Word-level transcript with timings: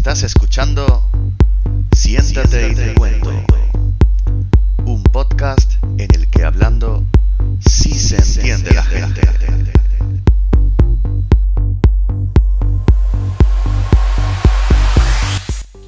Estás 0.00 0.22
escuchando 0.22 1.10
Siéntate 1.94 2.70
y 2.70 2.74
te 2.74 2.94
cuento. 2.94 3.30
Un 4.86 5.02
podcast 5.02 5.74
en 5.98 6.08
el 6.14 6.26
que 6.30 6.42
hablando 6.42 7.04
sí 7.60 7.92
se 7.92 8.16
entiende 8.16 8.72
la 8.72 8.82
gente. 8.82 9.20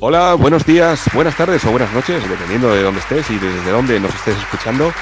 Hola, 0.01 0.35
buenos 0.35 0.67
días, 0.67 1.05
buenas 1.15 1.35
tardes 1.35 1.65
o 1.65 1.71
buenas 1.71 1.91
noches, 1.95 2.23
dependiendo 2.29 2.71
de 2.71 2.83
dónde 2.83 3.01
estés 3.01 3.31
y 3.31 3.39
desde 3.39 3.71
dónde 3.71 3.99
nos 3.99 4.15
estés 4.15 4.37
escuchando. 4.37 4.93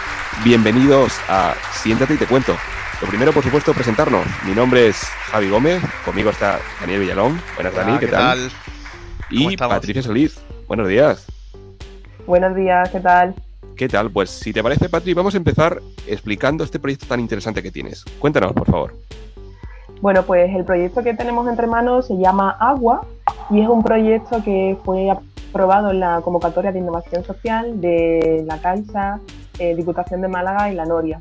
Bienvenidos 0.44 1.14
a 1.28 1.56
Siéntate 1.82 2.14
y 2.14 2.16
te 2.16 2.26
cuento. 2.26 2.56
Lo 3.02 3.08
primero, 3.08 3.32
por 3.32 3.42
supuesto, 3.42 3.74
presentarnos. 3.74 4.24
Mi 4.44 4.52
nombre 4.52 4.86
es 4.86 5.00
Javi 5.32 5.48
Gómez, 5.48 5.82
conmigo 6.04 6.30
está 6.30 6.60
Daniel 6.80 7.00
Villalón. 7.00 7.42
Buenas, 7.56 7.74
Dani, 7.74 7.98
¿qué, 7.98 8.06
tal? 8.06 8.52
Y 9.30 9.56
Patricia 9.56 10.02
Solís. 10.02 10.40
Buenos 10.66 10.88
días. 10.88 11.26
Buenos 12.26 12.54
días, 12.54 12.90
¿qué 12.90 13.00
tal? 13.00 13.34
¿Qué 13.76 13.88
tal? 13.88 14.10
Pues 14.10 14.30
si 14.30 14.52
te 14.52 14.62
parece, 14.62 14.88
Patri, 14.88 15.14
vamos 15.14 15.34
a 15.34 15.36
empezar 15.36 15.80
explicando 16.06 16.64
este 16.64 16.78
proyecto 16.78 17.06
tan 17.06 17.20
interesante 17.20 17.62
que 17.62 17.70
tienes. 17.70 18.04
Cuéntanos, 18.18 18.52
por 18.52 18.66
favor. 18.66 18.94
Bueno, 20.00 20.22
pues 20.24 20.54
el 20.54 20.64
proyecto 20.64 21.02
que 21.02 21.14
tenemos 21.14 21.48
entre 21.48 21.66
manos 21.66 22.06
se 22.06 22.16
llama 22.18 22.50
Agua 22.58 23.06
y 23.50 23.60
es 23.60 23.68
un 23.68 23.82
proyecto 23.82 24.42
que 24.42 24.76
fue 24.84 25.10
aprobado 25.10 25.90
en 25.90 26.00
la 26.00 26.20
convocatoria 26.22 26.72
de 26.72 26.78
innovación 26.78 27.24
social 27.24 27.80
de 27.80 28.44
la 28.46 28.58
Caixa, 28.60 29.20
eh, 29.58 29.74
Diputación 29.74 30.20
de 30.22 30.28
Málaga 30.28 30.70
y 30.72 30.74
la 30.74 30.84
Noria. 30.84 31.20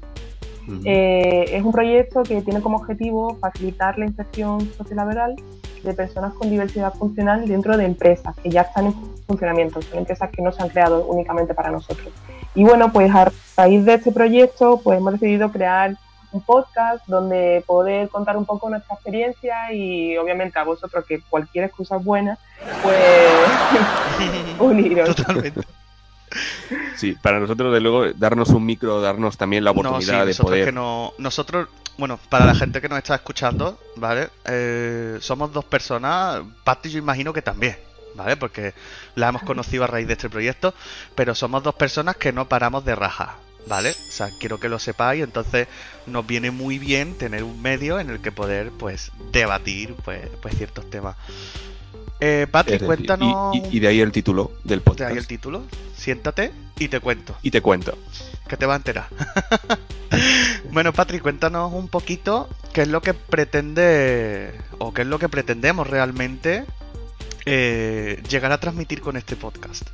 Eh, 0.86 1.46
es 1.52 1.64
un 1.64 1.72
proyecto 1.72 2.22
que 2.24 2.42
tiene 2.42 2.62
como 2.62 2.78
objetivo 2.78 3.38
facilitar 3.42 3.98
la 3.98 4.06
inserción 4.06 4.70
sociolaboral 4.78 5.36
de 5.84 5.94
personas 5.94 6.34
con 6.34 6.50
diversidad 6.50 6.94
funcional 6.94 7.48
dentro 7.48 7.78
de 7.78 7.86
empresas 7.86 8.36
que 8.42 8.50
ya 8.50 8.62
están 8.62 8.88
en 8.88 8.94
funcionamiento, 9.28 9.82
son 9.82 10.00
empresas 10.00 10.30
que 10.30 10.42
no 10.42 10.52
se 10.52 10.62
han 10.62 10.70
creado 10.70 11.06
únicamente 11.06 11.54
para 11.54 11.72
nosotros. 11.72 12.14
Y 12.56 12.64
bueno, 12.64 12.92
pues 12.92 13.14
a 13.14 13.32
raíz 13.58 13.86
de 13.86 13.96
este 13.96 14.12
proyecto, 14.12 14.82
pues 14.84 14.98
hemos 14.98 15.14
decidido 15.14 15.52
crear 15.52 15.96
un 16.32 16.42
podcast 16.42 17.06
donde 17.08 17.64
poder 17.66 18.10
contar 18.10 18.38
un 18.38 18.46
poco 18.46 18.70
nuestra 18.70 18.96
experiencia 18.96 19.74
y 19.74 20.18
obviamente 20.18 20.60
a 20.60 20.64
vosotros 20.64 21.06
que 21.06 21.22
cualquier 21.22 21.66
excusa 21.66 21.98
es 21.98 22.04
buena, 22.04 22.38
pues 22.84 22.98
uniros. 24.60 25.16
Totalmente. 25.16 25.62
Sí, 26.96 27.16
para 27.22 27.40
nosotros, 27.40 27.74
de 27.74 27.80
luego, 27.80 28.12
darnos 28.14 28.50
un 28.50 28.66
micro, 28.66 29.02
darnos 29.02 29.38
también 29.38 29.64
la 29.64 29.72
oportunidad 29.72 30.26
de 30.26 30.36
poder. 30.36 30.66
Que 30.66 30.72
no, 30.72 31.14
nosotros, 31.18 31.70
bueno, 31.98 32.20
para 32.30 32.46
la 32.46 32.56
gente 32.56 32.82
que 32.82 32.90
nos 32.90 32.98
está 32.98 33.16
escuchando, 33.16 33.80
¿vale? 33.96 34.30
Eh, 34.46 35.18
somos 35.22 35.52
dos 35.54 35.66
personas, 35.66 36.42
Patti 36.64 36.90
yo 36.90 37.00
imagino 37.00 37.34
que 37.34 37.42
también, 37.42 37.78
¿vale? 38.16 38.38
Porque 38.38 38.74
la 39.16 39.30
hemos 39.30 39.44
conocido 39.44 39.84
a 39.84 39.88
raíz 39.88 40.08
de 40.08 40.14
este 40.14 40.30
proyecto, 40.30 40.74
pero 41.16 41.34
somos 41.36 41.64
dos 41.64 41.76
personas 41.76 42.16
que 42.18 42.32
no 42.32 42.48
paramos 42.48 42.86
de 42.86 42.96
rajar. 42.96 43.50
¿vale? 43.68 43.92
O 43.92 44.12
sea, 44.12 44.30
quiero 44.40 44.60
que 44.60 44.70
lo 44.70 44.80
sepáis, 44.80 45.24
entonces 45.24 45.68
nos 46.08 46.26
viene 46.26 46.52
muy 46.52 46.80
bien 46.80 47.16
tener 47.16 47.44
un 47.44 47.62
medio 47.62 48.00
en 48.00 48.10
el 48.10 48.20
que 48.20 48.32
poder, 48.32 48.72
pues, 48.72 49.12
debatir, 49.32 49.96
pues, 50.04 50.28
pues 50.42 50.58
ciertos 50.58 50.90
temas. 50.90 51.16
Eh, 52.20 52.48
Patrick, 52.52 52.86
cuéntanos... 52.86 53.56
Y, 53.72 53.80
de 53.80 53.88
ahí 53.88 54.02
el 54.02 54.12
título 54.12 54.52
del 54.64 54.82
podcast. 54.82 55.10
De 55.10 55.14
ahí 55.14 55.18
el 55.18 55.28
título, 55.28 55.64
siéntate 55.96 56.52
y 56.78 56.88
te 56.88 57.00
cuento. 57.00 57.36
Y 57.42 57.52
te 57.52 57.62
cuento. 57.62 57.98
Que 58.48 58.58
te 58.58 58.66
va 58.66 58.74
a 58.74 58.78
enterar. 58.78 59.08
bueno, 60.72 60.92
Patrick, 60.94 61.22
cuéntanos 61.22 61.72
un 61.74 61.88
poquito 61.88 62.50
qué 62.74 62.82
es 62.82 62.88
lo 62.88 63.02
que 63.02 63.14
pretende, 63.14 64.54
o 64.80 64.94
qué 64.94 65.04
es 65.04 65.08
lo 65.08 65.20
que 65.20 65.30
pretendemos 65.30 65.88
realmente 65.88 66.66
eh, 67.46 68.22
llegar 68.30 68.52
a 68.52 68.60
transmitir 68.60 69.02
con 69.02 69.18
este 69.18 69.36
podcast. 69.36 69.88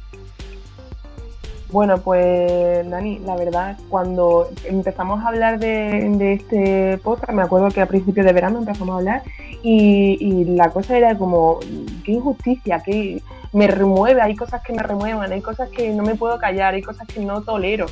Bueno, 1.75 1.97
pues 1.97 2.89
Dani, 2.89 3.19
la 3.19 3.35
verdad, 3.35 3.77
cuando 3.89 4.47
empezamos 4.63 5.21
a 5.21 5.27
hablar 5.27 5.59
de, 5.59 6.31
este 6.31 6.97
podcast, 6.99 7.33
me 7.33 7.41
acuerdo 7.41 7.67
que 7.67 7.81
a 7.81 7.86
principios 7.86 8.25
de 8.25 8.31
verano 8.31 8.59
empezamos 8.59 8.93
a 8.93 8.99
hablar 8.99 9.23
y, 9.61 10.45
la 10.55 10.69
cosa 10.69 10.95
era 10.95 11.17
como, 11.17 11.59
qué 12.05 12.14
injusticia, 12.14 12.80
que 12.80 13.21
me 13.52 13.67
remueve, 13.67 14.21
hay 14.21 14.37
cosas 14.37 14.61
que 14.61 14.71
me 14.71 14.83
remueven, 14.83 15.30
hay 15.30 15.41
cosas 15.41 15.67
que 15.67 15.89
no 15.89 16.03
me 16.03 16.15
puedo 16.15 16.39
callar, 16.39 16.75
hay 16.75 16.81
cosas 16.81 17.09
que 17.09 17.19
no 17.19 17.41
tolero 17.41 17.87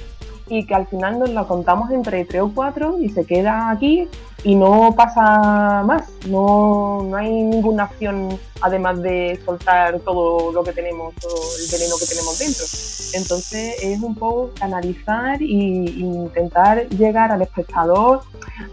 y 0.47 0.65
que 0.65 0.75
al 0.75 0.87
final 0.87 1.19
nos 1.19 1.29
lo 1.29 1.47
contamos 1.47 1.91
entre 1.91 2.25
tres 2.25 2.41
o 2.41 2.51
cuatro 2.53 2.99
y 2.99 3.09
se 3.09 3.25
queda 3.25 3.69
aquí 3.69 4.07
y 4.43 4.55
no 4.55 4.93
pasa 4.95 5.83
más, 5.85 6.09
no, 6.27 7.03
no 7.03 7.15
hay 7.15 7.31
ninguna 7.31 7.83
acción 7.83 8.37
además 8.61 9.01
de 9.01 9.39
soltar 9.45 9.99
todo 9.99 10.51
lo 10.51 10.63
que 10.63 10.73
tenemos, 10.73 11.13
todo 11.15 11.33
el 11.33 11.71
veneno 11.71 11.95
que 11.99 12.05
tenemos 12.05 12.39
dentro. 12.39 12.65
Entonces 13.13 13.75
es 13.81 14.01
un 14.01 14.15
poco 14.15 14.51
canalizar 14.57 15.41
e 15.41 15.45
intentar 15.45 16.87
llegar 16.89 17.31
al 17.31 17.41
espectador 17.41 18.21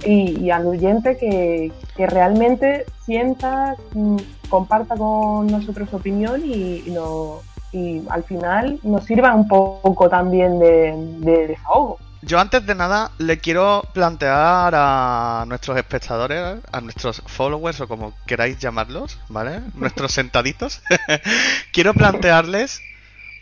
y, 0.04 0.50
al 0.50 0.66
oyente 0.66 1.16
que, 1.16 1.72
que, 1.97 2.06
realmente 2.06 2.87
sienta, 3.04 3.76
mm, 3.92 4.16
comparta 4.48 4.97
con 4.97 5.47
nosotros 5.47 5.91
su 5.91 5.97
opinión 5.97 6.42
y, 6.44 6.82
y, 6.87 6.91
y 7.72 8.03
al 8.08 8.25
final 8.25 8.78
nos 8.82 9.04
sirva 9.04 9.34
un 9.34 9.47
poco 9.47 10.08
también 10.08 10.58
de, 10.58 10.94
de 11.20 11.47
desahogo. 11.48 11.98
Yo 12.22 12.38
antes 12.38 12.66
de 12.66 12.75
nada 12.75 13.12
le 13.16 13.38
quiero 13.38 13.82
plantear 13.94 14.75
a 14.76 15.44
nuestros 15.48 15.78
espectadores, 15.78 16.58
a 16.70 16.81
nuestros 16.82 17.22
followers 17.26 17.81
o 17.81 17.88
como 17.88 18.12
queráis 18.26 18.58
llamarlos, 18.58 19.19
¿vale? 19.28 19.62
Nuestros 19.75 20.12
sentaditos. 20.12 20.82
quiero 21.72 21.94
plantearles 21.94 22.82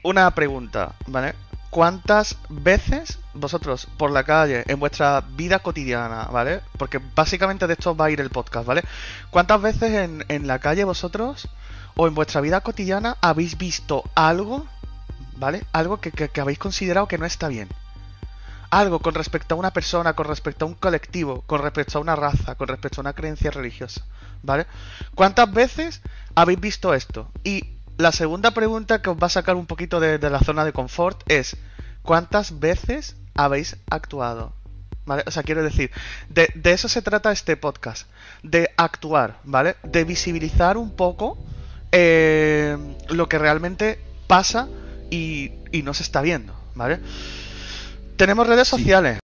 una 0.04 0.30
pregunta, 0.32 0.92
¿vale? 1.08 1.34
¿Cuántas 1.70 2.36
veces 2.48 3.18
vosotros 3.34 3.88
por 3.98 4.10
la 4.10 4.24
calle, 4.24 4.64
en 4.68 4.78
vuestra 4.78 5.22
vida 5.36 5.58
cotidiana, 5.58 6.28
¿vale? 6.30 6.60
Porque 6.78 7.00
básicamente 7.14 7.66
de 7.66 7.72
esto 7.72 7.96
va 7.96 8.06
a 8.06 8.10
ir 8.10 8.20
el 8.20 8.30
podcast, 8.30 8.66
¿vale? 8.66 8.84
¿Cuántas 9.30 9.60
veces 9.60 9.92
en, 9.92 10.24
en 10.28 10.46
la 10.46 10.60
calle 10.60 10.84
vosotros 10.84 11.48
o 12.00 12.06
en 12.06 12.14
vuestra 12.14 12.40
vida 12.40 12.60
cotidiana 12.60 13.16
habéis 13.20 13.58
visto 13.58 14.04
algo, 14.14 14.64
¿vale? 15.36 15.64
Algo 15.72 16.00
que, 16.00 16.30
habéis 16.40 16.58
considerado 16.58 17.08
que 17.08 17.18
no 17.18 17.26
está 17.26 17.48
bien? 17.48 17.68
algo 18.70 19.00
con 19.00 19.14
respecto 19.14 19.54
a 19.54 19.58
una 19.58 19.72
persona, 19.72 20.12
con 20.12 20.26
respecto 20.26 20.66
a 20.66 20.68
un 20.68 20.74
colectivo, 20.74 21.42
con 21.46 21.62
respecto 21.62 21.96
a 21.96 22.02
una 22.02 22.14
raza, 22.14 22.54
con 22.54 22.68
respecto 22.68 23.00
a 23.00 23.02
una 23.02 23.14
creencia 23.14 23.50
religiosa, 23.50 24.02
¿vale? 24.42 24.66
¿Cuántas 25.14 25.50
veces 25.50 26.02
habéis 26.34 26.60
visto 26.60 26.92
esto? 26.92 27.30
Y 27.44 27.64
la 27.96 28.12
segunda 28.12 28.50
pregunta 28.50 29.00
que 29.00 29.08
os 29.08 29.16
va 29.16 29.28
a 29.28 29.30
sacar 29.30 29.56
un 29.56 29.64
poquito 29.64 30.00
de, 30.00 30.18
la 30.18 30.40
zona 30.40 30.66
de 30.66 30.74
confort 30.74 31.22
es 31.28 31.56
¿cuántas 32.02 32.60
veces 32.60 33.16
habéis 33.34 33.78
actuado? 33.88 34.52
¿Vale? 35.06 35.24
O 35.26 35.30
sea, 35.30 35.42
quiero 35.44 35.62
decir, 35.62 35.90
de, 36.28 36.52
eso 36.64 36.90
se 36.90 37.00
trata 37.00 37.32
este 37.32 37.56
podcast, 37.56 38.06
de 38.42 38.70
actuar, 38.76 39.38
¿vale? 39.44 39.76
De 39.82 40.04
visibilizar 40.04 40.76
un 40.76 40.94
poco 40.94 41.38
eh, 41.92 42.76
lo 43.08 43.28
que 43.28 43.38
realmente 43.38 44.00
pasa 44.26 44.68
y, 45.10 45.52
y 45.72 45.82
no 45.82 45.94
se 45.94 46.02
está 46.02 46.20
viendo, 46.20 46.54
¿vale? 46.74 47.00
Tenemos 48.16 48.46
redes 48.46 48.68
sociales. 48.68 49.18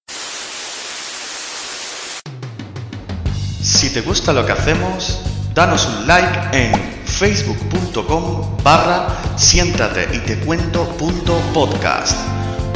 Si 3.60 3.90
te 3.90 4.00
gusta 4.00 4.32
lo 4.32 4.44
que 4.44 4.52
hacemos, 4.52 5.20
danos 5.54 5.86
un 5.86 6.06
like 6.06 6.56
en 6.56 6.92
facebook.com 7.04 8.56
barra 8.62 9.06
siéntate 9.36 10.08
y 10.16 10.18
te 10.20 10.38
cuento 10.38 10.88
punto 10.96 11.38
podcast 11.52 12.18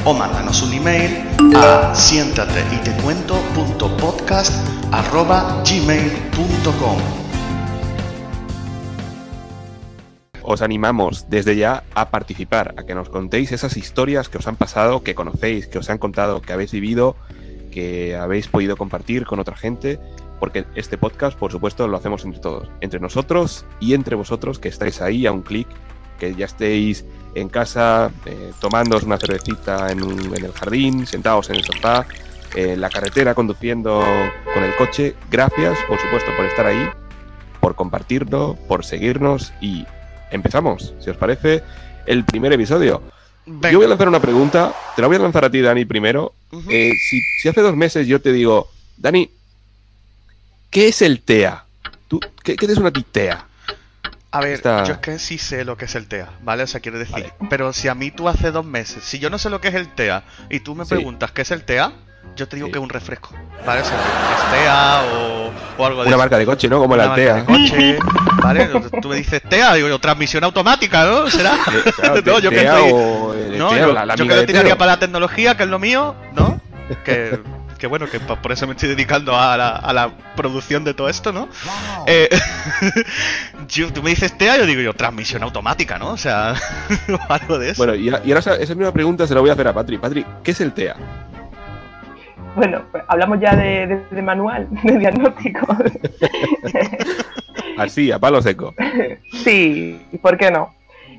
o 0.04 0.12
mándanos 0.14 0.62
un 0.62 0.72
email 0.72 1.24
a 1.56 1.94
siéntate 1.94 2.64
y 2.72 2.76
te 2.78 2.92
cuento 3.02 3.34
punto 3.54 3.96
podcast 3.96 4.52
arroba 4.92 5.62
gmail.com 5.64 7.25
os 10.46 10.62
animamos 10.62 11.28
desde 11.28 11.56
ya 11.56 11.82
a 11.94 12.10
participar, 12.10 12.74
a 12.78 12.84
que 12.84 12.94
nos 12.94 13.08
contéis 13.08 13.50
esas 13.50 13.76
historias 13.76 14.28
que 14.28 14.38
os 14.38 14.46
han 14.46 14.56
pasado, 14.56 15.02
que 15.02 15.14
conocéis, 15.14 15.66
que 15.66 15.78
os 15.78 15.90
han 15.90 15.98
contado, 15.98 16.40
que 16.40 16.52
habéis 16.52 16.70
vivido, 16.70 17.16
que 17.72 18.16
habéis 18.16 18.46
podido 18.46 18.76
compartir 18.76 19.26
con 19.26 19.40
otra 19.40 19.56
gente, 19.56 19.98
porque 20.38 20.64
este 20.76 20.98
podcast, 20.98 21.36
por 21.36 21.50
supuesto, 21.50 21.88
lo 21.88 21.96
hacemos 21.96 22.24
entre 22.24 22.40
todos, 22.40 22.70
entre 22.80 23.00
nosotros 23.00 23.64
y 23.80 23.94
entre 23.94 24.14
vosotros 24.14 24.58
que 24.58 24.68
estáis 24.68 25.02
ahí 25.02 25.26
a 25.26 25.32
un 25.32 25.42
clic, 25.42 25.66
que 26.18 26.34
ya 26.34 26.46
estéis 26.46 27.04
en 27.34 27.48
casa 27.48 28.10
eh, 28.24 28.52
una 29.04 29.18
cervecita 29.18 29.90
en, 29.90 30.00
en, 30.00 30.44
el 30.44 30.52
jardín, 30.52 31.06
sentados 31.06 31.50
en 31.50 31.56
el 31.56 31.64
sofá, 31.64 32.06
en 32.54 32.80
la 32.80 32.88
carretera 32.88 33.34
conduciendo 33.34 34.02
con 34.54 34.62
el 34.62 34.74
coche. 34.76 35.14
Gracias, 35.30 35.76
por 35.88 35.98
supuesto, 35.98 36.30
por 36.36 36.46
estar 36.46 36.66
ahí, 36.66 36.88
por 37.60 37.74
compartirlo, 37.74 38.56
por 38.68 38.84
seguirnos 38.84 39.52
y 39.60 39.84
empezamos, 40.30 40.94
si 41.00 41.10
os 41.10 41.16
parece, 41.16 41.62
el 42.06 42.24
primer 42.24 42.52
episodio. 42.52 43.02
Yo 43.46 43.78
voy 43.78 43.84
a 43.84 43.88
lanzar 43.88 44.08
una 44.08 44.20
pregunta, 44.20 44.74
te 44.94 45.02
la 45.02 45.08
voy 45.08 45.16
a 45.16 45.20
lanzar 45.20 45.44
a 45.44 45.50
ti, 45.50 45.60
Dani, 45.60 45.84
primero. 45.84 46.32
Eh, 46.68 46.94
si, 46.96 47.48
hace 47.48 47.60
dos 47.60 47.76
meses 47.76 48.06
yo 48.06 48.20
te 48.20 48.32
digo, 48.32 48.68
Dani, 48.96 49.30
¿qué 50.70 50.88
es 50.88 51.02
el 51.02 51.20
TEA? 51.20 51.64
¿Tú, 52.08 52.20
qué, 52.42 52.56
es 52.60 52.78
una 52.78 52.90
TEA? 52.90 53.46
A 54.32 54.40
ver, 54.40 54.54
Esta- 54.54 54.84
yo 54.84 54.94
es 54.94 54.98
que 54.98 55.18
sí 55.18 55.38
sé 55.38 55.64
lo 55.64 55.76
que 55.76 55.86
es 55.86 55.94
el 55.94 56.08
TEA, 56.08 56.28
¿vale? 56.42 56.64
O 56.64 56.66
sea, 56.66 56.80
quiero 56.80 56.98
decir, 56.98 57.32
pero 57.48 57.72
si 57.72 57.88
a 57.88 57.94
mí 57.94 58.10
tú 58.10 58.28
hace 58.28 58.50
dos 58.50 58.66
meses, 58.66 59.02
si 59.04 59.18
yo 59.18 59.30
no 59.30 59.38
sé 59.38 59.48
lo 59.48 59.60
que 59.60 59.68
es 59.68 59.74
el 59.74 59.94
TEA 59.94 60.24
y 60.50 60.60
tú 60.60 60.74
me 60.74 60.84
Sí. 60.84 60.90
preguntas 60.90 61.30
qué 61.32 61.42
es 61.42 61.50
el 61.52 61.64
TEA, 61.64 61.92
yo 62.34 62.48
te 62.48 62.56
digo 62.56 62.66
Sí. 62.66 62.72
que 62.72 62.78
es 62.78 62.82
un 62.82 62.88
refresco, 62.90 63.30
¿vale? 63.64 63.82
O 63.82 63.84
sea, 63.84 63.96
que 63.96 64.56
es 64.56 64.62
TEA 64.62 65.02
o, 65.14 65.50
o 65.82 65.86
algo 65.86 66.00
de 66.02 66.06
Una 66.08 66.16
eso. 66.16 66.18
marca 66.18 66.38
de 66.38 66.46
coche, 66.46 66.68
¿no? 66.68 66.78
Como 66.80 66.96
la 66.96 67.04
Altea. 67.12 67.44
coche, 67.44 67.98
¿vale? 68.42 68.68
Tú 69.00 69.08
me 69.08 69.16
dices 69.16 69.42
TEA, 69.48 69.74
digo 69.74 69.88
yo, 69.88 69.98
transmisión 69.98 70.44
automática, 70.44 71.04
¿no? 71.04 71.30
¿Será? 71.30 71.54
Eh, 71.54 71.92
claro, 71.96 72.20
no, 72.26 72.38
yo 72.40 72.50
que 72.50 72.64
estoy... 72.64 72.90
o, 72.92 73.34
eh, 73.34 73.54
No, 73.58 73.76
yo, 73.76 73.92
la- 73.92 74.04
la 74.06 74.14
yo 74.16 74.22
amiga 74.24 74.34
que 74.36 74.40
lo 74.42 74.46
tiraría 74.46 74.76
para 74.78 74.92
la 74.92 74.98
tecnología, 74.98 75.56
que 75.56 75.62
es 75.62 75.68
lo 75.68 75.78
mío, 75.78 76.14
¿no? 76.34 76.60
Que, 77.04 77.38
que 77.78 77.86
bueno, 77.86 78.06
que 78.08 78.20
por 78.20 78.52
eso 78.52 78.66
me 78.66 78.72
estoy 78.72 78.88
dedicando 78.90 79.36
a 79.38 79.56
la, 79.56 79.68
a 79.70 79.92
la 79.92 80.10
producción 80.34 80.82
de 80.84 80.94
todo 80.94 81.08
esto, 81.08 81.32
¿no? 81.32 81.48
Eh, 82.06 82.28
yo- 83.68 83.92
tú 83.92 84.02
me 84.02 84.10
dices 84.10 84.36
TEA, 84.36 84.58
yo 84.58 84.66
digo 84.66 84.80
yo, 84.80 84.94
transmisión 84.94 85.42
automática, 85.42 85.98
¿no? 85.98 86.10
O 86.10 86.16
sea, 86.16 86.54
algo 87.28 87.58
de 87.58 87.70
eso. 87.70 87.78
Bueno, 87.78 87.94
y, 87.94 88.08
a- 88.10 88.20
y 88.24 88.30
ahora 88.30 88.40
esa, 88.40 88.54
esa 88.56 88.74
misma 88.74 88.92
pregunta 88.92 89.26
se 89.26 89.34
la 89.34 89.40
voy 89.40 89.50
a 89.50 89.54
hacer 89.54 89.68
a 89.68 89.72
Patri. 89.74 89.98
Patri, 89.98 90.24
¿qué 90.42 90.50
es 90.52 90.60
el 90.60 90.72
TEA? 90.72 90.96
Bueno, 92.56 92.80
pues 92.90 93.04
hablamos 93.08 93.38
ya 93.40 93.54
de, 93.54 93.86
de- 93.86 94.02
de 94.10 94.22
manual, 94.22 94.66
de 94.82 94.98
diagnóstico. 94.98 95.66
Así, 97.78 98.10
a 98.10 98.18
palo 98.18 98.40
seco. 98.42 98.74
sí, 99.44 100.00
¿y 100.12 100.18
por 100.18 100.36
qué 100.38 100.50
no? 100.50 100.70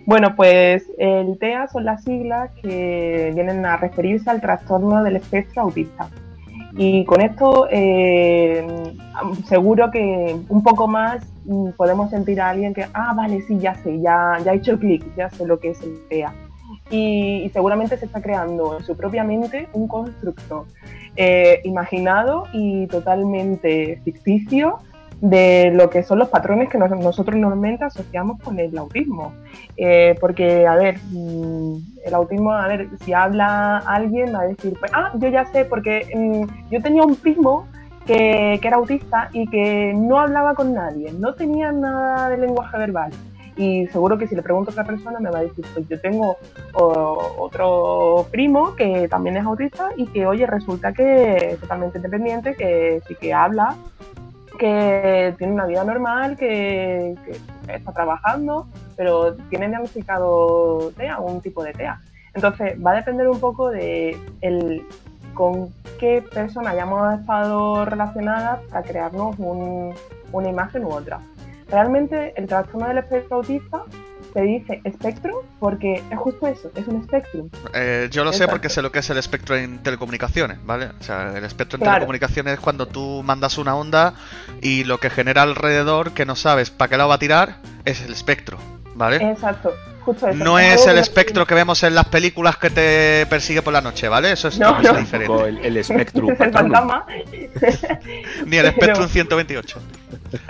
Bueno, 0.06 0.36
pues 0.36 0.86
el 0.98 1.38
TEA 1.38 1.68
son 1.68 1.86
las 1.86 2.04
siglas 2.04 2.50
que 2.62 3.32
vienen 3.36 3.66
a 3.66 3.78
referirse 3.78 4.30
al 4.30 4.42
trastorno 4.42 5.04
del 5.04 5.18
espectro 5.18 5.64
autista. 5.64 6.10
Y 6.78 7.06
con 7.06 7.22
esto 7.22 7.68
eh, 7.72 8.66
seguro 9.48 9.90
que 9.92 10.36
un 10.50 10.64
poco 10.64 10.88
más 10.88 11.24
podemos 11.76 12.10
sentir 12.10 12.40
a 12.40 12.50
alguien 12.50 12.74
que, 12.74 12.86
ah, 12.94 13.14
vale, 13.16 13.42
sí, 13.42 13.58
ya 13.60 13.76
sé, 13.76 14.00
ya, 14.00 14.38
ya 14.44 14.54
he 14.54 14.58
hecho 14.58 14.78
clic, 14.80 15.04
ya 15.16 15.30
sé 15.30 15.46
lo 15.46 15.60
que 15.60 15.72
es 15.72 15.82
el 15.82 15.98
TEA. 16.08 16.34
Y, 16.90 17.44
y 17.46 17.50
seguramente 17.50 17.98
se 17.98 18.06
está 18.06 18.22
creando 18.22 18.78
en 18.78 18.84
su 18.86 18.96
propia 18.96 19.24
mente 19.24 19.68
un 19.74 19.88
constructo 19.88 20.66
eh, 21.18 21.62
imaginado 21.64 22.46
y 22.54 22.88
totalmente 22.88 24.00
ficticio 24.06 24.78
de 25.20 25.72
lo 25.74 25.90
que 25.90 26.04
son 26.04 26.20
los 26.20 26.30
patrones 26.30 26.70
que 26.70 26.78
nos- 26.78 26.92
nosotros 26.92 27.36
normalmente 27.38 27.84
asociamos 27.86 28.40
con 28.42 28.60
el 28.60 28.78
autismo. 28.78 29.34
Eh, 29.76 30.16
porque, 30.22 30.68
a 30.68 30.76
ver, 30.76 31.00
mm, 31.12 31.76
el 32.06 32.14
autismo, 32.14 32.52
a 32.54 32.68
ver, 32.68 32.88
si 33.04 33.14
habla 33.14 33.78
alguien 33.80 34.34
va 34.34 34.42
a 34.42 34.48
decir, 34.48 34.76
pues, 34.80 34.92
ah, 34.94 35.12
yo 35.16 35.30
ya 35.30 35.46
sé, 35.46 35.66
porque 35.66 36.08
mm, 36.16 36.70
yo 36.72 36.82
tenía 36.84 37.04
un 37.04 37.16
primo 37.16 37.66
que, 38.06 38.60
que 38.62 38.68
era 38.68 38.78
autista 38.78 39.30
y 39.34 39.48
que 39.48 39.92
no 39.96 40.20
hablaba 40.20 40.54
con 40.54 40.74
nadie, 40.74 41.12
no 41.14 41.34
tenía 41.34 41.72
nada 41.72 42.30
de 42.30 42.38
lenguaje 42.38 42.78
verbal. 42.78 43.12
Y 43.58 43.88
seguro 43.88 44.18
que 44.18 44.28
si 44.28 44.36
le 44.36 44.44
pregunto 44.44 44.70
a 44.70 44.74
otra 44.74 44.84
persona 44.86 45.20
me 45.20 45.32
va 45.32 45.40
a 45.40 45.42
decir, 45.42 45.66
pues 45.74 45.88
yo 45.90 46.00
tengo 46.00 46.38
otro 46.74 48.28
primo 48.32 48.76
que 48.76 49.08
también 49.08 49.38
es 49.38 49.46
autista 49.46 49.90
y 49.96 50.06
que, 50.08 50.26
oye, 50.28 50.46
resulta 50.46 50.94
que 50.94 51.54
es 51.54 51.60
totalmente 51.60 51.98
independiente, 51.98 52.56
que 52.56 53.02
sí 53.08 53.16
que 53.16 53.34
habla, 53.34 53.76
que 54.60 55.34
tiene 55.38 55.54
una 55.54 55.66
vida 55.66 55.84
normal, 55.84 56.38
que, 56.38 57.16
está 57.68 57.92
trabajando, 57.92 58.68
pero 58.96 59.36
tiene 59.50 59.68
diagnosticado 59.68 60.92
TEA, 60.96 61.20
un 61.20 61.42
tipo 61.42 61.64
de 61.64 61.74
TEA. 61.74 62.00
Entonces, 62.34 62.76
va 62.86 62.92
a 62.92 62.96
depender 62.96 63.28
un 63.28 63.40
poco 63.40 63.70
de 63.70 64.18
el, 64.42 64.86
con 65.34 65.70
qué 66.00 66.24
persona 66.34 66.70
hayamos 66.72 67.20
estado 67.20 67.86
relacionadas 67.86 68.60
para 68.70 68.84
crearnos 68.84 69.38
un- 69.40 69.94
una 70.32 70.50
imagen 70.50 70.86
u 70.86 70.90
otra. 70.94 71.20
Realmente, 71.70 72.34
el 72.38 72.48
trastorno 72.48 72.88
del 72.88 73.00
espectro 73.00 73.38
autista 73.38 73.84
se 74.34 74.42
dice 74.42 74.82
espectro 74.84 75.44
porque 75.60 76.04
es 76.10 76.18
justo 76.18 76.48
eso, 76.48 76.72
es 76.76 76.88
un 76.88 77.02
espectro. 77.02 77.48
Eh, 77.74 78.08
yo 78.12 78.24
lo 78.24 78.32
sé 78.34 78.48
porque 78.48 78.70
sé 78.70 78.82
lo 78.82 78.92
que 78.92 79.00
es 79.00 79.10
el 79.10 79.18
espectro 79.18 79.56
en 79.56 79.80
telecomunicaciones, 79.80 80.64
¿vale? 80.66 80.90
O 81.00 81.04
sea, 81.04 81.38
el 81.38 81.44
espectro 81.44 81.78
en 81.78 81.82
Claro. 81.82 81.96
telecomunicaciones 81.96 82.54
es 82.54 82.60
cuando 82.60 82.88
tú 82.88 83.22
mandas 83.24 83.58
una 83.58 83.76
onda 83.76 84.14
y 84.62 84.84
lo 84.84 85.00
que 85.00 85.10
genera 85.10 85.42
alrededor, 85.42 86.12
que 86.12 86.26
no 86.26 86.36
sabes 86.36 86.70
para 86.72 86.90
qué 86.90 86.98
lado 86.98 87.10
va 87.10 87.16
a 87.16 87.20
tirar, 87.20 87.58
es 87.86 88.02
el 88.02 88.12
espectro, 88.14 88.58
¿vale? 88.96 89.18
Exacto, 89.18 89.74
eso. 90.16 90.34
No 90.34 90.58
es 90.60 90.86
el 90.88 90.98
espectro 90.98 91.46
que 91.46 91.56
vemos 91.56 91.82
en 91.84 91.96
las 91.96 92.06
películas 92.06 92.58
que 92.58 92.70
te 92.70 93.26
persigue 93.30 93.62
por 93.62 93.74
la 93.74 93.82
noche, 93.82 94.08
¿vale? 94.08 94.32
Eso 94.32 94.48
es 94.48 94.60
No, 94.60 94.80
no. 94.82 94.94
diferente. 94.94 95.32
O 95.32 95.46
el, 95.46 95.58
el 95.66 95.84
Spectrum 95.84 96.32
Es 96.32 96.40
el 96.40 96.52
fantasma. 96.52 97.06
Ni 98.46 98.58
el 98.58 98.68
Spectrum 98.72 98.96
Pero- 98.96 99.08
128. 99.08 99.80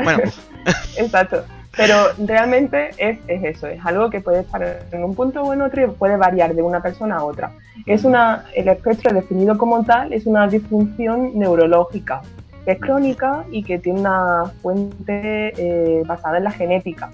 Bueno, 0.04 0.20
Exacto. 0.98 1.44
Pero 1.76 1.96
realmente 2.26 2.90
es, 2.98 3.20
es 3.28 3.44
eso, 3.44 3.68
es 3.68 3.80
algo 3.86 4.10
que 4.10 4.20
puede 4.20 4.40
estar 4.40 4.80
en 4.92 5.04
un 5.04 5.14
punto 5.14 5.44
o 5.44 5.54
en 5.54 5.62
otro 5.62 5.84
y 5.84 5.88
puede 5.88 6.18
variar 6.18 6.56
de 6.56 6.64
una 6.64 6.82
persona 6.82 7.18
a 7.18 7.24
otra. 7.24 7.52
Es 7.86 8.04
una, 8.04 8.46
el 8.56 8.68
espectro 8.68 9.14
definido 9.14 9.56
como 9.60 9.84
tal 9.86 10.12
es 10.12 10.26
una 10.26 10.48
disfunción 10.48 11.38
neurológica 11.38 12.22
que 12.66 12.72
es 12.72 12.80
crónica 12.80 13.46
y 13.52 13.62
que 13.64 13.78
tiene 13.78 14.00
una 14.00 14.46
fuente 14.64 15.54
eh, 15.56 16.02
basada 16.08 16.38
en 16.40 16.46
la 16.46 16.52
genética. 16.52 17.12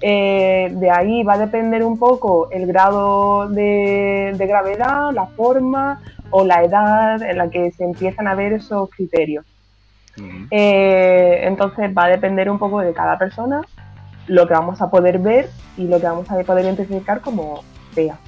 Eh, 0.00 0.70
de 0.72 0.90
ahí 0.90 1.22
va 1.24 1.34
a 1.34 1.38
depender 1.38 1.82
un 1.82 1.98
poco 1.98 2.50
el 2.50 2.66
grado 2.66 3.48
de, 3.48 4.34
de 4.36 4.46
gravedad, 4.46 5.12
la 5.12 5.26
forma 5.26 6.00
o 6.30 6.44
la 6.44 6.62
edad 6.62 7.22
en 7.22 7.38
la 7.38 7.50
que 7.50 7.72
se 7.72 7.84
empiezan 7.84 8.28
a 8.28 8.34
ver 8.34 8.52
esos 8.52 8.90
criterios. 8.90 9.44
Eh, 10.50 11.40
entonces 11.44 11.92
va 11.96 12.06
a 12.06 12.08
depender 12.08 12.50
un 12.50 12.58
poco 12.58 12.80
de 12.80 12.92
cada 12.92 13.16
persona 13.18 13.62
lo 14.26 14.48
que 14.48 14.54
vamos 14.54 14.80
a 14.82 14.90
poder 14.90 15.20
ver 15.20 15.48
y 15.76 15.86
lo 15.86 16.00
que 16.00 16.06
vamos 16.06 16.28
a 16.30 16.38
poder 16.40 16.64
identificar 16.64 17.20
como 17.20 17.62
TEA. 17.94 18.18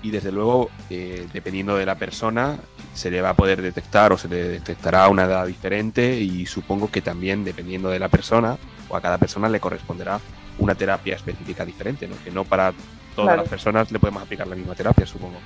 Y 0.00 0.10
desde 0.10 0.30
luego, 0.30 0.70
eh, 0.90 1.26
dependiendo 1.32 1.76
de 1.76 1.84
la 1.84 1.96
persona, 1.96 2.56
se 2.94 3.10
le 3.10 3.20
va 3.20 3.30
a 3.30 3.34
poder 3.34 3.60
detectar 3.60 4.12
o 4.12 4.18
se 4.18 4.28
le 4.28 4.48
detectará 4.48 5.08
una 5.08 5.24
edad 5.24 5.46
diferente 5.46 6.20
y 6.20 6.46
supongo 6.46 6.88
que 6.88 7.02
también 7.02 7.44
dependiendo 7.44 7.90
de 7.90 7.98
la 7.98 8.08
persona 8.08 8.58
o 8.88 8.96
a 8.96 9.00
cada 9.00 9.18
persona 9.18 9.48
le 9.48 9.60
corresponderá 9.60 10.20
una 10.58 10.74
terapia 10.74 11.14
específica 11.14 11.64
diferente, 11.64 12.06
¿no? 12.08 12.16
que 12.22 12.30
no 12.30 12.44
para 12.44 12.72
todas 13.14 13.28
Claro. 13.28 13.42
las 13.42 13.48
personas 13.48 13.92
le 13.92 13.98
podemos 13.98 14.22
aplicar 14.22 14.46
la 14.46 14.56
misma 14.56 14.74
terapia, 14.74 15.06
supongo. 15.06 15.38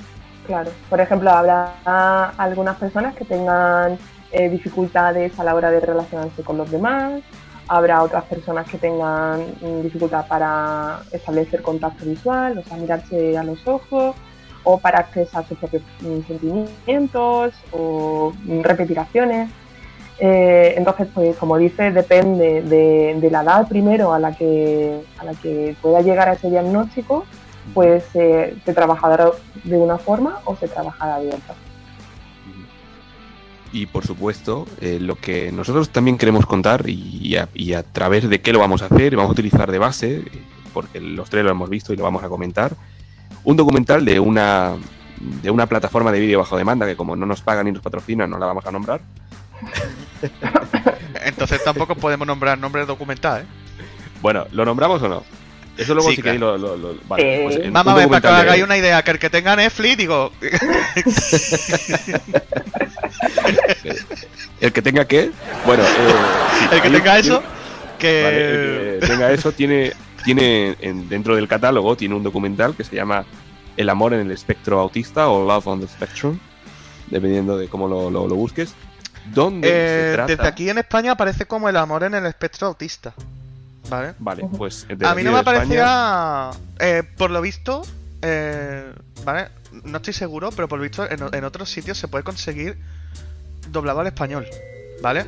Claro, 0.46 0.70
por 0.90 1.00
ejemplo, 1.00 1.30
habrá 1.30 2.30
algunas 2.36 2.76
personas 2.76 3.14
que 3.14 3.24
tengan 3.24 3.96
eh, 4.32 4.48
dificultades 4.48 5.38
a 5.38 5.44
la 5.44 5.54
hora 5.54 5.70
de 5.70 5.80
relacionarse 5.80 6.42
con 6.42 6.58
los 6.58 6.70
demás, 6.70 7.22
habrá 7.68 8.02
otras 8.02 8.24
personas 8.24 8.66
que 8.68 8.78
tengan 8.78 9.40
mm, 9.60 9.82
dificultad 9.82 10.26
para 10.26 11.00
establecer 11.12 11.62
contacto 11.62 12.04
visual, 12.04 12.58
o 12.58 12.62
sea, 12.62 12.76
mirarse 12.76 13.38
a 13.38 13.44
los 13.44 13.66
ojos, 13.66 14.16
o 14.64 14.78
para 14.78 15.00
expresar 15.00 15.46
sus 15.46 15.58
propios 15.58 15.82
mm, 16.00 16.20
sentimientos, 16.26 17.54
o 17.72 18.32
mm, 18.44 18.60
repetir 18.62 18.98
acciones. 18.98 19.50
Eh, 20.24 20.74
entonces, 20.76 21.08
pues 21.12 21.36
como 21.36 21.58
dice, 21.58 21.90
depende 21.90 22.62
de, 22.62 23.18
de 23.20 23.28
la 23.28 23.42
edad 23.42 23.66
primero 23.66 24.14
a 24.14 24.20
la 24.20 24.32
que 24.32 25.00
a 25.18 25.24
la 25.24 25.34
que 25.34 25.74
pueda 25.82 26.00
llegar 26.00 26.28
a 26.28 26.34
ese 26.34 26.48
diagnóstico, 26.48 27.26
pues 27.74 28.04
eh, 28.14 28.56
se 28.64 28.72
trabajará 28.72 29.32
de 29.64 29.76
una 29.76 29.98
forma 29.98 30.38
o 30.44 30.54
se 30.54 30.68
trabajará 30.68 31.18
de 31.18 31.26
otra. 31.26 31.56
Y 33.72 33.86
por 33.86 34.06
supuesto, 34.06 34.68
eh, 34.80 34.98
lo 35.00 35.16
que 35.16 35.50
nosotros 35.50 35.90
también 35.90 36.18
queremos 36.18 36.46
contar 36.46 36.84
y 36.86 37.34
a, 37.34 37.48
y 37.52 37.72
a 37.72 37.82
través 37.82 38.28
de 38.28 38.40
qué 38.40 38.52
lo 38.52 38.60
vamos 38.60 38.82
a 38.82 38.86
hacer, 38.86 39.16
vamos 39.16 39.30
a 39.30 39.32
utilizar 39.32 39.72
de 39.72 39.78
base, 39.80 40.22
porque 40.72 41.00
los 41.00 41.30
tres 41.30 41.42
lo 41.42 41.50
hemos 41.50 41.68
visto 41.68 41.92
y 41.92 41.96
lo 41.96 42.04
vamos 42.04 42.22
a 42.22 42.28
comentar, 42.28 42.76
un 43.42 43.56
documental 43.56 44.04
de 44.04 44.20
una, 44.20 44.76
de 45.42 45.50
una 45.50 45.66
plataforma 45.66 46.12
de 46.12 46.20
vídeo 46.20 46.38
bajo 46.38 46.56
demanda 46.56 46.86
que 46.86 46.94
como 46.94 47.16
no 47.16 47.26
nos 47.26 47.40
pagan 47.40 47.66
ni 47.66 47.72
nos 47.72 47.82
patrocina, 47.82 48.28
no 48.28 48.38
la 48.38 48.46
vamos 48.46 48.64
a 48.66 48.70
nombrar. 48.70 49.00
entonces 51.24 51.62
tampoco 51.64 51.94
podemos 51.94 52.26
nombrar 52.26 52.58
nombre 52.58 52.84
documental, 52.86 53.42
¿eh? 53.42 53.44
Bueno, 54.20 54.46
¿lo 54.52 54.64
nombramos 54.64 55.02
o 55.02 55.08
no? 55.08 55.24
Eso 55.76 55.94
luego 55.94 56.10
Sí, 56.10 56.16
si 56.16 56.22
claro. 56.22 56.38
queréis 56.38 56.60
lo, 56.62 56.76
lo- 56.76 56.76
lo- 56.76 57.00
vale, 57.08 57.40
pues 57.44 57.56
en 57.56 57.66
un 57.68 57.72
Vamos 57.72 57.92
a 57.94 57.96
ver, 57.96 58.08
para 58.08 58.20
que 58.20 58.26
os 58.28 58.32
hagáis 58.34 58.62
una 58.62 58.76
idea, 58.76 59.02
que 59.02 59.10
el 59.12 59.18
que 59.18 59.30
tenga 59.30 59.56
Netflix, 59.56 59.96
digo, 59.96 60.30
El 64.60 64.72
que 64.72 64.82
tenga 64.82 65.04
qué, 65.06 65.30
bueno, 65.66 65.82
eh, 65.82 66.14
sí, 66.58 66.66
el 66.72 66.82
que 66.82 66.90
tenga 66.90 67.18
eso, 67.18 67.42
que... 67.98 68.28
el 68.94 69.00
que 69.00 69.06
tenga 69.06 69.32
eso 69.32 69.52
tiene, 69.52 69.92
tiene 70.24 70.76
en- 70.80 71.08
dentro 71.08 71.34
del 71.34 71.48
catálogo 71.48 71.96
tiene 71.96 72.14
un 72.14 72.22
documental 72.22 72.74
que 72.76 72.84
se 72.84 72.94
llama 72.96 73.24
El 73.76 73.88
amor 73.88 74.14
en 74.14 74.20
el 74.20 74.30
espectro 74.30 74.78
autista 74.78 75.28
o 75.28 75.44
Love 75.46 75.66
on 75.66 75.80
the 75.80 75.88
Spectrum, 75.88 76.38
dependiendo 77.08 77.56
de 77.56 77.68
cómo 77.68 77.88
lo, 77.88 78.10
lo- 78.10 78.28
lo 78.28 78.34
busques. 78.34 78.74
Donde 79.26 79.68
Eh, 79.68 80.10
se 80.10 80.14
trata... 80.14 80.26
desde 80.32 80.46
aquí 80.48 80.68
en 80.70 80.78
España 80.78 81.12
aparece 81.12 81.46
como 81.46 81.68
el 81.68 81.76
amor 81.76 82.02
en 82.04 82.14
el 82.14 82.26
espectro 82.26 82.66
autista. 82.68 83.14
¿Vale? 83.88 84.14
Vale, 84.18 84.46
pues 84.56 84.86
desde 84.88 85.06
A 85.06 85.14
mí 85.14 85.22
no 85.22 85.32
me 85.32 85.42
parecía. 85.42 86.50
eh, 86.78 87.02
por 87.16 87.30
lo 87.30 87.40
visto. 87.40 87.82
eh, 88.22 88.92
¿Vale? 89.24 89.48
No 89.84 89.96
estoy 89.98 90.12
seguro, 90.12 90.50
pero 90.50 90.68
por 90.68 90.78
lo 90.78 90.82
visto 90.82 91.06
en, 91.10 91.44
otros 91.44 91.70
sitios 91.70 91.96
se 91.98 92.06
puede 92.08 92.24
conseguir 92.24 92.76
doblado 93.70 94.00
al 94.00 94.06
español. 94.06 94.46
¿Vale? 95.02 95.24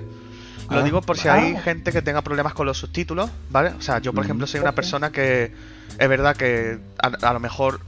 Lo 0.71 0.79
Ah, 0.79 0.83
digo 0.83 1.03
por 1.03 1.19
si 1.19 1.29
hay 1.29 1.57
gente 1.59 1.93
que 1.93 2.01
tenga 2.03 2.23
problemas 2.23 2.55
con 2.55 2.67
los 2.67 2.79
subtítulos, 2.79 3.31
¿vale? 3.51 3.71
O 3.79 3.83
sea, 3.83 3.99
yo 3.99 4.13
por 4.13 4.25
ejemplo 4.25 4.47
soy 4.47 4.61
una 4.61 4.73
persona 4.73 5.11
que 5.11 5.53
es 5.99 6.09
verdad 6.09 6.35
que 6.37 6.79
a, 7.03 7.29
a 7.29 7.33
lo 7.35 7.41
mejor 7.41 7.81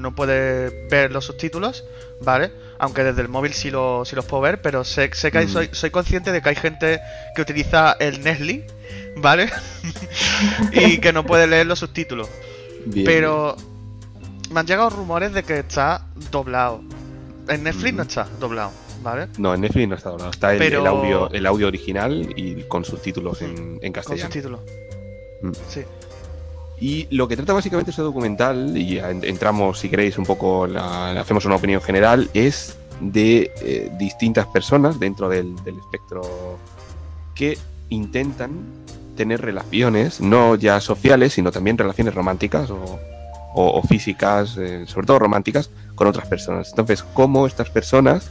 no 0.00 0.14
puede 0.14 0.88
ver 0.88 1.12
los 1.12 1.24
subtítulos, 1.26 1.84
¿vale? 2.22 2.50
Aunque 2.78 3.04
desde 3.04 3.20
el 3.22 3.28
móvil 3.28 3.52
sí, 3.52 3.70
lo, 3.70 4.04
sí 4.04 4.16
los 4.16 4.24
puedo 4.24 4.40
ver, 4.42 4.60
pero 4.62 4.84
sé, 4.84 5.10
sé 5.12 5.30
que 5.30 5.38
hay- 5.38 5.46
Mm. 5.46 5.50
soy, 5.50 5.68
soy 5.72 5.90
consciente 5.90 6.32
de 6.32 6.40
que 6.42 6.48
hay 6.48 6.56
gente 6.56 7.00
que 7.36 7.42
utiliza 7.42 7.96
el 8.00 8.22
Nestle, 8.22 8.66
¿vale? 9.16 9.50
y 10.72 10.98
que 10.98 11.12
no 11.12 11.24
puede 11.24 11.46
leer 11.46 11.66
los 11.66 11.78
subtítulos. 11.78 12.28
Bien, 12.86 13.04
Pero 13.04 13.56
me 14.50 14.60
han 14.60 14.66
llegado 14.66 14.90
rumores 14.90 15.32
de 15.32 15.42
que 15.42 15.58
está 15.58 16.06
doblado. 16.30 16.80
En 17.48 17.64
Netflix 17.64 17.94
no 17.94 18.02
Ujú. 18.02 18.08
está 18.08 18.28
doblado, 18.38 18.70
¿vale? 19.02 19.28
No, 19.38 19.52
en 19.54 19.60
Netflix 19.60 19.88
no 19.88 19.94
está 19.96 20.10
doblado. 20.10 20.30
Está 20.30 20.52
el, 20.52 20.58
Pero- 20.58 20.80
el 20.80 20.86
audio, 20.86 21.30
el 21.30 21.46
audio 21.46 21.66
original 21.66 22.32
y 22.36 22.62
con 22.64 22.84
subtítulos 22.84 23.42
en, 23.42 23.56
en 23.56 23.78
Con 23.80 23.92
castellano. 23.92 24.28
subtítulos. 24.28 24.60
Mm. 25.42 25.52
Sí. 25.68 25.80
Y 26.80 27.06
lo 27.10 27.28
que 27.28 27.36
trata 27.36 27.52
básicamente 27.52 27.90
este 27.90 28.00
documental, 28.00 28.76
y 28.76 28.98
entramos, 28.98 29.78
si 29.78 29.90
queréis, 29.90 30.16
un 30.16 30.24
poco, 30.24 30.66
la, 30.66 31.10
hacemos 31.20 31.44
una 31.44 31.56
opinión 31.56 31.82
general, 31.82 32.30
es 32.32 32.78
de 33.00 33.52
eh, 33.60 33.90
distintas 33.98 34.46
personas 34.46 34.98
dentro 34.98 35.28
del, 35.28 35.54
espectro 35.66 36.58
que 37.34 37.58
intentan 37.90 38.50
tener 39.14 39.42
relaciones, 39.42 40.22
no 40.22 40.54
ya 40.54 40.80
sociales, 40.80 41.34
sino 41.34 41.52
también 41.52 41.76
relaciones 41.76 42.14
románticas 42.14 42.70
o, 42.70 43.82
físicas, 43.86 44.56
eh, 44.56 44.84
sobre 44.86 45.06
todo 45.06 45.18
románticas, 45.18 45.70
con 45.94 46.06
otras 46.06 46.26
personas. 46.28 46.70
Entonces, 46.70 47.02
cómo 47.02 47.46
estas 47.46 47.68
personas, 47.68 48.30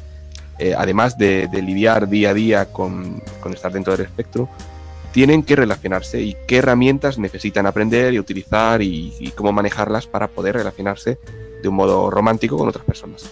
eh, 0.58 0.74
además 0.76 1.20
de, 1.20 1.48
lidiar 1.52 2.10
día 2.10 2.32
a 2.32 2.34
día 2.34 2.66
con 2.66 3.22
estar 3.54 3.72
dentro 3.72 3.96
del 3.96 4.08
espectro, 4.08 4.50
tienen 5.12 5.44
que 5.44 5.56
relacionarse 5.56 6.22
y 6.22 6.36
qué 6.48 6.58
herramientas 6.58 7.18
necesitan 7.18 7.66
aprender 7.66 8.14
y 8.14 8.20
utilizar 8.20 8.82
y, 8.82 9.14
y 9.20 9.32
cómo 9.32 9.52
manejarlas 9.52 10.08
para 10.08 10.28
poder 10.28 10.56
relacionarse 10.56 11.18
de 11.62 11.68
un 11.68 11.76
modo 11.76 12.10
romántico 12.10 12.58
con 12.58 12.68
otras 12.70 12.86
personas. 12.86 13.30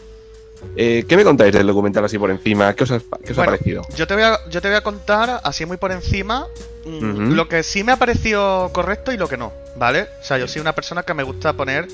Eh, 0.75 1.05
¿Qué 1.07 1.15
me 1.15 1.23
contáis 1.23 1.53
del 1.53 1.67
documental 1.67 2.03
así 2.05 2.17
por 2.17 2.31
encima? 2.31 2.73
¿Qué 2.73 2.83
os, 2.83 2.91
ha- 2.91 2.99
qué 2.99 3.31
os 3.31 3.37
ha 3.37 3.41
Bueno, 3.41 3.51
parecido? 3.51 3.81
Yo 3.95 4.07
te 4.07 4.15
voy 4.15 4.23
a, 4.23 4.39
yo 4.49 4.61
te 4.61 4.67
voy 4.67 4.77
a 4.77 4.81
contar 4.81 5.39
así 5.43 5.65
muy 5.65 5.77
por 5.77 5.91
encima 5.91 6.47
mm, 6.85 7.31
lo 7.33 7.47
que 7.47 7.61
sí 7.63 7.83
me 7.83 7.91
ha 7.91 7.97
parecido 7.97 8.69
correcto 8.73 9.11
y 9.11 9.17
lo 9.17 9.27
que 9.27 9.37
no, 9.37 9.53
¿vale? 9.77 10.07
O 10.21 10.23
sea, 10.23 10.37
yo 10.39 10.47
soy 10.47 10.61
una 10.61 10.73
persona 10.73 11.03
que 11.03 11.13
me 11.13 11.23
gusta 11.23 11.53
poner 11.53 11.87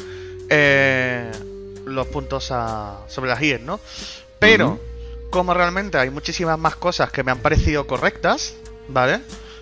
eh, 0.49 1.29
los 1.85 2.07
puntos 2.07 2.49
a- 2.51 2.99
sobre 3.07 3.29
las 3.29 3.41
IES, 3.41 3.61
¿no? 3.61 3.79
Pero, 4.39 4.79
como 5.29 5.53
realmente 5.53 5.97
hay 5.97 6.09
muchísimas 6.09 6.57
más 6.59 6.75
cosas 6.75 7.11
que 7.11 7.23
me 7.23 7.31
han 7.31 7.39
parecido 7.39 7.85
correctas, 7.87 8.55
¿vale? 8.87 9.19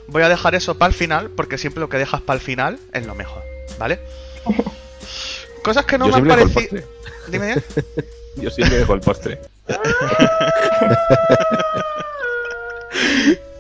Voy 0.07 0.23
a 0.23 0.29
dejar 0.29 0.55
eso 0.55 0.77
para 0.77 0.89
el 0.89 0.95
final, 0.95 1.29
porque 1.29 1.57
siempre 1.57 1.79
lo 1.79 1.89
que 1.89 1.97
dejas 1.97 2.21
para 2.21 2.39
el 2.39 2.43
final 2.43 2.79
es 2.93 3.05
lo 3.05 3.15
mejor, 3.15 3.43
¿vale? 3.79 3.99
Cosas 5.63 5.85
que 5.85 5.97
no 5.97 6.09
Yo 6.09 6.11
me 6.11 6.17
han 6.17 6.39
siempre 6.39 6.45
dejo 6.45 6.59
el 6.59 6.67
parecido... 6.69 6.81
postre. 6.81 7.31
Dime. 7.31 7.55
Yo 8.37 8.49
siempre 8.49 8.77
dejo 8.77 8.93
el 8.93 9.01
postre. 9.01 9.41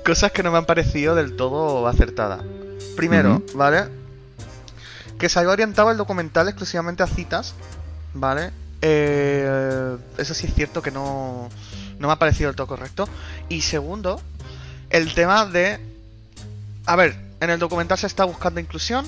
cosas 0.03 0.31
que 0.31 0.43
no 0.43 0.51
me 0.51 0.57
han 0.57 0.65
parecido 0.65 1.15
del 1.15 1.35
todo 1.35 1.87
acertadas. 1.87 2.41
Primero. 2.95 3.41
¿vale? 3.53 3.85
Que 5.17 5.29
se 5.29 5.39
haya 5.39 5.49
orientado 5.49 5.91
el 5.91 5.97
documental 5.97 6.47
exclusivamente 6.47 7.03
a 7.03 7.07
citas, 7.07 7.53
¿vale? 8.13 8.51
Eh, 8.81 9.97
eso 10.17 10.33
sí 10.33 10.47
es 10.47 10.53
cierto 10.53 10.81
que 10.81 10.91
no, 10.91 11.49
no 11.99 12.07
me 12.07 12.13
ha 12.13 12.17
parecido 12.17 12.49
del 12.49 12.55
todo 12.55 12.67
correcto. 12.67 13.07
Y 13.47 13.61
segundo, 13.61 14.19
el 14.89 15.13
tema 15.13 15.45
de... 15.45 15.90
A 16.85 16.95
ver, 16.95 17.15
en 17.39 17.49
el 17.49 17.59
documental 17.59 17.97
se 17.97 18.07
está 18.07 18.25
buscando 18.25 18.59
inclusión, 18.59 19.05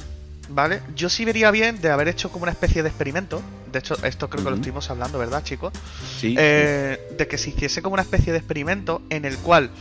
¿vale? 0.50 0.82
Yo 0.96 1.10
sí 1.10 1.26
vería 1.26 1.52
bien 1.52 1.82
de 1.82 1.90
haber 1.90 2.08
hecho 2.08 2.32
como 2.32 2.44
una 2.44 2.52
especie 2.52 2.84
de 2.84 2.90
experimento. 2.90 3.42
De 3.72 3.80
hecho, 3.80 3.96
esto 4.04 4.30
creo 4.30 4.44
que 4.44 4.50
lo 4.52 4.56
estuvimos 4.56 4.90
hablando, 4.90 5.18
¿verdad, 5.18 5.44
chicos? 5.44 5.74
Sí, 6.20 6.36
eh, 6.38 7.16
de 7.18 7.28
que 7.28 7.38
se 7.38 7.50
hiciese 7.50 7.82
como 7.82 7.94
una 7.94 8.04
especie 8.04 8.32
de 8.32 8.40
experimento 8.40 9.02
en 9.10 9.26
el 9.26 9.38
cual 9.38 9.72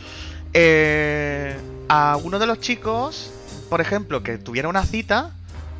eh, 0.53 1.55
a 1.89 2.17
uno 2.23 2.39
de 2.39 2.47
los 2.47 2.59
chicos, 2.59 3.31
por 3.69 3.81
ejemplo, 3.81 4.23
que 4.23 4.37
tuviera 4.37 4.67
una 4.69 4.83
cita, 4.83 5.31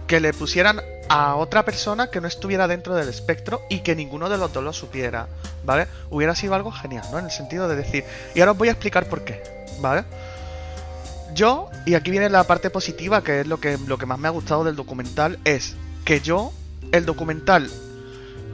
que 0.08 0.20
le 0.20 0.34
pusieran 0.34 0.82
a 1.10 1.36
otra 1.36 1.64
persona 1.64 2.08
que 2.08 2.22
no 2.22 2.28
estuviera 2.28 2.68
dentro 2.68 2.96
del 2.96 3.08
espectro 3.10 3.62
y 3.70 3.80
que 3.80 3.96
ninguno 3.96 4.30
de 4.30 4.38
los 4.38 4.52
dos 4.52 4.64
lo 4.64 4.74
supiera, 4.74 5.28
¿vale? 5.64 5.88
Hubiera 6.10 6.36
sido 6.36 6.56
algo 6.56 6.72
genial, 6.72 7.06
¿no? 7.12 7.20
En 7.20 7.26
el 7.26 7.32
sentido 7.32 7.68
de 7.68 7.76
decir, 7.76 8.04
y 8.34 8.40
ahora 8.40 8.54
os 8.54 8.58
voy 8.58 8.70
a 8.70 8.72
explicar 8.72 9.08
por 9.08 9.24
qué, 9.24 9.44
¿vale? 9.80 10.04
Yo, 11.34 11.70
y 11.86 11.96
aquí 11.96 12.12
viene 12.12 12.30
la 12.30 12.44
parte 12.44 12.70
positiva, 12.70 13.24
que 13.24 13.42
es 13.42 13.48
lo 13.48 13.60
que, 13.60 13.78
lo 13.88 13.98
que 13.98 14.06
más 14.06 14.20
me 14.20 14.28
ha 14.28 14.32
gustado 14.32 14.64
del 14.64 14.76
documental, 14.76 15.40
es 15.46 15.76
que 16.06 16.20
yo, 16.20 16.54
el 16.92 17.06
documental, 17.06 17.70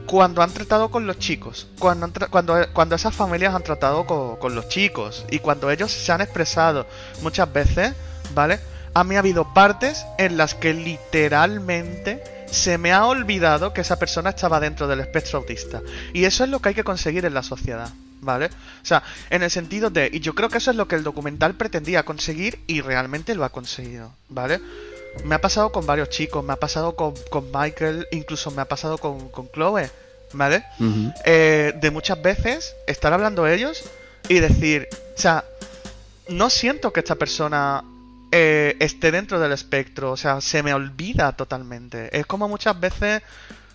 cuando 0.06 0.42
han 0.42 0.52
tratado 0.52 0.90
con 0.90 1.06
los 1.06 1.18
chicos, 1.18 1.68
cuando, 1.78 2.06
han 2.06 2.12
cuando, 2.30 2.56
cuando 2.72 2.94
esas 2.94 3.14
familias 3.14 3.54
han 3.54 3.62
tratado 3.62 4.06
co- 4.06 4.38
con, 4.40 4.54
los 4.54 4.68
chicos 4.68 5.24
y 5.30 5.38
cuando 5.40 5.70
ellos 5.70 5.92
se 5.92 6.10
han 6.10 6.20
expresado 6.20 6.86
muchas 7.22 7.52
veces, 7.52 7.94
¿vale? 8.34 8.60
A 8.94 9.04
mí 9.04 9.14
ha 9.16 9.20
habido 9.20 9.52
partes 9.54 10.04
en 10.18 10.36
las 10.36 10.54
que 10.54 10.74
literalmente 10.74 12.22
se 12.50 12.78
me 12.78 12.92
ha 12.92 13.06
olvidado 13.06 13.72
que 13.72 13.82
esa 13.82 13.98
persona 13.98 14.30
estaba 14.30 14.58
dentro 14.58 14.88
del 14.88 14.98
espectro 15.00 15.38
autista. 15.38 15.80
Y 16.12 16.24
eso 16.24 16.42
es 16.42 16.50
lo 16.50 16.58
que 16.60 16.70
hay 16.70 16.74
que 16.74 16.82
conseguir 16.82 17.24
en 17.24 17.34
la 17.34 17.44
sociedad, 17.44 17.90
¿vale? 18.20 18.46
O 18.46 18.84
sea, 18.84 19.02
en 19.30 19.42
el 19.42 19.50
sentido 19.50 19.90
de, 19.90 20.10
y 20.12 20.20
yo 20.20 20.34
creo 20.34 20.48
que 20.48 20.58
eso 20.58 20.70
es 20.70 20.76
lo 20.76 20.88
que 20.88 20.96
el 20.96 21.02
documental 21.02 21.54
pretendía 21.54 22.04
conseguir 22.04 22.60
y 22.66 22.80
realmente 22.80 23.34
lo 23.34 23.44
ha 23.44 23.50
conseguido, 23.50 24.12
¿vale? 24.28 24.60
Me 25.24 25.34
ha 25.34 25.40
pasado 25.40 25.72
con 25.72 25.86
varios 25.86 26.10
chicos, 26.10 26.44
me 26.44 26.52
ha 26.52 26.56
pasado 26.56 26.94
con, 26.94 27.14
con 27.30 27.50
Michael, 27.52 28.06
incluso 28.12 28.50
me 28.50 28.62
ha 28.62 28.66
pasado 28.66 28.98
con, 28.98 29.28
con 29.30 29.50
Chloe, 29.50 29.90
¿vale? 30.32 30.64
Eh, 31.24 31.72
de 31.80 31.90
muchas 31.90 32.20
veces 32.22 32.74
estar 32.86 33.12
hablando 33.12 33.46
ellos 33.46 33.82
y 34.28 34.38
decir, 34.38 34.88
o 35.16 35.20
sea, 35.20 35.44
no 36.28 36.48
siento 36.48 36.92
que 36.92 37.00
esta 37.00 37.16
persona 37.16 37.82
eh, 38.30 38.76
esté 38.78 39.10
dentro 39.10 39.40
del 39.40 39.52
espectro, 39.52 40.12
o 40.12 40.16
sea, 40.16 40.40
se 40.40 40.62
me 40.62 40.72
olvida 40.72 41.32
totalmente. 41.32 42.16
Es 42.16 42.26
como 42.26 42.48
muchas 42.48 42.78
veces, 42.78 43.22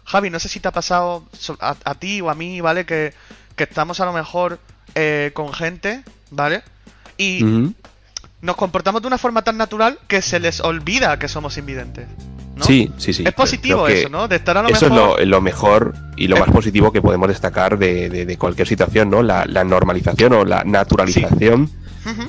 Javi, 0.05 0.29
no 0.29 0.39
sé 0.39 0.47
si 0.47 0.61
te 0.61 0.69
ha 0.69 0.71
pasado 0.71 1.25
a, 1.59 1.75
a 1.83 1.95
ti 1.95 2.21
o 2.21 2.29
a 2.29 2.35
mí, 2.35 2.61
¿vale? 2.61 2.85
Que, 2.85 3.13
que 3.55 3.63
estamos 3.65 3.99
a 3.99 4.05
lo 4.05 4.13
mejor 4.13 4.59
eh, 4.95 5.31
con 5.33 5.53
gente, 5.53 6.03
¿vale? 6.31 6.61
Y 7.17 7.43
nos 8.41 8.55
comportamos 8.55 9.01
de 9.01 9.07
una 9.07 9.17
forma 9.17 9.41
tan 9.43 9.57
natural 9.57 9.97
que 10.07 10.21
se 10.21 10.39
les 10.39 10.59
olvida 10.59 11.17
que 11.17 11.27
somos 11.27 11.57
invidentes. 11.57 12.07
¿no? 12.55 12.63
Sí, 12.63 12.89
sí, 12.97 13.11
sí. 13.13 13.23
Es 13.25 13.33
positivo 13.33 13.87
eso, 13.87 14.07
¿no? 14.09 14.27
De 14.29 14.37
estar 14.37 14.57
a 14.57 14.61
lo 14.61 14.69
Eso 14.69 14.89
mejor. 14.89 15.19
es 15.19 15.25
lo, 15.27 15.31
lo 15.37 15.41
mejor 15.41 15.93
y 16.15 16.27
lo 16.27 16.37
más 16.37 16.49
positivo 16.51 16.91
que 16.91 17.01
podemos 17.01 17.27
destacar 17.27 17.77
de, 17.77 18.09
de- 18.09 18.25
de 18.25 18.37
cualquier 18.37 18.67
situación, 18.67 19.09
¿no? 19.09 19.21
La, 19.23 19.45
la 19.45 19.63
normalización 19.65 20.31
o 20.33 20.45
la 20.45 20.63
naturalización 20.63 21.69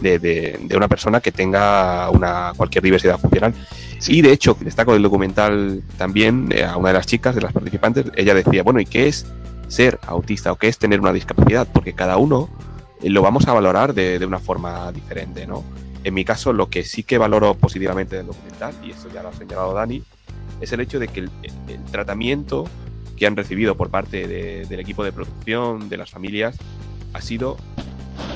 de 0.01 0.59
una 0.75 0.89
persona 0.89 1.21
que 1.21 1.33
tenga 1.33 2.09
una 2.11 2.53
cualquier 2.57 2.83
diversidad 2.83 3.19
funcional. 3.19 3.53
Sí. 3.99 4.19
Y 4.19 4.23
de 4.23 4.33
hecho, 4.33 4.57
destaco 4.61 4.95
del 4.95 5.03
documental 5.03 5.83
también 5.99 6.49
eh, 6.51 6.65
a 6.65 6.77
una 6.77 6.89
de 6.89 6.95
las 6.95 7.07
chicas, 7.07 7.35
de 7.35 7.41
las 7.43 7.53
participantes, 7.53 8.07
ella 8.17 8.35
decía, 8.35 8.63
bueno, 8.63 8.81
¿y 8.81 8.87
qué 8.87 9.09
es 9.09 9.27
ser 9.69 9.99
autista 10.07 10.53
o 10.53 10.57
qué 10.57 10.69
es 10.69 10.79
tener 10.79 11.01
una 11.01 11.13
discapacidad? 11.13 11.67
Porque 11.73 11.93
cada 11.93 12.17
uno 12.17 12.49
eh, 13.03 13.11
lo 13.11 13.23
vamos 13.23 13.47
a 13.49 13.53
valorar 13.53 13.95
de, 13.95 14.25
una 14.25 14.39
forma 14.39 14.91
diferente, 14.93 15.47
¿no? 15.47 15.65
En 16.05 16.15
mi 16.15 16.25
caso, 16.25 16.53
lo 16.53 16.69
que 16.71 16.85
sí 16.85 17.03
que 17.03 17.19
valoro 17.19 17.55
positivamente 17.55 18.17
del 18.17 18.27
documental, 18.27 18.75
y 18.83 18.93
eso 18.93 19.09
ya 19.13 19.23
lo 19.23 19.31
ha 19.31 19.33
señalado 19.33 19.75
Dani, 19.75 20.03
es 20.61 20.73
el 20.73 20.81
hecho 20.81 20.99
de 20.99 21.09
que 21.09 21.21
el, 21.21 21.31
tratamiento 21.91 22.65
que 23.17 23.27
han 23.27 23.37
recibido 23.37 23.77
por 23.77 23.91
parte 23.91 24.29
de- 24.29 24.67
del 24.67 24.81
equipo 24.81 25.03
de 25.03 25.13
producción, 25.13 25.89
de 25.89 25.97
las 25.97 26.11
familias, 26.11 26.57
ha 27.13 27.21
sido 27.21 27.57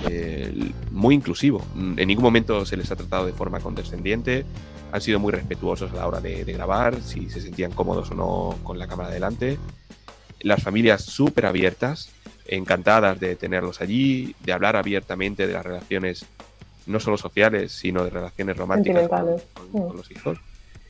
eh, 0.08 0.72
muy 0.90 1.14
inclusivo. 1.14 1.64
En 1.76 2.08
ningún 2.08 2.25
momento 2.25 2.64
se 2.66 2.76
les 2.76 2.90
ha 2.90 2.96
tratado 2.96 3.26
de 3.26 3.32
forma 3.32 3.60
condescendiente, 3.60 4.44
han 4.92 5.00
sido 5.00 5.20
muy 5.20 5.32
respetuosos 5.32 5.92
a 5.92 5.96
la 5.96 6.06
hora 6.08 6.20
de 6.20 6.44
grabar, 6.44 7.00
si 7.02 7.30
se 7.30 7.40
sentían 7.40 7.70
cómodos 7.72 8.10
o 8.10 8.14
no 8.14 8.56
con 8.64 8.78
la 8.78 8.88
cámara 8.88 9.10
delante. 9.10 9.58
Las 10.40 10.62
familias 10.62 11.02
súper 11.02 11.47
abiertas, 11.47 12.11
encantadas 12.47 13.20
de 13.20 13.37
tenerlos 13.37 13.80
allí, 13.80 14.35
de 14.44 14.52
hablar 14.52 14.76
abiertamente 14.76 15.47
de 15.47 15.52
las 15.52 15.64
relaciones 15.64 16.25
no 16.87 16.99
solo 16.99 17.16
sociales, 17.16 17.73
sino 17.73 18.04
de 18.04 18.11
relaciones 18.11 18.56
románticas 18.56 19.09
con, 19.09 19.18
Sentimentales. 19.18 19.47
con- 19.73 19.88
con 19.88 19.97
los 19.97 20.11
hijos. 20.11 20.38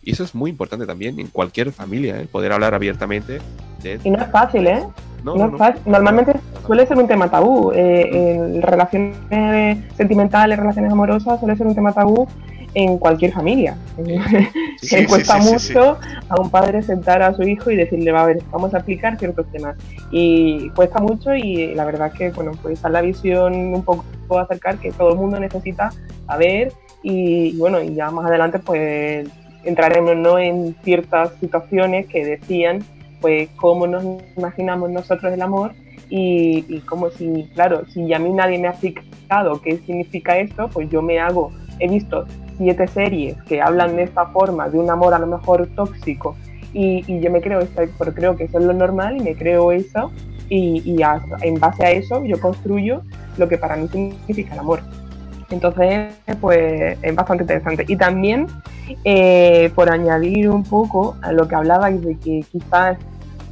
Y 0.02 0.12
eso 0.12 0.24
es 0.24 0.34
muy 0.34 0.50
importante 0.50 0.86
también 0.86 1.20
en 1.20 1.26
cualquier 1.26 1.72
familia, 1.72 2.18
¿eh? 2.20 2.26
poder 2.30 2.52
hablar 2.52 2.72
abiertamente 2.74 3.38
de... 3.82 4.00
Y 4.02 4.10
no 4.10 4.22
es 4.22 4.30
fácil, 4.30 4.66
¿eh? 4.66 4.82
No, 5.22 5.36
no 5.36 5.48
no, 5.48 5.52
es 5.52 5.58
fácil. 5.58 5.82
Normalmente 5.84 6.32
suele 6.64 6.86
ser 6.86 6.96
un 6.96 7.06
tema 7.06 7.30
tabú. 7.30 7.70
Eh, 7.72 8.08
en 8.36 8.62
relaciones 8.62 9.16
sentimentales, 9.98 10.58
relaciones 10.58 10.90
amorosas, 10.90 11.38
suele 11.38 11.54
ser 11.56 11.66
un 11.66 11.74
tema 11.74 11.92
tabú 11.92 12.26
en 12.74 12.98
cualquier 12.98 13.32
familia. 13.32 13.76
Sí, 14.80 14.96
Le 14.96 15.06
cuesta 15.06 15.40
sí, 15.40 15.42
sí, 15.42 15.58
sí. 15.58 15.72
mucho 15.72 15.98
a 16.28 16.40
un 16.40 16.50
padre 16.50 16.82
sentar 16.82 17.22
a 17.22 17.34
su 17.34 17.42
hijo 17.42 17.70
y 17.70 17.76
decirle, 17.76 18.12
va 18.12 18.22
a 18.22 18.26
ver, 18.26 18.42
vamos 18.50 18.74
a 18.74 18.78
explicar 18.78 19.18
ciertos 19.18 19.50
temas. 19.50 19.76
Y 20.10 20.70
cuesta 20.70 21.00
mucho 21.00 21.34
y 21.34 21.74
la 21.74 21.84
verdad 21.84 22.08
es 22.08 22.14
que, 22.14 22.30
bueno, 22.30 22.52
pues 22.62 22.84
a 22.84 22.88
la 22.88 23.00
visión 23.00 23.54
un 23.74 23.82
poco 23.82 24.04
acercar 24.38 24.78
que 24.78 24.92
todo 24.92 25.10
el 25.10 25.16
mundo 25.16 25.40
necesita 25.40 25.90
saber 26.26 26.72
y, 27.02 27.56
bueno, 27.56 27.82
y 27.82 27.94
ya 27.94 28.10
más 28.10 28.26
adelante 28.26 28.58
pues 28.58 29.28
entraremos 29.64 30.16
¿no? 30.16 30.38
en 30.38 30.76
ciertas 30.84 31.32
situaciones 31.40 32.06
que 32.06 32.24
decían 32.24 32.82
pues 33.20 33.50
cómo 33.56 33.86
nos 33.86 34.04
imaginamos 34.36 34.90
nosotros 34.90 35.32
el 35.32 35.42
amor 35.42 35.72
y, 36.08 36.64
y 36.68 36.80
como 36.80 37.10
si, 37.10 37.50
claro, 37.54 37.82
si 37.92 38.12
a 38.14 38.18
mí 38.18 38.32
nadie 38.32 38.58
me 38.58 38.68
ha 38.68 38.70
explicado 38.70 39.60
qué 39.60 39.78
significa 39.78 40.38
esto, 40.38 40.68
pues 40.68 40.88
yo 40.90 41.02
me 41.02 41.20
hago, 41.20 41.52
he 41.78 41.88
visto 41.88 42.26
siete 42.60 42.86
series 42.88 43.40
que 43.44 43.62
hablan 43.62 43.96
de 43.96 44.02
esta 44.02 44.26
forma, 44.26 44.68
de 44.68 44.78
un 44.78 44.90
amor 44.90 45.14
a 45.14 45.18
lo 45.18 45.26
mejor 45.26 45.66
tóxico, 45.74 46.36
y, 46.74 47.20
yo 47.20 47.30
me 47.30 47.40
creo, 47.40 47.60
esto, 47.60 47.82
pero 47.98 48.12
creo 48.12 48.36
que 48.36 48.44
eso 48.44 48.58
es 48.58 48.64
lo 48.64 48.74
normal 48.74 49.16
y 49.16 49.20
me 49.20 49.34
creo 49.34 49.72
eso, 49.72 50.12
y, 50.50 50.82
y 50.84 51.00
en 51.40 51.54
base 51.54 51.86
a 51.86 51.90
eso 51.90 52.22
yo 52.22 52.38
construyo 52.38 53.00
lo 53.38 53.48
que 53.48 53.56
para 53.56 53.76
mí 53.76 53.88
significa 53.88 54.52
el 54.52 54.60
amor. 54.60 54.80
Entonces, 55.48 56.12
pues 56.38 56.98
es 57.00 57.14
bastante 57.14 57.44
interesante. 57.44 57.84
Y 57.88 57.96
también, 57.96 58.46
eh, 59.04 59.72
por 59.74 59.90
añadir 59.90 60.50
un 60.50 60.62
poco 60.62 61.16
a 61.22 61.32
lo 61.32 61.48
que 61.48 61.54
hablabais 61.54 62.00
de 62.02 62.18
que 62.18 62.44
quizás 62.52 62.98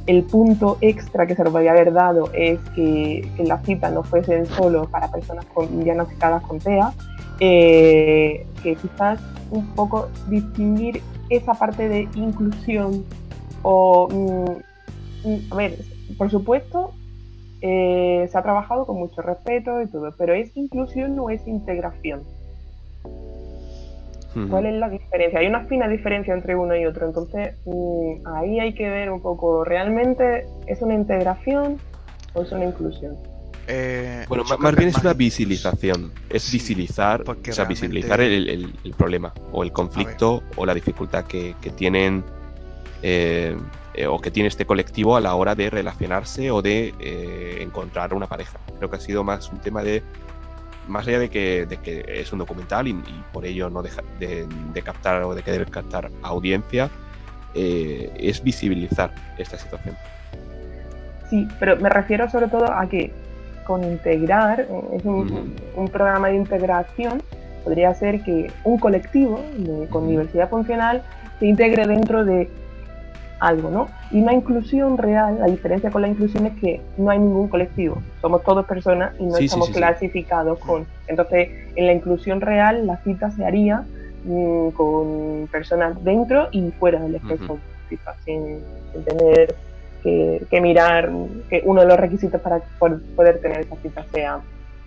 el 0.05 0.23
punto 0.23 0.77
extra 0.81 1.27
que 1.27 1.35
se 1.35 1.43
nos 1.43 1.51
podría 1.51 1.71
haber 1.71 1.93
dado 1.93 2.31
es 2.33 2.59
que, 2.75 3.29
que 3.35 3.43
las 3.43 3.63
citas 3.65 3.91
no 3.91 4.03
fuesen 4.03 4.45
solo 4.45 4.87
para 4.89 5.11
personas 5.11 5.45
con, 5.53 5.83
diagnosticadas 5.83 6.41
con 6.43 6.59
TEA, 6.59 6.93
eh, 7.39 8.45
que 8.63 8.75
quizás 8.75 9.19
un 9.51 9.65
poco 9.75 10.09
distinguir 10.27 11.01
esa 11.29 11.53
parte 11.53 11.87
de 11.87 12.07
inclusión 12.15 13.05
o, 13.61 14.07
mm, 14.09 15.27
mm, 15.27 15.53
a 15.53 15.55
ver, 15.55 15.77
por 16.17 16.29
supuesto, 16.29 16.93
eh, 17.61 18.27
se 18.31 18.37
ha 18.37 18.41
trabajado 18.41 18.85
con 18.85 18.97
mucho 18.97 19.21
respeto 19.21 19.81
y 19.81 19.87
todo, 19.87 20.13
pero 20.17 20.33
¿es 20.33 20.55
inclusión 20.55 21.19
o 21.19 21.29
es 21.29 21.45
integración? 21.47 22.23
¿Cuál 24.49 24.67
es 24.67 24.75
la 24.75 24.89
diferencia? 24.89 25.39
Hay 25.39 25.47
una 25.47 25.65
fina 25.65 25.87
diferencia 25.87 26.33
entre 26.33 26.55
uno 26.55 26.75
y 26.75 26.85
otro, 26.85 27.07
entonces 27.07 27.55
mm, 27.65 28.27
ahí 28.27 28.59
hay 28.59 28.73
que 28.73 28.89
ver 28.89 29.11
un 29.11 29.21
poco, 29.21 29.65
¿realmente 29.65 30.45
es 30.67 30.81
una 30.81 30.93
integración 30.93 31.77
o 32.33 32.43
es 32.43 32.51
una 32.51 32.65
inclusión? 32.65 33.17
Eh, 33.71 34.25
bueno, 34.27 34.43
más, 34.57 34.75
bien 34.75 34.89
es 34.89 34.97
una 34.97 35.13
visibilización, 35.13 36.11
es 36.27 36.51
visibilizar, 36.51 37.23
o 37.27 37.53
sea, 37.53 37.65
visibilizar 37.65 38.19
el, 38.19 38.73
problema 38.97 39.31
o 39.51 39.63
el 39.63 39.71
conflicto 39.71 40.41
o 40.55 40.65
la 40.65 40.73
dificultad 40.73 41.25
que, 41.25 41.55
tienen 41.75 42.23
eh, 43.03 43.55
eh, 43.93 44.07
o 44.07 44.19
que 44.19 44.31
tiene 44.31 44.49
este 44.49 44.65
colectivo 44.65 45.15
a 45.15 45.21
la 45.21 45.35
hora 45.35 45.53
de 45.53 45.69
relacionarse 45.69 46.49
o 46.49 46.63
de 46.63 47.61
encontrar 47.61 48.15
una 48.15 48.25
pareja. 48.25 48.57
Creo 48.79 48.89
que 48.89 48.95
ha 48.95 48.99
sido 48.99 49.23
más 49.23 49.49
un 49.49 49.59
tema 49.59 49.83
de 49.83 50.01
más 50.87 51.07
allá 51.07 51.19
de 51.19 51.29
que, 51.29 51.65
de 51.67 51.77
que 51.77 52.03
es 52.07 52.33
un 52.33 52.39
documental 52.39 52.87
y, 52.87 52.93
por 53.31 53.45
ello 53.45 53.69
no 53.69 53.81
deja 53.81 54.01
de, 54.19 54.47
captar 54.83 55.23
o 55.23 55.35
de 55.35 55.43
querer 55.43 55.69
captar 55.69 56.09
audiencia, 56.23 56.89
eh, 57.53 58.11
es 58.17 58.43
visibilizar 58.43 59.11
esta 59.37 59.57
situación. 59.57 59.95
Sí, 61.29 61.47
pero 61.59 61.77
me 61.77 61.89
refiero 61.89 62.27
sobre 62.29 62.47
todo 62.47 62.71
a 62.71 62.89
que 62.89 63.13
con 63.69 63.83
integrar, 63.83 64.61
eh, 64.61 64.81
es 64.93 65.05
un, 65.05 65.45
programa 65.91 66.29
de 66.29 66.37
integración, 66.37 67.21
podría 67.63 67.93
ser 67.93 68.23
que 68.23 68.51
un 68.63 68.79
colectivo 68.79 69.39
con 69.91 70.07
diversidad 70.07 70.49
funcional 70.49 71.03
se 71.39 71.45
integre 71.45 71.85
dentro 71.85 72.25
de 72.25 72.49
algo, 73.39 73.69
¿no? 73.69 73.87
Y 74.09 74.21
una 74.21 74.33
inclusión 74.33 74.97
real, 74.97 75.37
la 75.39 75.45
diferencia 75.45 75.91
con 75.91 76.01
la 76.01 76.07
inclusión 76.07 76.47
es 76.47 76.59
que 76.59 76.81
no 76.97 77.11
hay 77.11 77.19
ningún 77.19 77.47
colectivo, 77.47 78.01
somos 78.21 78.41
todos 78.43 78.65
personas 78.65 79.13
y 79.19 79.25
no 79.27 79.37
estamos 79.37 79.69
clasificados 79.69 80.57
con. 80.57 80.87
Entonces, 81.05 81.49
en 81.75 81.85
la 81.85 81.93
inclusión 81.93 82.41
real, 82.41 82.87
la 82.87 82.97
cita 83.03 83.29
se 83.29 83.45
haría 83.45 83.83
mm, 84.25 84.69
con 84.69 85.47
personas 85.51 86.03
dentro 86.03 86.47
y 86.51 86.71
fuera 86.71 86.99
del 86.99 87.15
espectro, 87.15 87.59
sin, 88.25 88.61
tener 89.05 89.55
que, 90.03 90.61
mirar 90.61 91.11
que 91.49 91.61
uno 91.65 91.81
de 91.81 91.87
los 91.87 91.99
requisitos 91.99 92.41
para 92.41 92.59
poder 92.79 93.41
tener 93.41 93.61
esa 93.61 93.75
cita 93.77 94.05
sea 94.11 94.39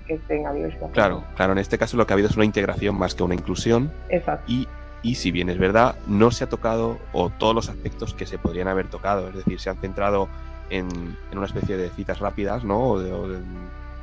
que 0.06 0.18
tenga 0.26 0.52
diversidad. 0.52 0.90
Claro, 0.90 1.24
claro, 1.36 1.52
en 1.52 1.58
este 1.58 1.78
caso 1.78 1.96
lo 1.96 2.06
que 2.06 2.12
ha 2.12 2.14
habido 2.14 2.28
es 2.28 2.36
una 2.36 2.44
integración 2.44 2.96
más 2.96 3.14
que 3.14 3.22
una 3.22 3.34
inclusión. 3.34 3.90
Exacto. 4.08 4.44
Y 4.50 4.66
y 5.02 5.16
si 5.16 5.32
bien 5.32 5.50
es 5.50 5.58
verdad, 5.58 5.96
no 6.06 6.30
se 6.30 6.44
ha 6.44 6.48
tocado 6.48 6.98
o 7.12 7.30
todos 7.30 7.54
los 7.54 7.68
aspectos 7.68 8.14
que 8.14 8.24
se 8.24 8.38
podrían 8.38 8.68
haber 8.68 8.86
tocado, 8.88 9.28
es 9.28 9.34
decir, 9.34 9.60
se 9.60 9.68
han 9.68 9.76
centrado 9.78 10.28
en, 10.70 11.16
una 11.32 11.46
especie 11.46 11.76
de 11.76 11.90
citas 11.90 12.20
rápidas, 12.20 12.64
¿no? 12.64 12.96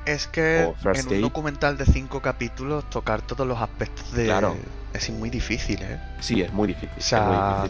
es 0.06 0.28
que 0.28 0.62
en 0.64 1.14
un 1.14 1.22
documental 1.22 1.78
de 1.78 1.86
cinco 1.86 2.22
capítulos 2.22 2.90
tocar 2.90 3.22
todos 3.22 3.48
los 3.48 3.62
aspectos 3.62 4.12
de... 4.12 4.26
Claro. 4.26 4.56
Es 4.92 5.10
muy 5.12 5.30
difícil, 5.30 5.80
¿eh? 5.84 6.00
Sí, 6.20 6.42
es 6.42 6.52
muy 6.52 6.68
difícil. 6.68 6.90
O 6.98 7.02
sea, 7.02 7.70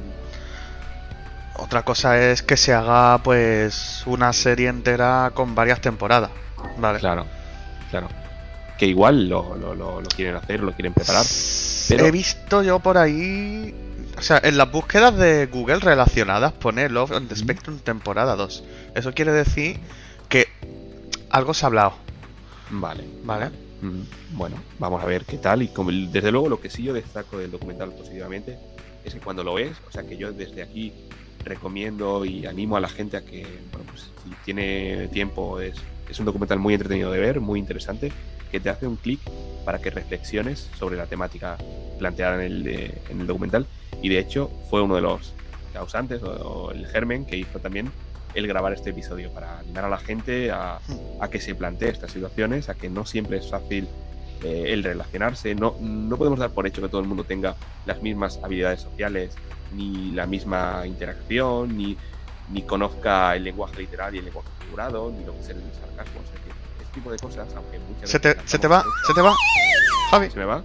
Otra 1.61 1.83
cosa 1.83 2.19
es 2.31 2.41
que 2.41 2.57
se 2.57 2.73
haga 2.73 3.21
pues 3.23 4.03
una 4.05 4.33
serie 4.33 4.69
entera 4.69 5.31
con 5.33 5.55
varias 5.55 5.81
temporadas. 5.81 6.31
Vale. 6.77 6.99
Claro, 6.99 7.25
claro. 7.91 8.07
Que 8.77 8.85
igual 8.87 9.27
lo, 9.27 9.55
lo, 9.55 9.75
lo, 9.75 10.01
lo 10.01 10.07
quieren 10.07 10.35
hacer, 10.35 10.61
lo 10.61 10.71
quieren 10.73 10.93
preparar. 10.93 11.25
He 11.89 12.11
visto 12.11 12.63
yo 12.63 12.79
por 12.79 12.97
ahí. 12.97 13.75
O 14.17 14.21
sea, 14.21 14.39
en 14.43 14.57
las 14.57 14.71
búsquedas 14.71 15.15
de 15.17 15.47
Google 15.47 15.79
relacionadas 15.79 16.53
pone 16.53 16.89
Love 16.89 17.11
on 17.11 17.27
the 17.27 17.35
Spectrum 17.35 17.79
temporada 17.79 18.35
2. 18.35 18.63
Eso 18.95 19.13
quiere 19.13 19.31
decir 19.31 19.79
que 20.27 20.47
algo 21.29 21.53
se 21.53 21.65
ha 21.65 21.67
hablado. 21.67 21.93
Vale. 22.69 23.03
Vale. 23.23 23.51
Bueno, 24.31 24.57
vamos 24.77 25.01
a 25.03 25.05
ver 25.05 25.25
qué 25.25 25.37
tal. 25.37 25.61
Y 25.61 25.69
como, 25.69 25.91
desde 25.91 26.31
luego 26.31 26.49
lo 26.49 26.59
que 26.59 26.69
sí 26.69 26.83
yo 26.83 26.93
destaco 26.93 27.37
del 27.37 27.51
documental 27.51 27.91
positivamente 27.91 28.57
es 29.03 29.13
que 29.13 29.19
cuando 29.19 29.43
lo 29.43 29.53
ves, 29.53 29.77
o 29.87 29.91
sea 29.91 30.03
que 30.03 30.17
yo 30.17 30.31
desde 30.31 30.61
aquí 30.61 30.93
recomiendo 31.43 32.25
y 32.25 32.45
animo 32.45 32.77
a 32.77 32.79
la 32.79 32.89
gente 32.89 33.17
a 33.17 33.21
que, 33.21 33.45
pues 33.89 34.11
si 34.23 34.29
tiene 34.45 35.07
tiempo, 35.09 35.59
es, 35.59 35.75
es 36.09 36.19
un 36.19 36.25
documental 36.25 36.59
muy 36.59 36.73
entretenido 36.73 37.11
de 37.11 37.19
ver, 37.19 37.39
muy 37.39 37.59
interesante, 37.59 38.11
que 38.51 38.59
te 38.59 38.69
hace 38.69 38.87
un 38.87 38.95
clic 38.95 39.19
para 39.65 39.79
que 39.79 39.89
reflexiones 39.89 40.69
sobre 40.77 40.97
la 40.97 41.05
temática 41.05 41.57
planteada 41.97 42.35
en 42.35 42.51
el, 42.51 42.67
el 43.09 43.27
documental. 43.27 43.67
Y 44.01 44.09
de 44.09 44.19
hecho 44.19 44.49
fue 44.69 44.81
uno 44.81 44.95
de 44.95 45.01
los 45.01 45.33
causantes 45.73 46.21
o, 46.23 46.71
el 46.71 46.87
germen 46.87 47.25
que 47.25 47.37
hizo 47.37 47.59
también 47.59 47.91
el 48.33 48.47
grabar 48.47 48.73
este 48.73 48.91
episodio 48.91 49.31
para 49.31 49.59
animar 49.59 49.85
a 49.85 49.89
la 49.89 49.97
gente 49.97 50.51
a, 50.51 50.79
que 51.31 51.39
se 51.39 51.55
plantee 51.55 51.89
estas 51.89 52.11
situaciones, 52.11 52.69
a 52.69 52.75
que 52.75 52.89
no 52.89 53.05
siempre 53.05 53.37
es 53.37 53.49
fácil 53.49 53.87
eh, 54.43 54.65
el 54.67 54.83
relacionarse. 54.83 55.55
No, 55.55 55.75
no 55.79 56.17
podemos 56.17 56.39
dar 56.39 56.51
por 56.51 56.67
hecho 56.67 56.81
que 56.81 56.89
todo 56.89 57.01
el 57.01 57.07
mundo 57.07 57.23
tenga 57.23 57.55
las 57.85 58.01
mismas 58.01 58.39
habilidades 58.43 58.81
sociales, 58.81 59.35
ni 59.73 60.11
la 60.11 60.25
misma 60.25 60.83
interacción, 60.85 61.77
ni, 61.77 61.97
ni 62.49 62.61
conozca 62.63 63.35
el 63.35 63.43
lenguaje 63.43 63.77
literal 63.77 64.15
y 64.15 64.19
el 64.19 64.25
lenguaje 64.25 64.49
figurado, 64.59 65.11
ni 65.11 65.25
lo 65.25 65.33
que 65.33 65.41
es 65.41 65.49
el 65.49 65.61
sarcasmo 65.79 66.21
tipo 66.93 67.11
de 67.11 67.17
cosas, 67.19 67.47
aunque 67.55 67.79
muchas 67.79 68.09
se 68.09 68.19
te, 68.19 68.35
se 68.45 68.57
te 68.57 68.67
va, 68.67 68.83
se 69.05 69.13
te 69.13 69.21
va, 69.21 69.35
Javi. 70.09 70.29
¿Se 70.31 70.39
me 70.39 70.45
va? 70.45 70.63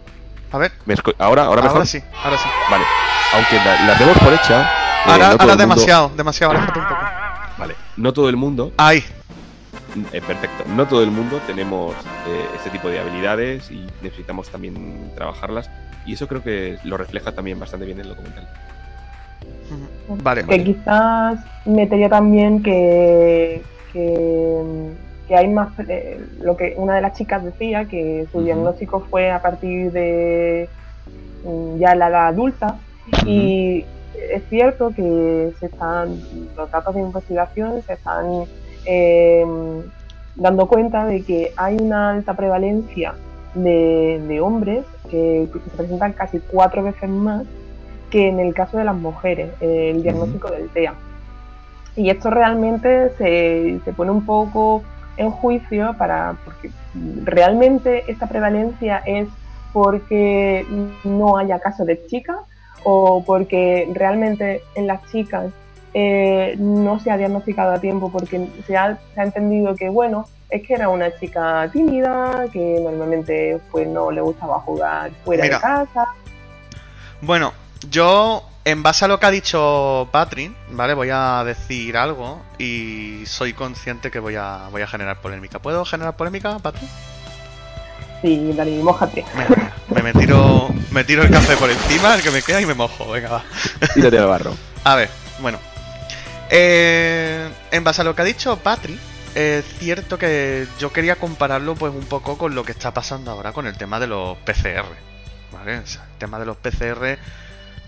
A 0.52 0.58
ver. 0.58 0.72
¿Ahora, 1.18 1.44
ahora 1.44 1.62
mejor? 1.62 1.76
Ahora 1.76 1.86
sí, 1.86 2.02
ahora 2.22 2.38
sí. 2.38 2.48
Vale. 2.70 2.84
Aunque 3.34 3.56
la, 3.56 3.86
la 3.86 3.94
demos 3.94 4.18
por 4.18 4.32
hecha. 4.32 4.62
Eh, 4.62 5.10
ahora, 5.10 5.30
ahora 5.32 5.56
demasiado, 5.56 6.10
demasiado, 6.16 6.52
aléjate 6.52 6.78
un 6.78 6.86
poco. 6.86 7.00
Vale. 7.58 7.76
No 7.96 8.12
todo 8.12 8.28
el 8.28 8.36
mundo. 8.36 8.72
Ahí. 8.76 9.04
Eh, 10.12 10.20
perfecto. 10.20 10.64
No 10.74 10.86
todo 10.86 11.02
el 11.02 11.10
mundo 11.10 11.40
tenemos 11.46 11.94
eh, 12.26 12.46
este 12.56 12.70
tipo 12.70 12.88
de 12.88 12.98
habilidades 12.98 13.70
y 13.70 13.86
necesitamos 14.02 14.48
también 14.50 15.10
trabajarlas. 15.14 15.70
Y 16.06 16.14
eso 16.14 16.26
creo 16.28 16.42
que 16.42 16.78
lo 16.84 16.96
refleja 16.96 17.32
también 17.32 17.58
bastante 17.58 17.86
bien 17.86 18.00
el 18.00 18.08
documental. 18.08 18.46
Vale. 20.08 20.44
Que 20.44 20.64
quizás 20.64 21.38
metería 21.64 22.08
también 22.08 22.62
que, 22.62 23.62
que 23.92 24.94
que 25.26 25.36
hay 25.36 25.48
más, 25.48 25.68
eh, 25.88 26.20
lo 26.40 26.56
que 26.56 26.74
una 26.76 26.96
de 26.96 27.00
las 27.00 27.16
chicas 27.16 27.42
decía, 27.42 27.86
que 27.86 28.26
su 28.30 28.42
diagnóstico 28.42 29.00
fue 29.10 29.30
a 29.30 29.40
partir 29.40 29.90
de 29.92 30.68
mm, 31.44 31.78
ya 31.78 31.94
la 31.94 32.08
edad 32.08 32.26
adulta 32.28 32.76
y 33.26 33.84
es 34.30 34.42
cierto 34.48 34.90
que 34.94 35.52
se 35.60 35.66
están, 35.66 36.20
los 36.56 36.70
datos 36.70 36.94
de 36.94 37.00
investigación 37.00 37.82
se 37.86 37.94
están 37.94 38.44
em, 38.84 39.82
dando 40.36 40.66
cuenta 40.66 41.06
de 41.06 41.22
que 41.22 41.52
hay 41.56 41.76
una 41.80 42.10
alta 42.10 42.34
prevalencia 42.34 43.14
de, 43.54 44.40
hombres 44.42 44.84
que, 45.10 45.48
se 45.52 45.76
presentan 45.76 46.12
casi 46.12 46.40
cuatro 46.40 46.82
veces 46.82 47.08
más 47.08 47.44
que 48.10 48.28
en 48.28 48.40
el 48.40 48.54
caso 48.54 48.76
de 48.76 48.84
las 48.84 48.96
mujeres, 48.96 49.50
el 49.60 50.02
diagnóstico 50.02 50.50
del 50.50 50.68
TEA. 50.68 50.94
Y 51.96 52.10
esto 52.10 52.30
realmente 52.30 53.10
se, 53.18 53.80
se 53.84 53.92
pone 53.92 54.10
un 54.10 54.26
poco 54.26 54.82
en 55.16 55.30
juicio 55.30 55.94
para 55.96 56.36
porque 56.44 56.70
realmente 57.24 58.10
esta 58.10 58.26
prevalencia 58.26 58.98
es 59.06 59.28
porque 59.72 60.66
no 61.04 61.36
haya 61.36 61.58
caso 61.58 61.84
de 61.84 62.04
chicas 62.06 62.38
o 62.84 63.24
porque 63.24 63.88
realmente 63.92 64.62
en 64.74 64.86
las 64.86 65.04
chicas 65.10 65.46
eh, 65.94 66.56
no 66.58 66.98
se 66.98 67.10
ha 67.10 67.16
diagnosticado 67.16 67.72
a 67.72 67.80
tiempo 67.80 68.10
porque 68.10 68.48
se 68.66 68.76
ha, 68.76 68.98
se 69.14 69.20
ha 69.20 69.24
entendido 69.24 69.76
que, 69.76 69.88
bueno, 69.88 70.26
es 70.50 70.66
que 70.66 70.74
era 70.74 70.88
una 70.88 71.16
chica 71.18 71.70
tímida, 71.72 72.46
que 72.52 72.80
normalmente 72.82 73.60
pues 73.70 73.88
no 73.88 74.10
le 74.10 74.20
gustaba 74.20 74.60
jugar 74.60 75.10
fuera 75.24 75.44
Mira. 75.44 75.56
de 75.56 75.60
casa. 75.62 76.08
Bueno, 77.20 77.52
yo, 77.90 78.42
en 78.64 78.82
base 78.82 79.04
a 79.04 79.08
lo 79.08 79.18
que 79.18 79.26
ha 79.26 79.30
dicho 79.30 80.08
Patrick, 80.10 80.52
¿vale? 80.70 80.94
Voy 80.94 81.10
a 81.12 81.42
decir 81.44 81.96
algo 81.96 82.40
y 82.58 83.22
soy 83.26 83.52
consciente 83.52 84.10
que 84.10 84.18
voy 84.18 84.34
a, 84.36 84.68
voy 84.70 84.82
a 84.82 84.86
generar 84.86 85.20
polémica. 85.20 85.58
¿Puedo 85.58 85.84
generar 85.84 86.16
polémica, 86.16 86.58
Patrick? 86.58 86.90
Sí, 88.20 88.52
Dani, 88.54 88.82
mójate. 88.82 89.24
Venga, 89.36 89.72
me, 89.94 90.02
me 90.02 90.12
tiro, 90.12 90.68
me 90.90 91.04
tiro 91.04 91.22
el 91.22 91.30
café 91.30 91.56
por 91.56 91.70
encima, 91.70 92.14
el 92.14 92.22
que 92.22 92.30
me 92.30 92.42
queda 92.42 92.60
y 92.60 92.66
me 92.66 92.74
mojo. 92.74 93.10
Venga, 93.10 93.28
va. 93.28 93.44
Tírate 93.94 94.18
al 94.18 94.26
barro. 94.26 94.54
A 94.82 94.94
ver, 94.96 95.10
bueno. 95.40 95.58
Eh, 96.56 97.50
en 97.72 97.82
base 97.82 98.02
a 98.02 98.04
lo 98.04 98.14
que 98.14 98.22
ha 98.22 98.24
dicho 98.24 98.56
Patri, 98.60 98.96
es 99.34 99.64
cierto 99.80 100.18
que 100.18 100.68
yo 100.78 100.92
quería 100.92 101.16
compararlo 101.16 101.74
pues 101.74 101.92
un 101.92 102.04
poco 102.04 102.38
con 102.38 102.54
lo 102.54 102.62
que 102.62 102.70
está 102.70 102.94
pasando 102.94 103.32
ahora 103.32 103.52
con 103.52 103.66
el 103.66 103.76
tema 103.76 103.98
de 103.98 104.06
los 104.06 104.38
PCR. 104.38 104.86
¿Vale? 105.50 105.78
O 105.78 105.86
sea, 105.86 106.04
el 106.12 106.18
tema 106.18 106.38
de 106.38 106.46
los 106.46 106.56
PCR, 106.56 107.18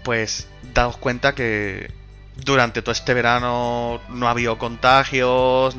pues 0.02 0.48
daos 0.74 0.96
cuenta 0.96 1.32
que 1.32 1.92
durante 2.34 2.82
todo 2.82 2.90
este 2.90 3.14
verano 3.14 4.00
no 4.08 4.26
ha 4.26 4.32
habido 4.32 4.58
contagios, 4.58 5.76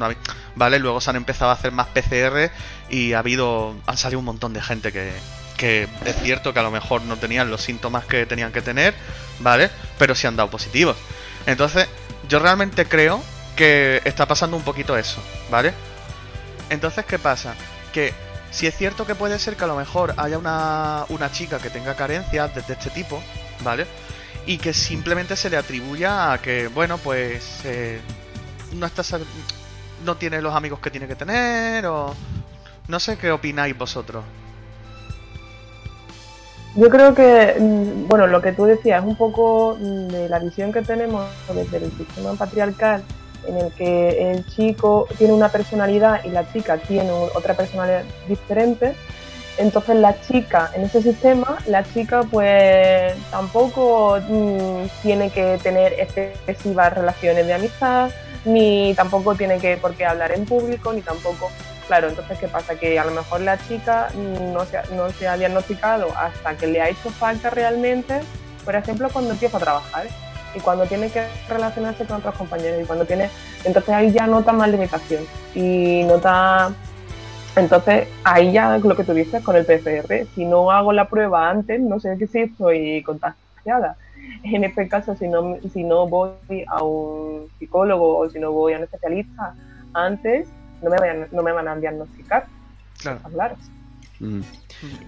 ¿vale? 0.55 0.79
Luego 0.79 1.01
se 1.01 1.09
han 1.09 1.17
empezado 1.17 1.51
a 1.51 1.55
hacer 1.55 1.73
más 1.73 1.87
PCR 1.87 2.49
y 2.89 3.11
ha 3.11 3.19
habido, 3.19 3.75
han 3.85 3.97
salido 3.97 4.19
un 4.19 4.25
montón 4.25 4.53
de 4.53 4.61
gente 4.61 4.93
que, 4.93 5.11
que 5.57 5.89
es 6.05 6.15
cierto 6.21 6.53
que 6.53 6.59
a 6.59 6.63
lo 6.63 6.71
mejor 6.71 7.01
no 7.01 7.17
tenían 7.17 7.51
los 7.51 7.61
síntomas 7.61 8.05
que 8.05 8.25
tenían 8.25 8.53
que 8.53 8.61
tener, 8.61 8.95
¿vale? 9.39 9.69
Pero 9.99 10.15
sí 10.15 10.25
han 10.25 10.37
dado 10.37 10.49
positivos. 10.49 10.95
Entonces, 11.45 11.89
yo 12.27 12.39
realmente 12.39 12.85
creo 12.85 13.21
que 13.55 14.01
está 14.05 14.25
pasando 14.25 14.57
un 14.57 14.63
poquito 14.63 14.97
eso, 14.97 15.21
¿vale? 15.49 15.73
Entonces, 16.69 17.05
¿qué 17.05 17.17
pasa? 17.17 17.55
Que 17.91 18.13
si 18.51 18.67
es 18.67 18.75
cierto 18.75 19.05
que 19.05 19.15
puede 19.15 19.39
ser 19.39 19.55
que 19.55 19.63
a 19.63 19.67
lo 19.67 19.75
mejor 19.75 20.13
haya 20.17 20.37
una, 20.37 21.05
una 21.09 21.31
chica 21.31 21.59
que 21.59 21.69
tenga 21.69 21.95
carencias 21.95 22.53
de, 22.53 22.61
este 22.73 22.89
tipo, 22.89 23.21
¿vale? 23.63 23.87
Y 24.45 24.57
que 24.57 24.73
simplemente 24.73 25.35
se 25.35 25.49
le 25.49 25.57
atribuya 25.57 26.33
a 26.33 26.41
que, 26.41 26.67
bueno, 26.67 26.97
pues 26.97 27.61
eh, 27.65 27.99
no 28.73 28.85
está 28.85 29.03
no 30.05 30.15
tiene 30.15 30.41
los 30.41 30.53
amigos 30.53 30.79
que 30.79 30.91
tiene 30.91 31.07
que 31.07 31.15
tener 31.15 31.85
o 31.87 32.15
no 32.87 32.99
sé 32.99 33.17
qué 33.17 33.31
opináis 33.31 33.77
vosotros. 33.77 34.23
Yo 36.75 36.89
creo 36.89 37.15
que, 37.15 37.55
mm, 37.59 38.07
bueno, 38.07 38.27
lo 38.27 38.41
que 38.41 38.51
tú 38.51 38.65
decías 38.65 39.01
es 39.01 39.07
un 39.07 39.15
poco 39.15 39.77
mm, 39.79 40.07
de 40.07 40.29
la 40.29 40.39
visión 40.39 40.71
que 40.71 40.81
tenemos 40.81 41.25
desde 41.53 41.77
el 41.77 41.91
sistema 41.91 42.33
patriarcal, 42.33 43.03
en 43.47 43.57
el 43.57 43.71
que 43.73 44.31
el 44.31 44.45
chico 44.45 45.07
tiene 45.17 45.33
una 45.33 45.49
personalidad 45.49 46.23
y 46.23 46.29
la 46.29 46.51
chica 46.51 46.77
tiene 46.77 47.11
otra 47.11 47.53
personalidad 47.55 48.03
diferente. 48.27 48.95
Entonces 49.57 49.95
la 49.95 50.21
chica, 50.21 50.69
en 50.75 50.83
ese 50.83 51.01
sistema, 51.01 51.57
la 51.65 51.83
chica 51.83 52.21
pues 52.29 53.13
tampoco 53.31 54.19
mm, 54.29 54.83
tiene 55.01 55.31
que 55.31 55.57
tener 55.63 55.93
excesivas 55.93 56.93
relaciones 56.93 57.47
de 57.47 57.53
amistad, 57.53 58.11
ni 58.45 58.93
tampoco 58.95 59.35
tiene 59.35 59.57
que 59.57 59.77
por 59.77 59.95
qué 59.95 60.05
hablar 60.05 60.31
en 60.31 60.45
público, 60.45 60.93
ni 60.93 61.01
tampoco 61.01 61.49
Claro, 61.87 62.09
entonces, 62.09 62.37
¿qué 62.37 62.49
pasa? 62.49 62.75
Que 62.75 62.99
a 62.99 63.05
lo 63.05 63.11
mejor 63.11 63.41
la 63.41 63.57
chica 63.57 64.09
no 64.53 64.65
se, 64.65 65.27
ha, 65.27 65.37
diagnosticado 65.37 66.09
hasta 66.17 66.57
que 66.57 66.67
le 66.67 66.81
ha 66.81 66.89
hecho 66.89 67.09
falta 67.09 67.49
realmente, 67.49 68.19
por 68.65 68.75
ejemplo, 68.75 69.09
cuando 69.11 69.31
empieza 69.31 69.55
a 69.55 69.61
trabajar 69.61 70.07
y 70.53 70.59
cuando 70.59 70.85
tiene 70.85 71.09
que 71.09 71.25
relacionarse 71.47 72.05
con 72.05 72.17
otros 72.17 72.35
compañeros 72.35 72.81
y 72.83 72.85
cuando 72.85 73.05
tiene... 73.05 73.29
Entonces 73.63 73.93
ahí 73.93 74.11
ya 74.11 74.27
nota 74.27 74.51
más 74.51 74.69
limitación 74.69 75.23
y 75.55 76.03
nota... 76.03 76.73
Entonces 77.55 78.09
ahí 78.25 78.51
ya 78.51 78.77
lo 78.77 78.95
que 78.95 79.05
tú 79.05 79.13
dices 79.13 79.41
con 79.41 79.55
el 79.55 79.65
PCR, 79.65 80.27
si 80.35 80.43
no 80.43 80.69
hago 80.69 80.91
la 80.91 81.07
prueba 81.07 81.49
antes, 81.49 81.79
no 81.79 82.01
sé 82.01 82.17
si 82.27 82.39
estoy 82.39 83.01
contagiada. 83.03 83.95
En 84.43 84.65
este 84.65 84.89
caso, 84.89 85.15
si 85.15 85.27
no, 85.27 85.57
si 85.73 85.83
no 85.83 86.07
voy 86.07 86.65
a 86.67 86.83
un 86.83 87.47
psicólogo 87.57 88.17
o 88.17 88.29
si 88.29 88.39
no 88.39 88.51
voy 88.51 88.73
a 88.73 88.77
un 88.77 88.83
especialista 88.83 89.55
antes, 89.93 90.47
no 90.81 90.89
me, 90.89 90.97
vayan- 90.97 91.27
no 91.31 91.43
me 91.43 91.51
van 91.51 91.67
a 91.67 91.75
diagnosticar. 91.75 92.45
Claro. 92.99 93.19
Mm. 94.19 94.41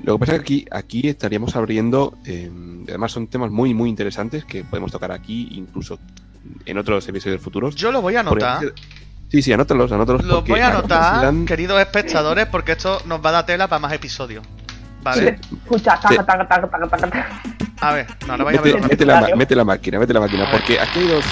Lo 0.04 0.14
que 0.16 0.20
pasa 0.20 0.36
es 0.36 0.40
que 0.40 0.44
aquí, 0.44 0.66
aquí 0.72 1.08
estaríamos 1.10 1.56
abriendo, 1.56 2.18
eh, 2.26 2.52
además 2.88 3.12
son 3.12 3.28
temas 3.28 3.50
muy, 3.52 3.74
muy 3.74 3.90
interesantes 3.90 4.46
que 4.46 4.64
podemos 4.64 4.92
tocar 4.92 5.12
aquí, 5.12 5.48
incluso 5.52 5.98
en 6.66 6.78
otros 6.78 7.08
episodios 7.08 7.42
futuros. 7.42 7.76
Yo 7.76 7.92
lo 7.92 8.02
voy 8.02 8.16
a 8.16 8.20
anotar. 8.22 8.64
ejemplo, 8.64 8.84
Sí, 9.30 9.44
sí, 9.44 9.54
anótalos, 9.54 9.92
anótalos. 9.92 10.26
Voy 10.48 10.60
a 10.60 10.70
anotar, 10.70 11.22
dan- 11.22 11.46
queridos 11.46 11.80
espectadores, 11.80 12.48
porque 12.48 12.72
esto 12.72 13.00
nos 13.06 13.24
va 13.24 13.30
a 13.30 13.34
dar 13.34 13.46
tela 13.46 13.68
para 13.68 13.80
más 13.80 13.94
episodios. 13.94 14.44
¿Vale? 15.04 15.40
Escucha, 15.64 16.00
taca, 16.00 16.26
taca, 16.26 16.48
taca, 16.68 16.98
taca. 16.98 17.42
A 17.80 17.94
ver, 17.94 18.08
no, 18.26 18.34
ahora 18.34 18.44
vais 18.44 18.58
a 18.58 18.62
Mete, 18.62 18.74
verlo 18.74 18.88
mete 18.90 19.06
rápido. 19.06 19.30
la, 19.30 19.36
mete 19.36 19.56
la 19.56 19.64
máquina, 19.64 20.00
mete 20.00 20.14
la 20.14 20.20
máquina, 20.20 20.44
A 20.44 20.52
ver. 20.52 20.60
porque 20.60 20.80
aquí 20.80 21.00
hay 21.00 21.08
dos, 21.08 21.26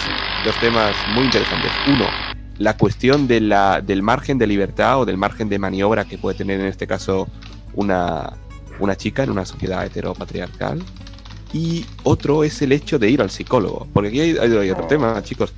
dos 0.46 0.56
temas 0.62 0.96
muy 1.16 1.26
interesantes. 1.26 1.72
Uno, 1.88 2.06
la 2.58 2.76
cuestión 2.78 3.28
de 3.28 3.40
la, 3.42 3.82
del 3.82 4.02
margen 4.02 4.38
de 4.38 4.48
libertad 4.48 5.00
o 5.02 5.06
del 5.06 5.18
margen 5.18 5.50
de 5.50 5.60
maniobra 5.60 6.06
que 6.06 6.18
puede 6.18 6.38
tener 6.38 6.60
en 6.60 6.66
este 6.68 6.88
caso 6.88 7.28
una, 7.74 8.34
una 8.80 8.96
chica 8.96 9.24
en 9.24 9.30
una 9.32 9.46
sociedad 9.46 9.86
heteropatriarcal. 9.86 10.84
Y 11.54 11.86
otro 12.04 12.44
es 12.44 12.62
el 12.62 12.72
hecho 12.74 13.00
de 13.00 13.10
ir 13.10 13.22
al 13.22 13.30
psicólogo, 13.30 13.88
porque 13.94 14.10
aquí 14.10 14.20
hay, 14.20 14.38
hay- 14.38 14.70
otro 14.70 14.88
tema, 14.88 15.22
chicos. 15.24 15.54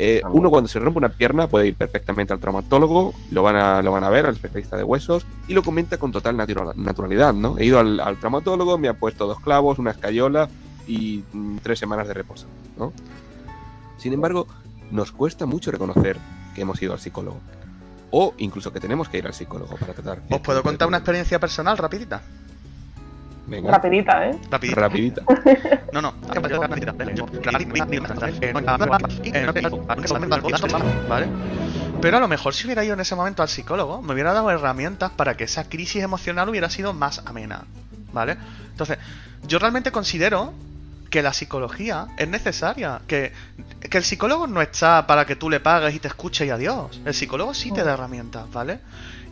Eh, 0.00 0.20
También. 0.22 0.40
uno 0.40 0.50
cuando 0.50 0.68
se 0.68 0.78
rompe 0.78 0.98
una 0.98 1.08
pierna 1.08 1.48
puede 1.48 1.66
ir 1.66 1.74
perfectamente 1.74 2.32
al 2.32 2.38
traumatólogo, 2.38 3.12
lo 3.32 3.42
van 3.42 3.56
a, 3.56 3.82
lo 3.82 3.90
van 3.90 4.04
a 4.04 4.10
ver, 4.10 4.26
al 4.26 4.34
especialista 4.34 4.76
de 4.76 4.84
huesos, 4.84 5.26
y 5.48 5.54
lo 5.54 5.62
comenta 5.64 5.98
con 5.98 6.12
total 6.12 6.36
natural- 6.36 6.72
naturalidad, 6.76 7.34
¿no? 7.34 7.58
He 7.58 7.64
ido 7.64 7.80
al, 7.80 7.98
al 7.98 8.16
traumatólogo, 8.18 8.78
me 8.78 8.86
ha 8.88 8.94
puesto 8.94 9.26
dos 9.26 9.40
clavos, 9.40 9.78
una 9.80 9.90
escayola 9.90 10.48
y 10.86 11.24
mm, 11.32 11.56
tres 11.64 11.80
semanas 11.80 12.06
de 12.06 12.14
reposo, 12.14 12.46
¿no? 12.78 12.92
Sin 13.98 14.12
embargo, 14.12 14.46
nos 14.90 15.12
cuesta 15.12 15.46
mucho 15.46 15.70
reconocer 15.70 16.16
que 16.54 16.62
hemos 16.62 16.80
ido 16.82 16.92
al 16.92 17.00
psicólogo. 17.00 17.40
O 18.10 18.34
incluso 18.38 18.72
que 18.72 18.80
tenemos 18.80 19.08
que 19.08 19.18
ir 19.18 19.26
al 19.26 19.34
psicólogo 19.34 19.76
para 19.76 19.92
tratar. 19.92 20.22
¿Os 20.30 20.40
puedo 20.40 20.62
contar 20.62 20.88
una 20.88 20.98
experiencia 20.98 21.38
personal 21.38 21.76
rapidita? 21.76 22.22
Venga, 23.46 23.70
Rapidita, 23.70 24.28
¿eh? 24.28 24.38
Rapidita. 24.50 24.80
rapidita. 24.80 25.22
No, 25.92 26.02
no. 26.02 26.12
¿Vale? 31.08 31.28
Pero 32.00 32.16
a 32.18 32.20
lo 32.20 32.28
mejor 32.28 32.54
si 32.54 32.66
hubiera 32.66 32.84
ido 32.84 32.92
en 32.92 33.00
ese 33.00 33.14
momento 33.16 33.42
al 33.42 33.48
psicólogo, 33.48 34.02
me 34.02 34.12
hubiera 34.12 34.34
dado 34.34 34.50
herramientas 34.50 35.12
para 35.12 35.36
que 35.36 35.44
esa 35.44 35.68
crisis 35.68 36.02
emocional 36.02 36.48
hubiera 36.48 36.68
sido 36.68 36.92
más 36.92 37.22
amena. 37.24 37.64
¿Vale? 38.12 38.36
Entonces, 38.70 38.98
yo 39.46 39.58
realmente 39.58 39.92
considero 39.92 40.52
que 41.10 41.22
la 41.22 41.32
psicología 41.32 42.08
es 42.16 42.28
necesaria. 42.28 43.00
Que, 43.06 43.32
que 43.90 43.98
el 43.98 44.04
psicólogo 44.04 44.46
no 44.46 44.62
está 44.62 45.06
para 45.06 45.26
que 45.26 45.36
tú 45.36 45.50
le 45.50 45.60
pagues 45.60 45.94
y 45.94 45.98
te 45.98 46.08
escuche 46.08 46.46
y 46.46 46.50
adiós. 46.50 47.00
El 47.04 47.14
psicólogo 47.14 47.54
sí 47.54 47.72
te 47.72 47.82
da 47.82 47.94
herramientas, 47.94 48.50
¿vale? 48.50 48.80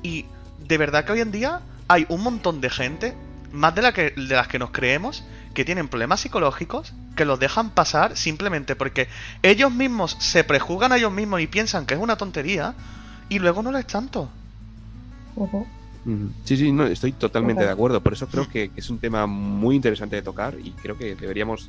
Y 0.03 0.27
de 0.67 0.79
verdad 0.79 1.05
que 1.05 1.13
hoy 1.13 1.21
en 1.21 1.33
día 1.33 1.61
hay 1.89 2.07
un 2.09 2.23
montón 2.23 2.61
de 2.61 2.71
gente, 2.71 3.15
más 3.53 3.75
de, 3.75 3.83
la 3.83 3.93
que, 3.93 4.11
de 4.11 4.35
las 4.35 4.49
que 4.49 4.59
nos 4.59 4.71
creemos, 4.71 5.25
que 5.55 5.65
tienen 5.65 5.89
problemas 5.89 6.21
psicológicos 6.21 6.93
que 7.17 7.25
los 7.25 7.41
dejan 7.41 7.71
pasar 7.71 8.17
simplemente 8.17 8.77
porque 8.77 9.09
ellos 9.43 9.73
mismos 9.73 10.17
se 10.21 10.45
prejuzgan 10.45 10.93
a 10.93 10.99
ellos 10.99 11.11
mismos 11.11 11.41
y 11.41 11.47
piensan 11.47 11.87
que 11.87 11.95
es 11.95 12.01
una 12.01 12.17
tontería 12.17 12.75
y 13.29 13.39
luego 13.39 13.63
no 13.63 13.73
lo 13.73 13.79
es 13.79 13.87
tanto. 13.87 14.29
Sí, 16.45 16.57
sí, 16.57 16.71
no, 16.73 16.87
estoy 16.87 17.13
totalmente 17.13 17.65
de 17.65 17.71
acuerdo. 17.71 18.01
Por 18.01 18.13
eso 18.13 18.27
creo 18.29 18.49
que 18.49 18.71
es 18.77 18.89
un 18.91 18.99
tema 18.99 19.27
muy 19.27 19.75
interesante 19.77 20.15
de 20.17 20.23
tocar 20.23 20.55
y 20.63 20.71
creo 20.71 20.97
que 20.97 21.17
deberíamos 21.17 21.69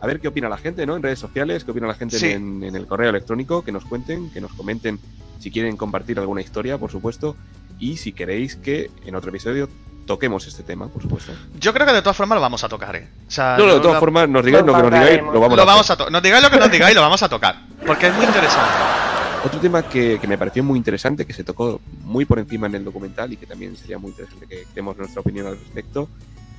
a 0.00 0.06
ver 0.06 0.20
qué 0.20 0.28
opina 0.28 0.48
la 0.48 0.56
gente, 0.58 0.84
¿no? 0.86 0.96
En 0.96 1.02
redes 1.02 1.18
sociales, 1.18 1.64
qué 1.64 1.70
opina 1.70 1.86
la 1.86 1.94
gente 1.94 2.18
Sí. 2.18 2.26
en, 2.30 2.62
en 2.64 2.74
el 2.76 2.86
correo 2.86 3.10
electrónico, 3.10 3.62
que 3.62 3.72
nos 3.72 3.84
cuenten, 3.84 4.30
que 4.30 4.40
nos 4.40 4.52
comenten 4.52 4.98
si 5.38 5.50
quieren 5.50 5.76
compartir 5.76 6.18
alguna 6.18 6.40
historia, 6.40 6.78
por 6.78 6.90
supuesto, 6.90 7.36
y 7.78 7.96
si 7.96 8.12
queréis 8.12 8.56
que 8.56 8.90
en 9.04 9.14
otro 9.16 9.30
episodio 9.30 9.68
toquemos 10.06 10.46
este 10.48 10.62
tema, 10.64 10.88
por 10.88 11.02
supuesto. 11.02 11.32
Yo 11.60 11.72
creo 11.72 11.86
que 11.86 11.92
de 11.92 12.02
todas 12.02 12.16
formas 12.16 12.36
lo 12.36 12.40
vamos 12.42 12.62
a 12.64 12.68
tocar, 12.68 12.94
¿eh? 12.96 13.08
O 13.26 13.30
sea, 13.30 13.56
No, 13.56 13.66
no, 13.66 13.74
de 13.74 13.78
todas 13.80 13.94
la- 13.94 14.00
formas, 14.00 14.28
nos 14.28 14.44
digáis 14.44 14.64
Lo 14.66 14.72
lo 14.72 14.76
que 14.78 14.82
nos 14.90 15.00
digáis, 15.00 15.18
lo 15.22 15.40
vamos 15.40 15.56
lo 15.56 15.62
a 15.62 15.66
vamos 15.66 15.90
a 15.90 16.10
Nos 16.10 16.22
digáis 16.22 16.42
lo 16.42 16.50
que 16.50 16.56
nos 16.58 16.70
digáis 16.70 16.92
y 16.92 16.94
lo 16.96 17.00
vamos 17.02 17.22
a 17.22 17.28
tocar. 17.28 17.62
Porque 17.86 18.08
es 18.08 18.14
muy 18.14 18.24
interesante. 18.26 19.11
Otro 19.44 19.58
tema 19.60 19.82
que, 19.82 20.18
que 20.20 20.26
me 20.28 20.38
pareció 20.38 20.62
muy 20.62 20.78
interesante, 20.78 21.26
que 21.26 21.32
se 21.32 21.42
tocó 21.42 21.80
muy 22.04 22.24
por 22.24 22.38
encima 22.38 22.68
en 22.68 22.76
el 22.76 22.84
documental 22.84 23.32
y 23.32 23.36
que 23.36 23.46
también 23.46 23.76
sería 23.76 23.98
muy 23.98 24.10
interesante 24.10 24.46
que 24.46 24.64
demos 24.74 24.96
nuestra 24.96 25.20
opinión 25.20 25.46
al 25.48 25.58
respecto, 25.58 26.08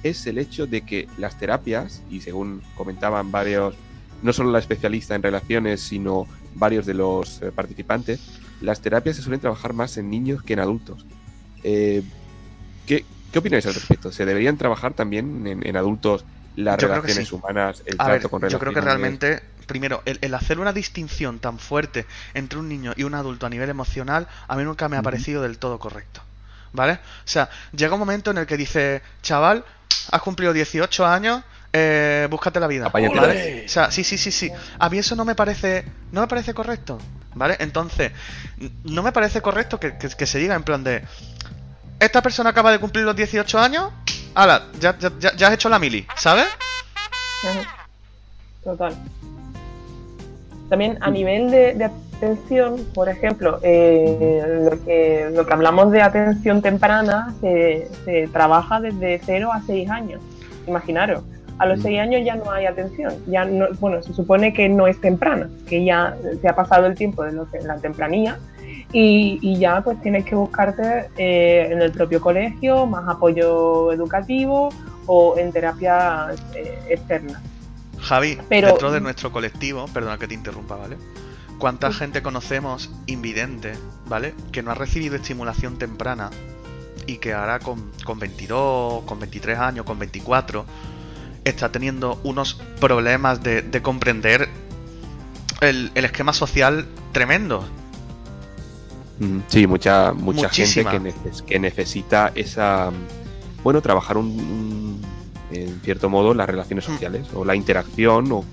es 0.04 0.28
el 0.28 0.38
hecho 0.38 0.68
de 0.68 0.82
que 0.82 1.08
las 1.18 1.38
terapias, 1.38 2.04
y 2.10 2.20
según 2.20 2.62
comentaban 2.76 3.32
varios, 3.32 3.76
no 4.22 4.34
solo 4.34 4.52
la 4.52 4.60
especialista 4.60 5.16
en 5.16 5.24
relaciones, 5.24 5.82
sino 5.82 6.28
varios 6.56 6.86
de 6.86 6.94
los 6.94 7.42
eh, 7.42 7.52
participantes, 7.54 8.20
las 8.60 8.82
terapias 8.82 9.16
se 9.16 9.22
suelen 9.22 9.40
trabajar 9.40 9.72
más 9.74 9.98
en 9.98 10.10
niños 10.10 10.44
que 10.44 10.54
en 10.54 10.60
adultos. 10.60 11.06
Eh, 11.64 12.04
¿qué, 12.86 13.06
¿Qué 13.32 13.40
opináis 13.40 13.66
al 13.66 13.76
respecto? 13.76 14.12
¿Se 14.12 14.26
deberían 14.26 14.58
trabajar 14.58 14.94
también 14.94 15.48
en, 15.48 15.66
en 15.66 15.78
adultos 15.78 16.26
las 16.56 16.78
Yo 16.78 16.88
relaciones 16.90 17.30
sí. 17.30 17.36
humanas, 17.36 17.82
el 17.86 17.96
A 17.98 18.04
trato 18.04 18.30
ver, 18.30 18.30
con 18.30 18.42
yo 18.48 18.60
creo 18.60 18.74
que 18.74 18.82
relaciones? 18.82 18.86
realmente 19.20 19.53
primero, 19.66 20.02
el, 20.06 20.20
el 20.22 20.34
hacer 20.34 20.60
una 20.60 20.74
distinción 20.74 21.40
tan 21.40 21.60
fuerte 21.60 22.06
entre 22.34 22.60
un 22.60 22.68
niño 22.70 22.94
y 22.96 23.04
un 23.04 23.16
adulto 23.16 23.46
a 23.46 23.50
nivel 23.50 23.70
emocional, 23.70 24.28
a 24.48 24.56
mí 24.56 24.64
nunca 24.64 24.88
me 24.90 24.98
ha 24.98 25.02
parecido 25.02 25.42
del 25.42 25.58
todo 25.58 25.80
correcto. 25.80 26.22
¿Vale? 26.74 26.94
O 26.94 26.98
sea, 27.26 27.50
llega 27.72 27.94
un 27.94 28.00
momento 28.00 28.32
en 28.32 28.40
el 28.40 28.46
que 28.48 28.58
dice, 28.58 29.02
chaval, 29.22 29.64
has 30.12 30.22
cumplido 30.24 30.54
18 30.54 31.06
años, 31.06 31.44
eh, 31.72 32.28
búscate 32.30 32.60
la 32.60 32.66
vida. 32.68 32.90
¿Vale? 33.22 33.34
O 33.66 33.70
sea, 33.70 33.92
sí, 33.92 34.04
sí, 34.04 34.18
sí, 34.18 34.32
sí. 34.32 34.52
A 34.80 34.90
mí 34.90 34.98
eso 34.98 35.16
no 35.16 35.24
me 35.24 35.36
parece, 35.36 35.86
no 36.12 36.22
me 36.22 36.28
parece 36.28 36.54
correcto. 36.54 37.00
¿Vale? 37.36 37.58
Entonces, 37.60 38.12
no 38.84 39.02
me 39.04 39.12
parece 39.12 39.42
correcto 39.42 39.80
que, 39.80 39.98
que- 39.98 40.10
que 40.10 40.26
se 40.28 40.38
diga 40.40 40.54
en 40.56 40.64
plan 40.64 40.84
de, 40.84 41.04
esta 42.00 42.22
persona 42.22 42.50
acaba 42.52 42.72
de 42.72 42.80
cumplir 42.80 43.06
los 43.06 43.16
18 43.16 43.60
años, 43.60 43.92
ala, 44.36 44.68
ya, 44.80 44.98
ya, 45.00 45.12
ya- 45.20 45.36
ya 45.36 45.48
has 45.48 45.54
hecho 45.54 45.70
la 45.70 45.80
mili, 45.80 46.06
¿sabes? 46.16 46.48
Total. 48.64 48.96
También 50.70 50.98
a 51.02 51.12
nivel 51.12 51.52
de, 51.52 51.74
de 51.76 51.86
atención, 51.86 52.78
por 52.94 53.10
ejemplo, 53.10 53.60
eh, 53.64 54.42
lo, 54.70 54.84
que, 54.84 55.30
lo 55.34 55.46
que 55.46 55.54
hablamos 55.54 55.92
de 55.92 56.02
atención 56.02 56.62
temprana 56.62 57.34
se, 57.42 57.88
se 58.06 58.28
trabaja 58.30 58.80
desde 58.80 59.20
0 59.26 59.52
a 59.54 59.62
6 59.62 59.90
años. 59.90 60.22
Imaginaros, 60.68 61.24
a 61.60 61.66
los 61.66 61.80
Mm. 61.80 61.84
6 61.84 62.00
años 62.00 62.22
ya 62.26 62.36
no 62.36 62.50
hay 62.50 62.66
atención. 62.66 63.14
Ya 63.28 63.46
no, 63.46 63.68
bueno, 63.80 64.02
se 64.02 64.14
supone 64.14 64.54
que 64.54 64.70
no 64.70 64.88
es 64.88 65.00
temprana, 65.02 65.50
que 65.68 65.84
ya 65.84 66.16
se 66.42 66.48
ha 66.48 66.56
pasado 66.56 66.88
el 66.88 66.96
tiempo 66.96 67.24
de 67.24 67.34
lo 67.34 67.50
que- 67.52 67.60
la 67.62 67.76
tempranía 67.78 68.38
y, 68.92 69.40
y 69.42 69.58
ya 69.58 69.82
pues 69.82 70.00
tienes 70.02 70.24
que 70.26 70.36
buscarte 70.36 71.08
eh, 71.18 71.68
en 71.72 71.82
el 71.82 71.92
propio 71.92 72.22
colegio 72.22 72.86
más 72.86 73.08
apoyo 73.08 73.92
educativo 73.92 74.70
o 75.08 75.38
en 75.38 75.52
terapias 75.52 76.42
eh, 76.56 76.80
externas. 76.90 77.42
Javi, 78.04 78.38
Pero- 78.50 78.68
dentro 78.68 78.92
de 78.92 79.02
nuestro 79.02 79.32
colectivo, 79.32 79.88
perdona 79.94 80.18
que 80.18 80.28
te 80.28 80.34
interrumpa, 80.34 80.76
¿vale? 80.76 80.98
¿Cuánta 81.58 81.92
gente 81.94 82.22
conocemos 82.22 82.92
invidente, 83.08 83.74
¿vale? 84.08 84.34
Que 84.52 84.62
no 84.64 84.72
ha 84.72 84.76
recibido 84.76 85.16
estimulación 85.16 85.78
temprana 85.78 86.30
y 87.08 87.18
que 87.18 87.34
ahora 87.34 87.60
con, 87.60 87.92
con 88.04 88.20
22, 88.20 89.04
con 89.04 89.20
23 89.20 89.58
años, 89.60 89.86
con 89.86 89.98
24, 90.00 90.66
está 91.46 91.72
teniendo 91.72 92.20
unos 92.24 92.56
problemas 92.80 93.44
de, 93.44 93.62
de 93.62 93.82
comprender 93.82 94.50
el, 95.62 95.92
el 95.96 96.06
esquema 96.06 96.34
social 96.34 96.86
tremendo. 97.14 97.64
Mm, 99.20 99.40
Sí, 99.48 99.68
mucha, 99.68 100.12
mucha 100.14 100.50
gente 100.50 100.84
que, 100.84 101.00
neces- 101.00 101.44
que 101.46 101.60
necesita 101.60 102.32
esa. 102.36 102.92
Bueno, 103.64 103.82
trabajar 103.82 104.18
un, 104.18 104.26
un- 104.28 105.02
en 105.56 105.80
cierto 105.82 106.10
modo 106.10 106.34
las 106.34 106.48
relaciones 106.48 106.88
Mm. 106.88 106.92
sociales 106.92 107.28
o 107.34 107.46
la 107.46 107.56
interacción 107.56 108.32
o, 108.32 108.38
o 108.40 108.46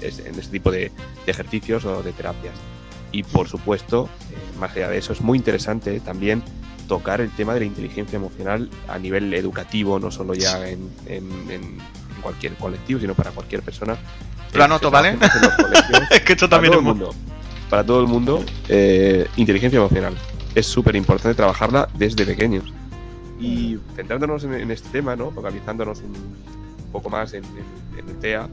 en 0.00 0.10
este 0.38 0.50
tipo 0.52 0.70
de, 0.70 0.90
de 1.26 1.30
ejercicios 1.32 1.84
o 1.84 2.02
de 2.02 2.12
terapias. 2.12 2.54
Y 3.12 3.22
por 3.24 3.48
supuesto, 3.48 4.08
eh, 4.30 4.58
más 4.58 4.72
allá 4.76 4.88
de 4.88 4.98
eso, 4.98 5.12
es 5.12 5.20
muy 5.20 5.36
interesante 5.38 6.00
también 6.00 6.42
tocar 6.88 7.20
el 7.20 7.30
tema 7.30 7.54
de 7.54 7.60
la 7.60 7.66
inteligencia 7.66 8.16
emocional 8.16 8.68
a 8.88 8.98
nivel 8.98 9.32
educativo, 9.34 9.98
no 9.98 10.10
solo 10.10 10.34
ya 10.34 10.68
en, 10.68 10.90
en- 11.06 11.50
en 11.50 11.78
cualquier 12.22 12.54
colectivo, 12.54 13.00
sino 13.00 13.14
para 13.14 13.30
cualquier 13.30 13.62
persona. 13.62 13.96
Lo 14.54 14.64
anoto, 14.64 14.88
Se 14.88 14.92
¿vale? 14.92 15.16
es 16.10 16.20
que 16.22 16.32
esto 16.34 16.48
para 16.48 16.56
también 16.62 16.72
todo 16.72 16.80
es 16.80 16.86
mundo. 16.86 17.14
Para 17.70 17.84
todo 17.84 18.00
el 18.00 18.06
mundo, 18.06 18.44
eh, 18.68 19.26
inteligencia 19.36 19.78
emocional. 19.78 20.14
Es 20.54 20.66
súper 20.66 20.94
importante 20.96 21.34
trabajarla 21.34 21.88
desde 21.94 22.26
pequeños. 22.26 22.64
Y 23.42 23.78
centrándonos 23.96 24.44
en, 24.44 24.70
este 24.70 24.88
tema, 24.90 25.16
¿no? 25.16 25.32
focalizándonos 25.32 26.00
un, 26.00 26.12
poco 26.92 27.10
más 27.10 27.34
en, 27.34 27.42
el 27.96 28.18
TEA, 28.20 28.48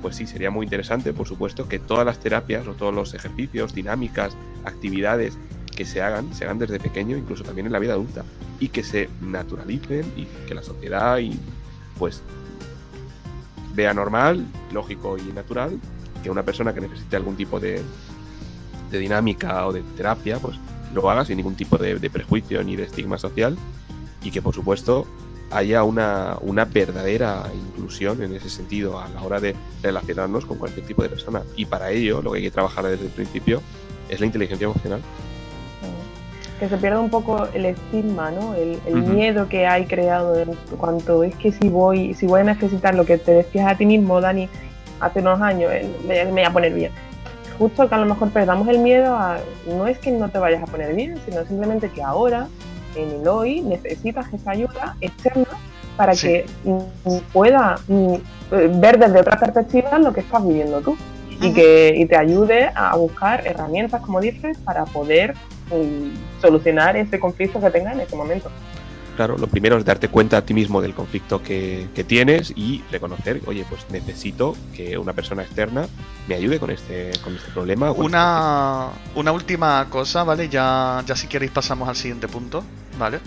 pues 0.00 0.16
sí, 0.16 0.26
sería 0.26 0.50
muy 0.50 0.64
interesante, 0.64 1.12
por 1.12 1.28
supuesto, 1.28 1.68
que 1.68 1.78
todas 1.78 2.06
las 2.06 2.18
terapias 2.20 2.66
o 2.66 2.72
todos 2.72 2.94
los 2.94 3.12
ejercicios, 3.12 3.74
dinámicas, 3.74 4.34
actividades 4.64 5.36
que 5.76 5.84
se 5.84 6.00
hagan, 6.00 6.32
se 6.34 6.44
hagan 6.44 6.58
desde 6.58 6.80
pequeño, 6.80 7.18
incluso 7.18 7.44
también 7.44 7.66
en 7.66 7.72
la 7.72 7.78
vida 7.78 7.92
adulta, 7.92 8.24
y 8.58 8.68
que 8.68 8.82
se 8.82 9.10
naturalicen 9.20 10.06
y 10.16 10.24
que 10.46 10.54
la 10.54 10.62
sociedad 10.62 11.18
y 11.18 11.38
pues 11.98 12.22
vea 13.74 13.92
normal, 13.92 14.46
lógico 14.72 15.18
y 15.18 15.32
natural 15.32 15.78
que 16.22 16.30
una 16.30 16.42
persona 16.42 16.74
que 16.74 16.80
necesite 16.80 17.16
algún 17.16 17.36
tipo 17.36 17.60
de, 17.60 17.82
dinámica 18.90 19.66
o 19.66 19.72
de 19.72 19.82
terapia, 19.96 20.38
pues 20.38 20.56
lo 20.94 21.08
haga 21.10 21.24
sin 21.24 21.36
ningún 21.36 21.54
tipo 21.54 21.76
de 21.76 22.10
prejuicio 22.10 22.62
ni 22.64 22.74
de 22.74 22.84
estigma 22.84 23.18
social 23.18 23.56
y 24.22 24.30
que 24.30 24.42
por 24.42 24.54
supuesto 24.54 25.06
haya 25.52 25.82
una, 25.82 26.36
una 26.42 26.64
verdadera 26.64 27.44
inclusión 27.54 28.22
en 28.22 28.34
ese 28.34 28.48
sentido 28.48 29.00
a 29.00 29.08
la 29.08 29.22
hora 29.22 29.40
de 29.40 29.54
relacionarnos 29.82 30.46
con 30.46 30.58
cualquier 30.58 30.86
tipo 30.86 31.02
de 31.02 31.08
persona. 31.08 31.42
Y 31.56 31.64
para 31.66 31.90
ello 31.90 32.22
lo 32.22 32.30
que 32.32 32.38
hay 32.38 32.44
que 32.44 32.50
trabajar 32.52 32.86
desde 32.86 33.06
el 33.06 33.10
principio 33.10 33.60
es 34.08 34.20
la 34.20 34.26
inteligencia 34.26 34.64
emocional. 34.66 35.00
que 36.60 36.68
se 36.68 36.76
pierda 36.76 37.00
un 37.00 37.08
poco 37.08 37.48
el 37.54 37.64
estigma, 37.64 38.30
¿no? 38.30 38.54
El, 38.54 38.78
el 38.86 38.98
Ujú. 39.00 39.12
miedo 39.14 39.48
que 39.48 39.66
hay 39.66 39.86
creado 39.86 40.38
en 40.38 40.50
cuanto 40.78 41.24
es 41.24 41.34
que 41.36 41.52
si 41.52 41.70
voy, 41.70 42.12
si 42.12 42.26
voy 42.26 42.42
a 42.42 42.44
necesitar 42.44 42.94
lo 42.94 43.06
que 43.06 43.16
te 43.16 43.32
decías 43.32 43.66
a 43.72 43.76
ti 43.78 43.86
mismo, 43.86 44.20
Dani, 44.20 44.46
hace 45.00 45.20
unos 45.20 45.40
años, 45.40 45.72
el- 45.72 45.88
me, 46.06 46.22
me 46.26 46.30
voy 46.32 46.42
a 46.42 46.52
poner 46.52 46.74
bien. 46.74 46.92
Justo 47.58 47.88
que 47.88 47.94
a 47.94 47.98
lo 47.98 48.04
mejor 48.04 48.28
perdamos 48.30 48.68
el 48.68 48.78
miedo 48.78 49.14
a, 49.16 49.38
no 49.68 49.86
es 49.86 49.98
que 50.00 50.10
no 50.12 50.28
te 50.28 50.38
vayas 50.38 50.62
a 50.62 50.66
poner 50.66 50.94
bien, 50.94 51.14
sino 51.26 51.44
simplemente 51.46 51.88
que 51.88 52.02
ahora, 52.02 52.46
en 52.94 53.20
el 53.20 53.28
hoy, 53.28 53.60
necesitas 53.60 54.32
esa 54.32 54.50
ayuda 54.52 54.96
externa 55.00 55.46
para 55.96 56.14
Sí. 56.14 56.28
que 56.28 56.46
pueda 57.32 57.78
mm, 57.88 58.14
eh, 58.14 58.20
ver 58.74 58.98
desde 58.98 59.20
otra 59.20 59.38
perspectiva 59.38 59.98
lo 59.98 60.12
que 60.12 60.20
estás 60.20 60.46
viviendo 60.46 60.80
tú 60.80 60.96
y 61.42 61.52
que 61.52 61.94
y 61.96 62.04
te 62.06 62.16
ayude 62.16 62.70
a 62.74 62.96
buscar 62.96 63.46
herramientas, 63.46 64.02
como 64.02 64.20
dices, 64.20 64.58
para 64.58 64.84
poder 64.84 65.34
mm, 65.70 66.40
solucionar 66.40 66.96
ese 66.96 67.18
conflicto 67.18 67.60
que 67.60 67.70
tengas 67.70 67.94
en 67.94 68.00
ese 68.00 68.16
momento. 68.16 68.50
Claro, 69.20 69.36
lo 69.36 69.48
primero 69.48 69.76
es 69.76 69.84
darte 69.84 70.08
cuenta 70.08 70.38
a 70.38 70.40
ti 70.46 70.54
mismo 70.54 70.80
del 70.80 70.94
conflicto 70.94 71.42
que, 71.42 71.90
que 71.94 72.04
tienes 72.04 72.54
y 72.56 72.82
reconocer, 72.90 73.42
oye, 73.44 73.66
pues 73.68 73.84
necesito 73.90 74.56
que 74.74 74.96
una 74.96 75.12
persona 75.12 75.42
externa 75.42 75.86
me 76.26 76.36
ayude 76.36 76.58
con 76.58 76.70
este, 76.70 77.10
con 77.22 77.36
este 77.36 77.50
problema. 77.50 77.90
o 77.90 77.96
con 77.96 78.06
Una, 78.06 78.88
una 79.14 79.32
última 79.32 79.86
cosa, 79.90 80.24
¿vale? 80.24 80.48
Ya, 80.48 81.04
ya 81.04 81.14
si 81.16 81.26
queréis 81.26 81.50
pasamos 81.52 81.86
al 81.86 81.96
siguiente 81.96 82.28
punto, 82.28 82.64
¿vale? 82.98 83.20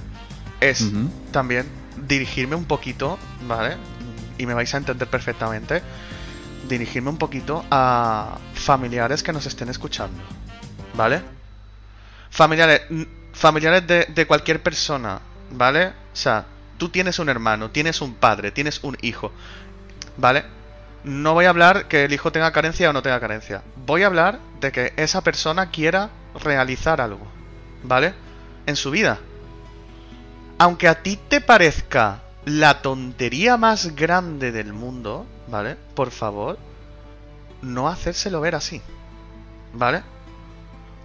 Es 0.60 0.82
este- 0.82 0.98
también 1.32 1.68
dirigirme 2.08 2.56
un 2.56 2.66
poquito, 2.66 3.20
¿vale? 3.48 3.78
Y 4.40 4.48
me 4.48 4.56
vais 4.56 4.74
a 4.74 4.78
entender 4.78 5.08
perfectamente. 5.08 5.84
Dirigirme 6.68 7.12
un 7.12 7.18
poquito 7.20 7.64
a 7.70 8.40
familiares 8.56 9.22
que 9.22 9.32
nos 9.32 9.46
estén 9.46 9.70
escuchando, 9.70 10.18
¿vale? 10.96 11.22
Familiares, 12.32 12.82
familiares 13.32 13.86
de, 13.86 14.06
de 14.06 14.26
cualquier 14.26 14.64
persona, 14.64 15.20
¿vale? 15.54 15.88
O 15.88 16.16
sea, 16.16 16.46
tú 16.78 16.90
tienes 16.90 17.20
un 17.20 17.30
hermano, 17.30 17.72
tienes 17.72 18.02
un 18.02 18.16
padre, 18.16 18.52
tienes 18.52 18.84
un 18.84 18.98
hijo, 19.02 19.32
¿vale? 20.18 20.44
No 21.04 21.34
voy 21.34 21.46
a 21.46 21.50
hablar 21.50 21.88
que 21.88 22.06
el 22.06 22.14
hijo 22.14 22.32
tenga 22.32 22.52
carencia 22.52 22.90
o 22.90 22.94
no 22.94 23.02
tenga 23.02 23.20
carencia. 23.20 23.62
Voy 23.86 24.04
a 24.04 24.08
hablar 24.08 24.40
de 24.60 24.72
que 24.72 24.94
esa 24.96 25.22
persona 25.22 25.70
quiera 25.70 26.10
realizar 26.44 27.02
algo, 27.02 27.28
¿vale? 27.84 28.14
En 28.66 28.76
su 28.76 28.92
vida. 28.92 29.20
Aunque 30.58 30.88
a 30.88 31.02
ti 31.02 31.20
te 31.28 31.42
parezca 31.42 32.22
la 32.46 32.82
tontería 32.82 33.58
más 33.58 33.96
grande 33.96 34.52
del 34.52 34.74
mundo, 34.74 35.26
¿vale? 35.48 35.78
Por 35.96 36.12
favor, 36.12 36.58
no 37.62 37.90
hacérselo 37.90 38.42
ver 38.42 38.56
así, 38.56 38.82
¿vale? 39.74 40.04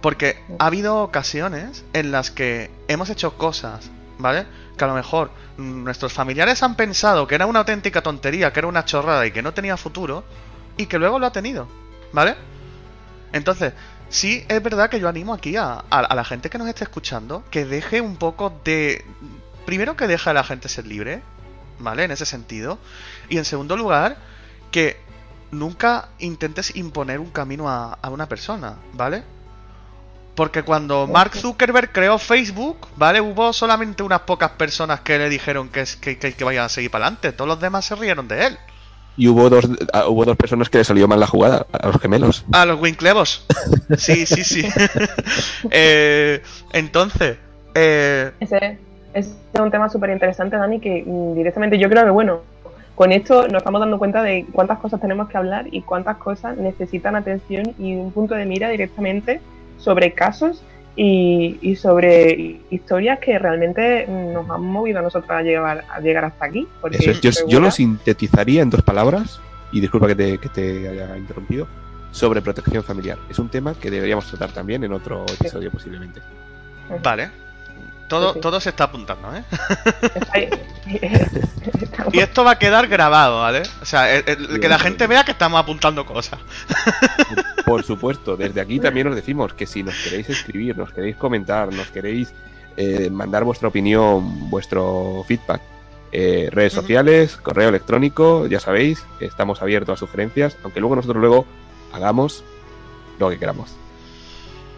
Porque 0.01 0.41
ha 0.59 0.67
habido 0.67 1.03
ocasiones 1.03 1.83
en 1.93 2.11
las 2.11 2.31
que 2.31 2.71
hemos 2.87 3.09
hecho 3.09 3.37
cosas, 3.37 3.89
¿vale? 4.19 4.45
Que 4.77 4.83
a 4.83 4.87
lo 4.87 4.93
mejor 4.93 5.31
mm, 5.57 5.83
nuestros 5.83 6.13
familiares 6.13 6.61
han 6.61 6.75
pensado 6.75 7.25
que 7.27 7.35
era 7.35 7.47
una 7.47 7.59
auténtica 7.59 8.01
tontería, 8.03 8.53
que 8.53 8.59
era 8.59 8.67
una 8.67 8.85
chorrada 8.85 9.25
y 9.25 9.31
que 9.31 9.41
no 9.41 9.53
tenía 9.53 9.75
futuro, 9.77 10.23
y 10.77 10.85
que 10.85 10.99
luego 10.99 11.17
lo 11.19 11.25
ha 11.25 11.31
tenido, 11.31 11.67
¿vale? 12.13 12.35
Entonces, 13.33 13.73
sí 14.09 14.45
es 14.47 14.61
verdad 14.63 14.89
que 14.89 14.99
yo 14.99 15.07
animo 15.09 15.33
aquí 15.33 15.55
a, 15.55 15.83
a- 15.89 16.15
la 16.15 16.23
gente 16.25 16.49
que 16.49 16.57
nos 16.57 16.67
esté 16.67 16.83
escuchando 16.83 17.43
que 17.51 17.65
deje 17.65 18.01
un 18.01 18.17
poco 18.17 18.59
de... 18.63 19.05
Primero 19.65 19.95
que 19.95 20.07
deje 20.07 20.29
a 20.29 20.33
la 20.33 20.43
gente 20.43 20.67
ser 20.69 20.87
libre, 20.87 21.21
¿vale? 21.79 22.03
En 22.05 22.11
ese 22.11 22.25
sentido. 22.25 22.79
Y 23.29 23.37
en 23.37 23.45
segundo 23.45 23.77
lugar, 23.77 24.17
que 24.71 24.97
nunca 25.51 26.09
intentes 26.19 26.75
imponer 26.75 27.19
un 27.19 27.29
camino 27.29 27.69
a, 27.69 27.93
a 28.01 28.09
una 28.09 28.27
persona, 28.27 28.77
¿vale? 28.93 29.23
Porque 30.39 30.63
cuando 30.63 31.05
Mark 31.05 31.35
Zuckerberg 31.35 31.91
creó 31.91 32.17
Facebook, 32.17 32.87
¿vale? 32.95 33.19
Hubo 33.19 33.51
solamente 33.51 34.03
unas 34.03 34.21
pocas 34.21 34.51
personas 34.51 35.01
que 35.01 35.17
le 35.17 35.27
dijeron 35.27 35.67
que, 35.67 35.81
es- 35.81 35.97
que, 35.97 36.17
que, 36.17 36.31
que 36.31 36.43
vayan 36.45 36.63
a 36.63 36.69
seguir 36.69 36.89
para 36.89 37.07
adelante. 37.07 37.33
Todos 37.33 37.49
los 37.49 37.59
demás 37.59 37.83
se 37.83 37.93
rieron 37.95 38.29
de 38.29 38.45
él. 38.47 38.57
Y 39.17 39.27
hubo 39.27 39.49
dos, 39.49 39.67
ah, 39.91 40.07
hubo 40.07 40.23
dos 40.23 40.37
personas 40.37 40.69
que 40.69 40.77
le 40.77 40.85
salió 40.85 41.09
mal 41.09 41.19
la 41.19 41.27
jugada, 41.27 41.67
a 41.73 41.87
los 41.87 41.99
gemelos. 41.99 42.45
A 42.53 42.65
los 42.65 42.79
Winclevos. 42.79 43.45
Sí, 43.97 44.25
sí, 44.25 44.45
sí. 44.45 44.65
Eh, 45.71 46.41
entonces, 46.71 47.37
eh, 47.75 48.31
Ese, 48.39 48.77
ese 49.13 49.31
es 49.53 49.59
un 49.59 49.71
tema 49.71 49.89
súper 49.89 50.11
interesante, 50.11 50.55
Dani, 50.55 50.79
que 50.79 51.03
mm, 51.05 51.35
directamente 51.35 51.77
yo 51.77 51.89
creo 51.89 52.05
que, 52.05 52.11
bueno, 52.11 52.43
con 52.95 53.11
esto 53.11 53.45
nos 53.49 53.57
estamos 53.57 53.81
dando 53.81 53.99
cuenta 53.99 54.23
de 54.23 54.45
cuántas 54.53 54.79
cosas 54.79 55.01
tenemos 55.01 55.27
que 55.27 55.37
hablar 55.37 55.65
y 55.69 55.81
cuántas 55.81 56.15
cosas 56.15 56.55
necesitan 56.55 57.17
atención 57.17 57.75
y 57.77 57.95
un 57.95 58.13
punto 58.13 58.35
de 58.35 58.45
mira 58.45 58.69
directamente 58.69 59.41
sobre 59.79 60.13
casos 60.13 60.61
y, 60.95 61.75
sobre 61.77 62.59
historias 62.69 63.19
que 63.19 63.39
realmente 63.39 64.05
nos 64.07 64.49
han 64.49 64.61
movido 64.61 64.99
a 64.99 65.01
nosotros 65.01 65.31
a 65.31 65.41
llegar, 65.41 65.85
a 65.89 65.99
llegar 66.01 66.25
hasta 66.25 66.45
aquí. 66.45 66.67
yo, 67.47 67.59
lo 67.59 67.71
sintetizaría 67.71 68.61
en 68.61 68.69
dos 68.69 68.81
palabras, 68.81 69.39
y 69.71 69.79
disculpa 69.79 70.07
que 70.07 70.15
te, 70.15 70.37
que 70.37 70.49
te 70.49 70.89
haya 70.89 71.17
interrumpido, 71.17 71.67
sobre 72.11 72.41
protección 72.41 72.83
familiar. 72.83 73.17
Es 73.29 73.39
un 73.39 73.49
tema 73.49 73.73
que 73.75 73.89
deberíamos 73.89 74.27
tratar 74.27 74.51
también 74.51 74.83
en 74.83 74.93
otro 74.93 75.25
episodio 75.25 75.71
posiblemente. 75.71 76.21
Vale, 77.03 77.29
todo, 78.09 78.33
todo 78.33 78.59
se 78.59 78.69
está 78.69 78.85
apuntando, 78.85 79.29
¿eh? 79.33 79.43
y 82.11 82.19
esto 82.19 82.43
va 82.43 82.51
a 82.51 82.59
quedar 82.59 82.87
grabado, 82.87 83.39
¿vale? 83.39 83.63
O 83.81 83.85
sea, 83.85 84.21
que 84.23 84.67
la 84.67 84.79
gente 84.79 85.07
vea 85.07 85.23
que 85.23 85.31
estamos 85.31 85.59
apuntando 85.59 86.05
cosas. 86.05 86.39
Por 87.65 87.83
supuesto, 87.83 88.35
desde 88.35 88.59
aquí 88.59 88.79
también 88.79 89.07
os 89.07 89.15
decimos 89.15 89.53
que 89.53 89.65
si 89.65 89.83
nos 89.83 89.95
queréis 90.03 90.29
escribir, 90.29 90.77
nos 90.77 90.91
queréis 90.91 91.15
comentar, 91.15 91.71
nos 91.71 91.87
queréis 91.87 92.33
eh, 92.75 93.09
mandar 93.09 93.43
vuestra 93.43 93.69
opinión, 93.69 94.49
vuestro 94.49 95.23
feedback, 95.27 95.61
eh, 96.11 96.49
redes 96.51 96.73
sociales, 96.73 97.37
correo 97.37 97.69
electrónico, 97.69 98.47
ya 98.47 98.59
sabéis, 98.59 99.05
estamos 99.19 99.61
abiertos 99.61 99.93
a 99.93 99.99
sugerencias, 99.99 100.57
aunque 100.63 100.79
luego 100.79 100.95
nosotros 100.95 101.21
luego 101.21 101.45
hagamos 101.93 102.43
lo 103.19 103.29
que 103.29 103.37
queramos. 103.37 103.75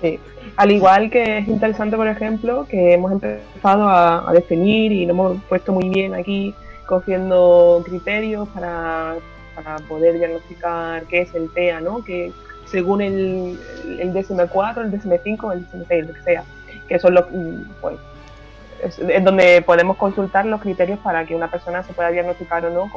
Sí. 0.02 0.20
Al 0.58 0.72
igual 0.72 1.10
que 1.10 1.40
es 1.40 1.48
interesante, 1.48 1.96
por 1.96 2.08
ejemplo, 2.08 2.66
que 2.70 2.94
hemos 2.94 3.12
empezado 3.12 3.88
a, 3.88 4.32
definir 4.34 4.92
y 4.92 5.06
lo 5.06 5.12
hemos 5.12 5.44
puesto 5.44 5.72
muy 5.72 5.90
bien 5.90 6.14
aquí, 6.14 6.54
cogiendo 6.86 7.82
criterios 7.86 8.48
para, 8.50 9.16
poder 9.88 10.18
diagnosticar 10.18 11.04
qué 11.04 11.22
es 11.22 11.36
el 11.36 11.52
TEA, 11.54 11.82
¿no? 11.82 12.04
Que 12.04 12.32
según 12.66 13.02
el, 13.02 13.60
el 14.00 14.14
DSM-4, 14.14 14.82
el 14.82 14.92
DSM-5, 14.92 15.54
el 15.54 15.68
DSM-6, 15.68 16.08
lo 16.08 16.14
que 16.14 16.24
sea, 16.24 16.44
que 16.88 17.00
son 17.00 17.14
los, 17.14 17.26
pues, 17.80 17.98
es, 18.84 19.24
donde 19.24 19.62
podemos 19.62 19.98
consultar 19.98 20.46
los 20.46 20.62
criterios 20.62 21.00
para 21.00 21.26
que 21.26 21.36
una 21.36 21.50
persona 21.50 21.84
se 21.84 21.94
pueda 21.94 22.10
diagnosticar 22.10 22.66
o 22.66 22.70
no 22.70 22.92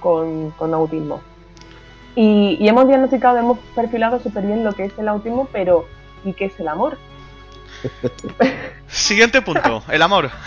con, 0.00 0.50
con, 0.52 0.74
autismo. 0.74 1.22
Y, 2.16 2.58
y, 2.60 2.68
hemos 2.68 2.86
diagnosticado, 2.86 3.38
hemos 3.38 3.58
perfilado 3.74 4.20
súper 4.20 4.44
bien 4.44 4.62
lo 4.62 4.72
que 4.72 4.84
es 4.84 4.92
el 4.98 5.08
autismo, 5.08 5.48
pero 5.52 5.88
y 6.24 6.32
qué 6.32 6.44
es 6.46 6.60
el 6.60 6.68
amor. 6.68 6.96
Siguiente 8.88 9.42
punto, 9.42 9.82
el 9.90 10.02
amor. 10.02 10.30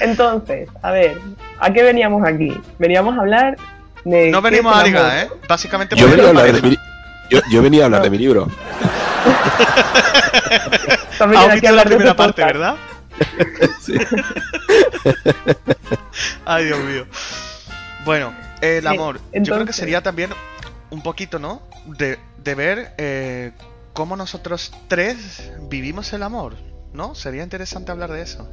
Entonces, 0.00 0.68
a 0.82 0.90
ver, 0.90 1.18
¿a 1.58 1.72
qué 1.72 1.82
veníamos 1.82 2.26
aquí? 2.26 2.60
Veníamos 2.78 3.16
a 3.16 3.20
hablar 3.20 3.56
de. 4.04 4.30
No 4.30 4.42
venimos 4.42 4.76
a 4.76 4.82
ligar, 4.82 5.24
¿eh? 5.24 5.30
Básicamente, 5.48 5.96
yo 5.96 6.08
venía, 6.08 6.26
a 6.26 6.28
hablar 6.28 6.52
de 6.52 6.62
mi, 6.62 6.78
yo, 7.50 7.62
venía 7.62 7.82
a 7.82 7.86
hablar 7.86 8.02
de 8.02 8.10
mi 8.10 8.18
libro. 8.18 8.48
También 11.18 11.50
aquí 11.50 11.66
a 11.66 11.70
hablar 11.70 11.88
de 11.88 11.96
primera 11.96 12.16
parte, 12.16 12.44
¿verdad? 12.44 12.76
sí. 13.80 13.94
Ay, 16.44 16.64
Dios 16.64 16.78
mío. 16.80 17.06
Bueno, 18.04 18.34
el 18.64 18.86
amor. 18.86 19.20
Yo 19.32 19.54
creo 19.54 19.66
que 19.66 19.72
sería 19.72 20.02
también 20.02 20.30
un 20.90 21.02
poquito, 21.02 21.38
¿no? 21.38 21.62
De, 21.98 22.18
de 22.42 22.54
ver 22.54 22.92
eh, 22.98 23.52
cómo 23.92 24.16
nosotros 24.16 24.72
tres 24.88 25.52
vivimos 25.68 26.12
el 26.12 26.22
amor, 26.22 26.54
¿no? 26.92 27.14
Sería 27.14 27.42
interesante 27.42 27.90
hablar 27.92 28.10
de 28.12 28.22
eso. 28.22 28.48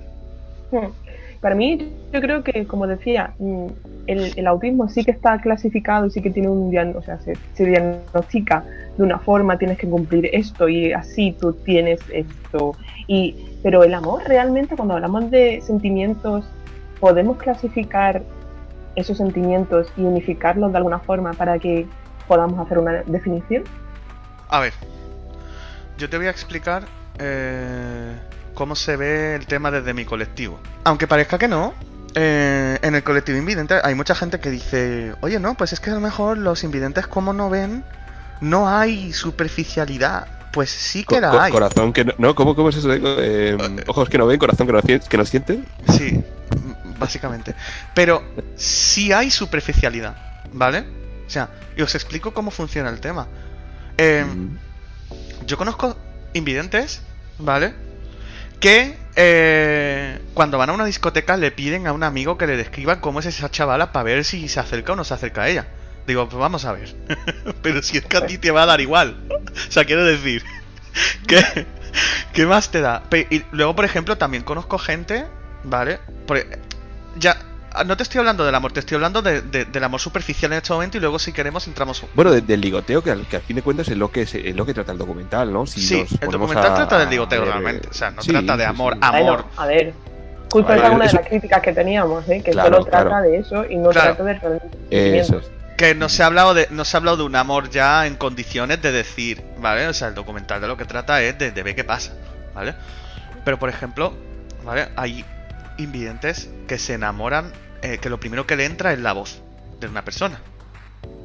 Para 1.42 1.56
mí, 1.56 1.92
yo 2.14 2.22
creo 2.22 2.44
que, 2.44 2.66
como 2.68 2.86
decía, 2.86 3.34
mm, 3.40 3.66
el, 4.06 4.48
autismo 4.48 4.88
sí 4.90 5.04
que 5.04 5.12
está 5.12 5.42
clasificado 5.42 6.06
y 6.06 6.12
sí 6.12 6.22
que 6.22 6.30
tiene 6.30 6.50
un 6.50 6.70
diagnóstico, 6.70 7.14
o 7.14 7.24
sea, 7.24 7.36
se, 7.56 7.66
diagnostica 7.66 8.64
de 8.96 9.04
una 9.04 9.18
forma, 9.18 9.58
tienes 9.58 9.80
que 9.80 9.88
cumplir 9.90 10.30
esto 10.34 10.70
y 10.70 10.94
así 10.94 11.36
tú 11.40 11.54
tienes 11.54 12.00
esto. 12.14 12.76
Y, 13.08 13.36
pero 13.64 13.84
el 13.84 13.94
amor, 13.96 14.24
realmente, 14.28 14.76
cuando 14.76 14.94
hablamos 14.94 15.32
de 15.32 15.62
sentimientos, 15.62 16.46
podemos 17.00 17.38
clasificar 17.38 18.22
esos 18.96 19.18
sentimientos 19.18 19.88
y 19.98 20.02
unificarlos 20.02 20.72
de 20.72 20.78
alguna 20.78 21.00
forma 21.00 21.34
para 21.34 21.60
que 21.60 21.88
podamos 22.28 22.60
hacer 22.60 22.80
una 22.80 23.04
definición. 23.06 23.64
A 24.50 24.60
ver, 24.60 24.74
yo 25.98 26.10
te 26.10 26.18
voy 26.18 26.28
a 26.28 26.30
explicar 26.30 26.84
eh, 27.20 28.14
cómo 28.54 28.76
se 28.76 28.96
ve 28.98 29.36
el 29.36 29.46
tema 29.48 29.72
desde 29.72 29.94
mi 29.94 30.06
colectivo. 30.06 30.60
Aunque 30.84 31.08
parezca 31.08 31.38
que 31.38 31.48
no, 31.48 31.74
eh, 32.16 32.78
en 32.82 32.96
el 32.96 33.04
colectivo 33.04 33.38
invidente 33.38 33.76
hay 33.82 33.96
mucha 33.96 34.16
gente 34.16 34.40
que 34.40 34.50
dice, 34.50 35.14
oye, 35.22 35.40
no, 35.40 35.56
pues 35.56 35.74
es 35.74 35.80
que 35.80 35.90
a 35.92 35.94
lo 35.94 36.02
mejor 36.02 36.38
los 36.38 36.64
invidentes 36.64 37.08
como 37.08 37.34
no 37.34 37.50
ven, 37.50 37.84
no 38.42 38.68
hay 38.70 39.14
superficialidad. 39.14 40.28
Pues 40.52 40.70
sí 40.70 41.06
que 41.06 41.22
la 41.22 41.44
hay. 41.44 41.52
Corazón 41.52 41.94
que 41.94 42.04
no, 42.18 42.36
¿cómo, 42.36 42.56
cómo 42.56 42.70
es 42.70 42.76
eso? 42.76 42.90
Eh, 42.94 43.58
ojos 43.88 44.10
que 44.10 44.18
no 44.18 44.28
ven, 44.28 44.38
corazón 44.38 44.68
que 44.68 44.74
no, 44.74 44.82
que 44.82 45.18
no 45.18 45.26
sienten. 45.26 45.66
Sí, 45.88 46.22
básicamente. 47.02 47.56
Pero 47.94 48.24
sí 48.56 49.12
hay 49.12 49.30
superficialidad, 49.30 50.16
¿vale? 50.54 50.86
O 51.28 51.30
sea, 51.30 51.50
y 51.76 51.82
os 51.82 51.94
explico 51.96 52.34
cómo 52.34 52.52
funciona 52.52 52.90
el 52.90 53.02
tema. 53.02 53.28
Eh, 53.98 54.24
mm. 54.24 54.58
Yo 55.46 55.58
conozco 55.58 55.98
invidentes, 56.34 57.02
¿vale? 57.40 57.74
Que 58.60 58.96
eh, 59.16 60.22
cuando 60.34 60.58
van 60.58 60.70
a 60.70 60.74
una 60.74 60.86
discoteca 60.86 61.36
le 61.36 61.52
piden 61.52 61.88
a 61.88 61.94
un 61.94 62.04
amigo 62.04 62.38
que 62.38 62.48
le 62.48 62.56
describa 62.56 63.02
cómo 63.02 63.20
es 63.20 63.26
esa 63.26 63.50
chavala 63.50 63.92
para 63.92 64.04
ver 64.04 64.24
si 64.24 64.48
se 64.48 64.60
acerca 64.60 64.94
o 64.94 64.96
no 64.96 65.04
se 65.04 65.16
acerca 65.16 65.44
a 65.44 65.50
ella. 65.50 65.68
Digo, 66.06 66.30
pues 66.30 66.40
vamos 66.40 66.66
a 66.66 66.74
ver. 66.74 66.96
Pero 67.64 67.82
si 67.82 67.98
es 67.98 68.06
que 68.06 68.18
a 68.18 68.26
ti 68.26 68.38
te 68.38 68.52
va 68.52 68.64
a 68.64 68.68
dar 68.68 68.80
igual. 68.80 69.18
o 69.30 69.72
sea, 69.72 69.86
quiero 69.86 70.06
decir, 70.06 70.44
¿qué, 71.28 71.66
¿qué 72.34 72.46
más 72.46 72.70
te 72.70 72.82
da? 72.82 73.04
Y 73.30 73.44
luego, 73.52 73.76
por 73.76 73.86
ejemplo, 73.86 74.18
también 74.18 74.44
conozco 74.44 74.78
gente, 74.78 75.26
¿vale? 75.64 76.00
Porque 76.28 76.60
ya 77.18 77.38
Ah, 77.74 77.86
no 77.86 77.96
te 77.96 78.04
estoy 78.04 78.20
hablando 78.20 78.46
del 78.46 78.54
amor, 78.54 78.74
te 78.74 78.82
estoy 78.82 78.96
hablando 78.96 79.22
de, 79.22 79.42
del 79.42 79.84
amor 79.84 80.00
superficial 80.00 80.52
en 80.52 80.58
este 80.58 80.74
momento 80.74 80.98
y 80.98 81.00
luego 81.00 81.18
si 81.20 81.32
queremos 81.32 81.66
entramos... 81.68 82.04
Bueno, 82.14 82.32
del 82.32 82.60
ligoteo, 82.60 83.02
que 83.02 83.12
al, 83.12 83.26
que 83.26 83.38
al 83.38 83.42
fin 83.42 83.56
de 83.56 83.62
cuentas 83.62 83.88
es 83.88 83.98
lo 83.98 84.12
que, 84.12 84.24
es, 84.24 84.56
lo 84.56 84.66
que 84.66 84.74
trata 84.74 84.92
el 84.92 84.98
documental, 84.98 85.54
¿no? 85.54 85.66
sí, 85.66 86.06
el 86.20 86.30
documental 86.30 86.76
trata 86.76 87.00
del 87.00 87.10
ligoteo 87.10 87.46
realmente, 87.46 87.88
o 87.90 87.94
sea, 87.94 88.12
no 88.12 88.22
trata 88.22 88.58
de 88.58 88.66
amor, 88.66 88.98
amor... 89.00 89.46
a 89.56 89.66
ver, 89.68 89.94
justo 90.52 90.74
es 90.74 90.82
una 90.82 91.06
de 91.06 91.14
las 91.14 91.28
críticas 91.28 91.62
que 91.62 91.72
teníamos, 91.72 92.28
¿eh? 92.28 92.42
que 92.44 92.52
solo 92.52 92.84
trata 92.84 93.22
de 93.22 93.38
eso 93.38 93.64
y 93.70 93.78
no 93.78 93.90
trata 93.90 94.22
de 94.24 95.20
eso. 95.20 95.42
Que 95.78 95.96
no 95.96 96.10
se 96.10 96.22
ha 96.22 96.28
hablado 96.28 96.54
de 96.54 96.68
no 96.70 96.86
se 96.86 96.96
ha 96.96 97.00
hablado 97.00 97.18
de 97.18 97.24
un 97.24 97.36
amor 97.36 97.72
ya 97.72 98.06
en 98.06 98.16
condiciones 98.16 98.84
de 98.84 98.92
decir, 98.92 99.42
¿vale? 99.58 99.88
O 99.88 99.94
sea, 99.94 100.10
el 100.10 100.14
documental 100.14 100.62
de 100.62 100.68
lo 100.68 100.78
que 100.78 100.86
trata 100.86 101.24
es 101.24 101.40
de, 101.40 101.52
de 101.52 101.64
ver 101.64 101.74
qué 101.74 101.84
pasa, 101.84 102.14
¿vale? 102.54 102.76
Pero 103.44 103.58
por 103.58 103.68
ejemplo, 103.70 104.14
¿vale? 104.64 104.90
Hay 104.96 105.26
invidentes 105.78 106.50
que 106.68 106.78
se 106.78 106.94
enamoran, 106.94 107.52
eh, 107.82 107.98
que 108.00 108.10
lo 108.10 108.20
primero 108.20 108.46
que 108.46 108.56
le 108.56 108.66
entra 108.66 108.94
es 108.94 109.00
la 109.00 109.14
voz 109.14 109.42
de 109.80 109.88
una 109.88 110.04
persona. 110.04 110.40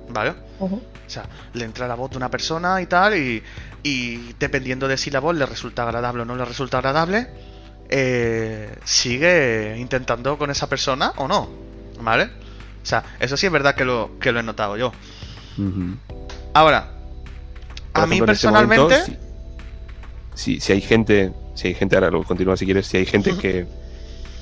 ¿Vale? 0.09 0.35
O 0.61 0.80
sea, 1.06 1.24
le 1.52 1.64
entra 1.64 1.88
la 1.88 1.94
voz 1.94 2.11
de 2.11 2.16
una 2.16 2.30
persona 2.30 2.80
y 2.80 2.87
tal, 2.87 3.16
y, 3.16 3.42
y 3.82 4.35
dependiendo 4.38 4.88
de 4.88 4.96
si 4.96 5.11
la 5.11 5.20
voz 5.20 5.37
le 5.37 5.46
resulta 5.46 5.82
agradable 5.82 6.22
o 6.22 6.24
no 6.24 6.37
le 6.37 6.44
resulta 6.44 6.78
agradable, 6.78 7.28
eh, 7.88 8.74
sigue 8.85 9.76
intentando 9.78 10.38
con 10.38 10.50
esa 10.50 10.68
persona 10.68 11.12
o 11.16 11.28
no. 11.28 11.48
¿Vale? 12.00 12.24
O 12.24 12.87
sea, 12.87 13.04
eso 13.20 13.37
sí 13.37 13.46
es 13.46 13.52
verdad 13.52 13.74
que 13.74 13.85
lo, 13.85 14.18
que 14.20 14.32
lo 14.32 14.40
he 14.40 14.42
notado 14.42 14.76
yo. 14.76 14.92
Ahora, 16.54 16.92
a 17.92 18.06
mí 18.06 18.16
este 18.16 18.26
personalmente... 18.26 19.16
si, 20.35 20.61
si, 20.61 20.72
hay 20.72 20.80
gente, 20.80 21.32
si 21.54 21.68
hay 21.68 21.74
gente, 21.74 21.96
ahora 21.96 22.11
lo 22.11 22.22
continúa 22.22 22.56
si 22.56 22.64
quieres, 22.64 22.87
si 22.87 22.98
hay 22.98 23.06
gente 23.06 23.37
que 23.38 23.66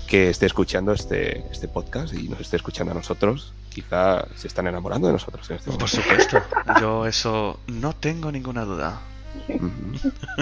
que 0.07 0.31
esté 0.31 0.47
escuchando 0.47 0.93
este, 0.93 1.45
este 1.51 1.69
podcast 1.69 2.15
y 2.15 2.29
nos 2.29 2.41
esté 2.41 2.57
escuchando 2.57 2.93
a 2.93 2.95
nosotros, 2.95 3.53
quizá 3.71 4.27
se 4.37 4.49
están 4.49 4.67
enamorando 4.67 5.07
de 5.07 5.15
nosotros. 5.15 5.49
En 5.51 5.57
este 5.57 5.71
Por 5.73 5.89
supuesto, 5.89 6.43
yo 6.81 7.07
eso 7.07 7.61
no 7.67 7.95
tengo 7.95 8.31
ninguna 8.31 8.65
duda. 8.65 9.01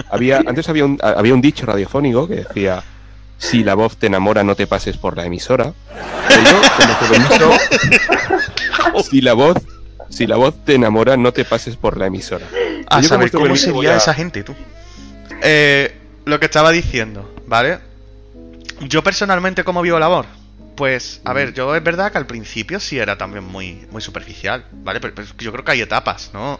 había, 0.09 0.43
antes 0.45 0.69
había 0.69 0.85
un, 0.85 0.99
había 1.01 1.33
un 1.33 1.41
dicho 1.41 1.65
radiofónico 1.65 2.27
que 2.27 2.35
decía, 2.35 2.83
si 3.37 3.63
la 3.63 3.75
voz 3.75 3.97
te 3.97 4.07
enamora 4.07 4.43
no 4.43 4.55
te 4.55 4.67
pases 4.67 4.97
por 4.97 5.17
la 5.17 5.25
emisora. 5.25 5.73
si 9.09 9.21
la 9.21 9.33
voz 9.33 9.57
si 10.09 10.27
la 10.27 10.35
voz 10.35 10.53
te 10.63 10.75
enamora 10.75 11.17
no 11.17 11.33
te 11.33 11.43
pases 11.43 11.75
por 11.75 11.97
la 11.97 12.07
emisora. 12.07 12.45
A 12.87 13.01
saber 13.01 13.31
cómo 13.31 13.55
sería 13.55 13.97
esa 13.97 14.13
gente, 14.13 14.43
tú. 14.43 14.53
Eh, 15.41 15.97
lo 16.25 16.39
que 16.39 16.45
estaba 16.45 16.71
diciendo, 16.71 17.33
¿vale? 17.47 17.79
Yo 18.81 19.03
personalmente, 19.03 19.63
¿cómo 19.63 19.81
vivo 19.81 19.99
la 19.99 20.09
labor? 20.09 20.25
Pues, 20.75 21.21
a 21.23 21.33
ver, 21.33 21.53
yo 21.53 21.75
es 21.75 21.83
verdad 21.83 22.11
que 22.11 22.17
al 22.17 22.25
principio 22.25 22.79
sí 22.79 22.97
era 22.97 23.17
también 23.17 23.43
muy, 23.43 23.85
muy 23.91 24.01
superficial, 24.01 24.65
¿vale? 24.71 24.99
Pero, 24.99 25.23
yo 25.37 25.51
creo 25.51 25.63
que 25.63 25.71
hay 25.71 25.81
etapas, 25.81 26.31
¿no? 26.33 26.59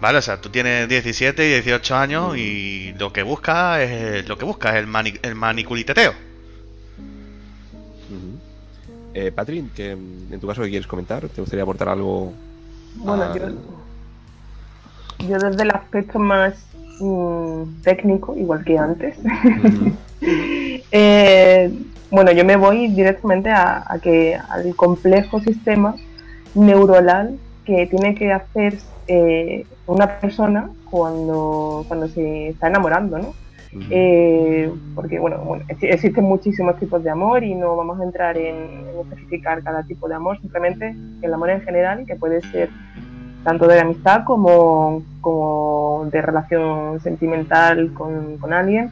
Vale, 0.00 0.18
o 0.18 0.22
sea, 0.22 0.40
tú 0.40 0.50
tienes 0.50 0.88
17 0.88 1.46
y 1.46 1.52
18 1.52 1.96
años 1.96 2.36
y 2.36 2.92
lo 2.98 3.12
que 3.12 3.22
buscas 3.22 3.80
es 3.80 4.28
lo 4.28 4.36
que 4.36 4.44
buscas, 4.44 4.76
el, 4.76 4.88
el 5.22 5.34
maniculiteteo. 5.34 6.12
Eh, 9.14 9.30
Patrin, 9.30 9.70
que 9.70 9.92
en 9.92 10.40
tu 10.40 10.46
caso, 10.46 10.62
¿qué 10.62 10.70
quieres 10.70 10.88
comentar? 10.88 11.28
¿Te 11.28 11.40
gustaría 11.40 11.62
aportar 11.62 11.88
algo? 11.88 12.32
Bueno, 12.96 13.34
yo, 13.36 13.46
yo 15.28 15.38
desde 15.38 15.62
el 15.62 15.70
aspecto 15.70 16.18
más 16.18 16.54
mm, 17.00 17.82
técnico, 17.82 18.36
igual 18.36 18.64
que 18.64 18.78
antes, 18.78 19.16
eh, 20.92 21.72
bueno, 22.10 22.32
yo 22.32 22.44
me 22.44 22.56
voy 22.56 22.88
directamente 22.88 23.50
a, 23.50 23.84
que 24.02 24.36
al 24.48 24.74
complejo 24.76 25.40
sistema 25.40 25.96
neuronal 26.54 27.38
que 27.64 27.86
tiene 27.86 28.14
que 28.14 28.32
hacer 28.32 28.78
eh, 29.08 29.66
una 29.86 30.20
persona 30.20 30.70
cuando, 30.90 31.84
cuando 31.88 32.08
se 32.08 32.48
está 32.48 32.68
enamorando, 32.68 33.18
¿no? 33.18 33.34
Eh, 33.90 34.72
porque 34.94 35.18
bueno, 35.18 35.58
existen 35.80 36.24
muchísimos 36.24 36.78
tipos 36.78 37.02
de 37.02 37.10
amor 37.10 37.42
y 37.42 37.54
no 37.54 37.76
vamos 37.76 38.00
a 38.00 38.04
entrar 38.04 38.38
en, 38.38 38.86
especificar 39.00 39.62
cada 39.62 39.82
tipo 39.82 40.08
de 40.08 40.14
amor, 40.14 40.40
simplemente 40.40 40.94
el 41.22 41.34
amor 41.34 41.50
en 41.50 41.62
general, 41.62 42.06
que 42.06 42.14
puede 42.14 42.40
ser 42.52 42.70
tanto 43.44 43.66
de 43.68 43.80
amistad 43.80 44.24
como, 44.24 45.02
como 45.20 46.08
de 46.10 46.22
relación 46.22 47.00
sentimental 47.00 47.92
con, 47.92 48.38
con 48.38 48.52
alguien 48.52 48.90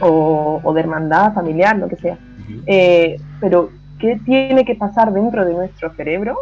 o, 0.00 0.60
o, 0.62 0.74
de 0.74 0.80
hermandad 0.80 1.32
familiar, 1.32 1.76
lo 1.76 1.88
que 1.88 1.96
sea. 1.96 2.18
Eh, 2.66 3.18
pero, 3.40 3.70
¿qué 3.98 4.20
tiene 4.24 4.64
que 4.64 4.74
pasar 4.74 5.12
dentro 5.12 5.44
de 5.44 5.54
nuestro 5.54 5.92
cerebro 5.94 6.36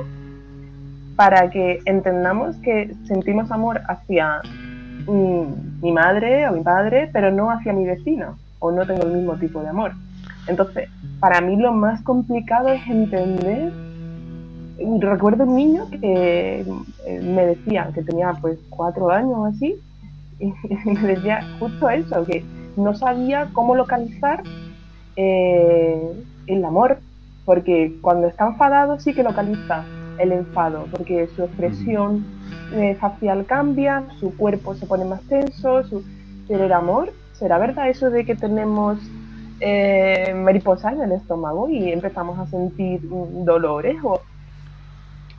para 1.16 1.50
que 1.50 1.80
entendamos 1.84 2.56
que 2.56 2.94
sentimos 3.06 3.50
amor 3.50 3.82
hacia 3.88 4.40
mi 5.06 5.92
madre 5.92 6.48
o 6.48 6.52
mi 6.52 6.62
padre, 6.62 7.10
pero 7.12 7.30
no 7.30 7.50
hacia 7.50 7.72
mi 7.72 7.84
vecino, 7.84 8.36
o 8.58 8.70
no 8.70 8.86
tengo 8.86 9.02
el 9.02 9.12
mismo 9.12 9.34
tipo 9.36 9.62
de 9.62 9.68
amor. 9.68 9.92
Entonces, 10.46 10.88
para 11.20 11.40
mí 11.40 11.56
lo 11.56 11.72
más 11.72 12.02
complicado 12.02 12.68
es 12.68 12.86
entender. 12.86 13.72
Recuerdo 15.00 15.44
un 15.44 15.56
niño 15.56 15.88
que 15.90 16.64
eh, 17.06 17.20
me 17.22 17.46
decía, 17.46 17.90
que 17.94 18.02
tenía 18.02 18.32
pues 18.40 18.58
cuatro 18.70 19.10
años 19.10 19.34
o 19.36 19.44
así, 19.44 19.76
y 20.38 20.52
me 20.84 21.14
decía 21.14 21.46
justo 21.58 21.90
eso, 21.90 22.24
que 22.24 22.42
no 22.76 22.94
sabía 22.94 23.50
cómo 23.52 23.74
localizar 23.74 24.42
eh, 25.16 26.00
el 26.46 26.64
amor, 26.64 26.98
porque 27.44 27.96
cuando 28.00 28.26
está 28.26 28.46
enfadado 28.46 28.98
sí 29.00 29.12
que 29.12 29.22
localiza 29.22 29.84
el 30.18 30.32
enfado, 30.32 30.86
porque 30.90 31.28
su 31.34 31.44
expresión 31.44 32.24
eh, 32.72 32.96
facial 33.00 33.44
cambia, 33.46 34.04
su 34.18 34.36
cuerpo 34.36 34.74
se 34.74 34.86
pone 34.86 35.04
más 35.04 35.20
tenso, 35.22 35.82
su... 35.84 36.04
pero 36.48 36.64
el 36.64 36.72
amor, 36.72 37.12
¿será 37.32 37.58
verdad 37.58 37.88
eso 37.88 38.10
de 38.10 38.24
que 38.24 38.34
tenemos 38.34 38.98
eh, 39.60 40.32
mariposas 40.34 40.94
en 40.94 41.02
el 41.02 41.12
estómago 41.12 41.68
y 41.68 41.90
empezamos 41.90 42.38
a 42.38 42.46
sentir 42.46 43.00
dolores? 43.44 43.96
¿O 44.04 44.20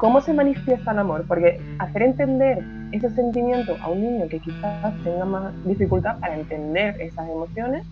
cómo 0.02 0.20
se 0.20 0.34
manifiesta 0.34 0.94
el 0.94 0.98
amor? 0.98 1.26
Porque 1.28 1.62
hacer 1.78 2.02
entender 2.02 2.66
ese 2.92 3.12
sentimiento 3.12 3.78
a 3.84 3.90
un 3.90 4.02
niño 4.02 4.28
que 4.28 4.40
quizás 4.40 4.96
tenga 5.04 5.26
más 5.26 5.54
dificultad 5.64 6.18
para 6.18 6.34
entender 6.34 7.00
esas 7.00 7.30
emociones 7.30 7.86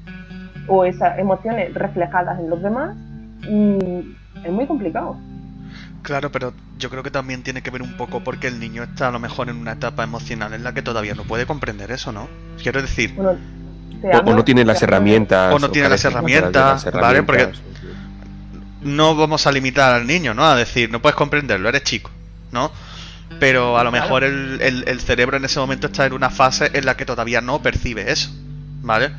o 0.67 0.85
esas 0.85 1.19
emociones 1.19 1.71
reflejadas 1.75 2.39
en 2.39 2.49
los 2.49 2.63
demás, 2.63 2.97
mm, 3.47 3.99
es 4.43 4.51
muy 4.51 4.65
complicado. 4.65 5.17
Claro, 6.01 6.31
pero 6.31 6.51
yo 6.79 6.89
creo 6.89 7.03
que 7.03 7.11
también 7.11 7.43
tiene 7.43 7.61
que 7.61 7.69
ver 7.69 7.83
un 7.83 7.95
poco 7.95 8.23
porque 8.23 8.47
el 8.47 8.59
niño 8.59 8.81
está 8.81 9.09
a 9.09 9.11
lo 9.11 9.19
mejor 9.19 9.49
en 9.49 9.57
una 9.57 9.73
etapa 9.73 10.03
emocional 10.03 10.55
en 10.55 10.63
la 10.63 10.73
que 10.73 10.81
todavía 10.81 11.13
no 11.13 11.25
puede 11.25 11.45
comprender 11.45 11.91
eso, 11.91 12.11
¿no? 12.11 12.27
Quiero 12.63 12.81
decir... 12.81 13.13
o, 13.19 14.33
no 14.33 14.43
tiene 14.43 14.65
las 14.65 14.81
herramientas. 14.81 15.53
O 15.53 15.59
no 15.59 15.69
tiene 15.69 15.89
las 15.89 16.03
herramientas, 16.03 16.91
¿vale? 16.91 17.21
Porque 17.21 17.49
no 18.81 19.15
vamos 19.15 19.47
a 19.47 19.51
limitar 19.51 19.93
al 19.93 20.07
niño, 20.07 20.33
¿no? 20.33 20.45
A 20.45 20.55
decir, 20.55 20.91
no 20.91 21.01
puedes 21.01 21.15
comprenderlo, 21.15 21.69
eres 21.69 21.83
chico, 21.83 22.11
¿no? 22.51 22.71
Pero 23.39 23.77
a 23.77 23.83
lo 23.83 23.91
mejor 23.91 24.23
el, 24.23 24.59
el, 24.61 24.99
cerebro 25.01 25.37
en 25.37 25.45
ese 25.45 25.59
momento 25.59 25.87
está 25.87 26.05
en 26.05 26.13
una 26.13 26.29
fase 26.29 26.71
en 26.73 26.85
la 26.85 26.97
que 26.97 27.05
todavía 27.05 27.41
no 27.41 27.61
percibe 27.61 28.11
eso, 28.11 28.31
¿vale? 28.81 29.11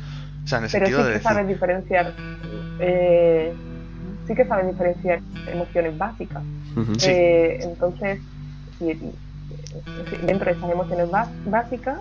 O 0.43 0.47
sea, 0.47 0.57
en 0.57 0.65
el 0.65 0.69
sentido 0.69 1.03
de 1.03 1.13
decir... 1.13 1.45
diferenciar 1.47 2.13
eh, 2.79 3.53
sí 4.27 4.35
que 4.35 4.45
saben 4.45 4.71
diferenciar 4.71 5.19
emociones 5.51 5.97
básicas. 5.97 6.43
Eh, 7.03 7.59
entonces, 7.61 8.19
dentro 10.25 10.45
de 10.45 10.51
esas 10.57 10.71
emociones 10.71 11.07
básicas 11.45 11.97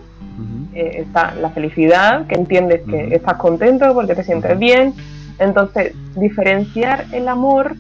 eh, 0.75 1.05
está 1.07 1.35
la 1.35 1.51
felicidad, 1.51 2.27
que 2.27 2.37
entiendes 2.37 2.83
que 2.89 3.15
estás 3.15 3.35
contento 3.35 3.93
porque 3.95 4.15
te 4.15 4.25
sientes 4.25 4.59
bien. 4.59 4.95
Entonces, 5.41 5.95
diferenciar 6.17 7.07
el 7.13 7.27
amor, 7.27 7.75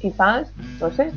quizás, 0.00 0.48
no 0.80 0.90
sé, 0.92 1.10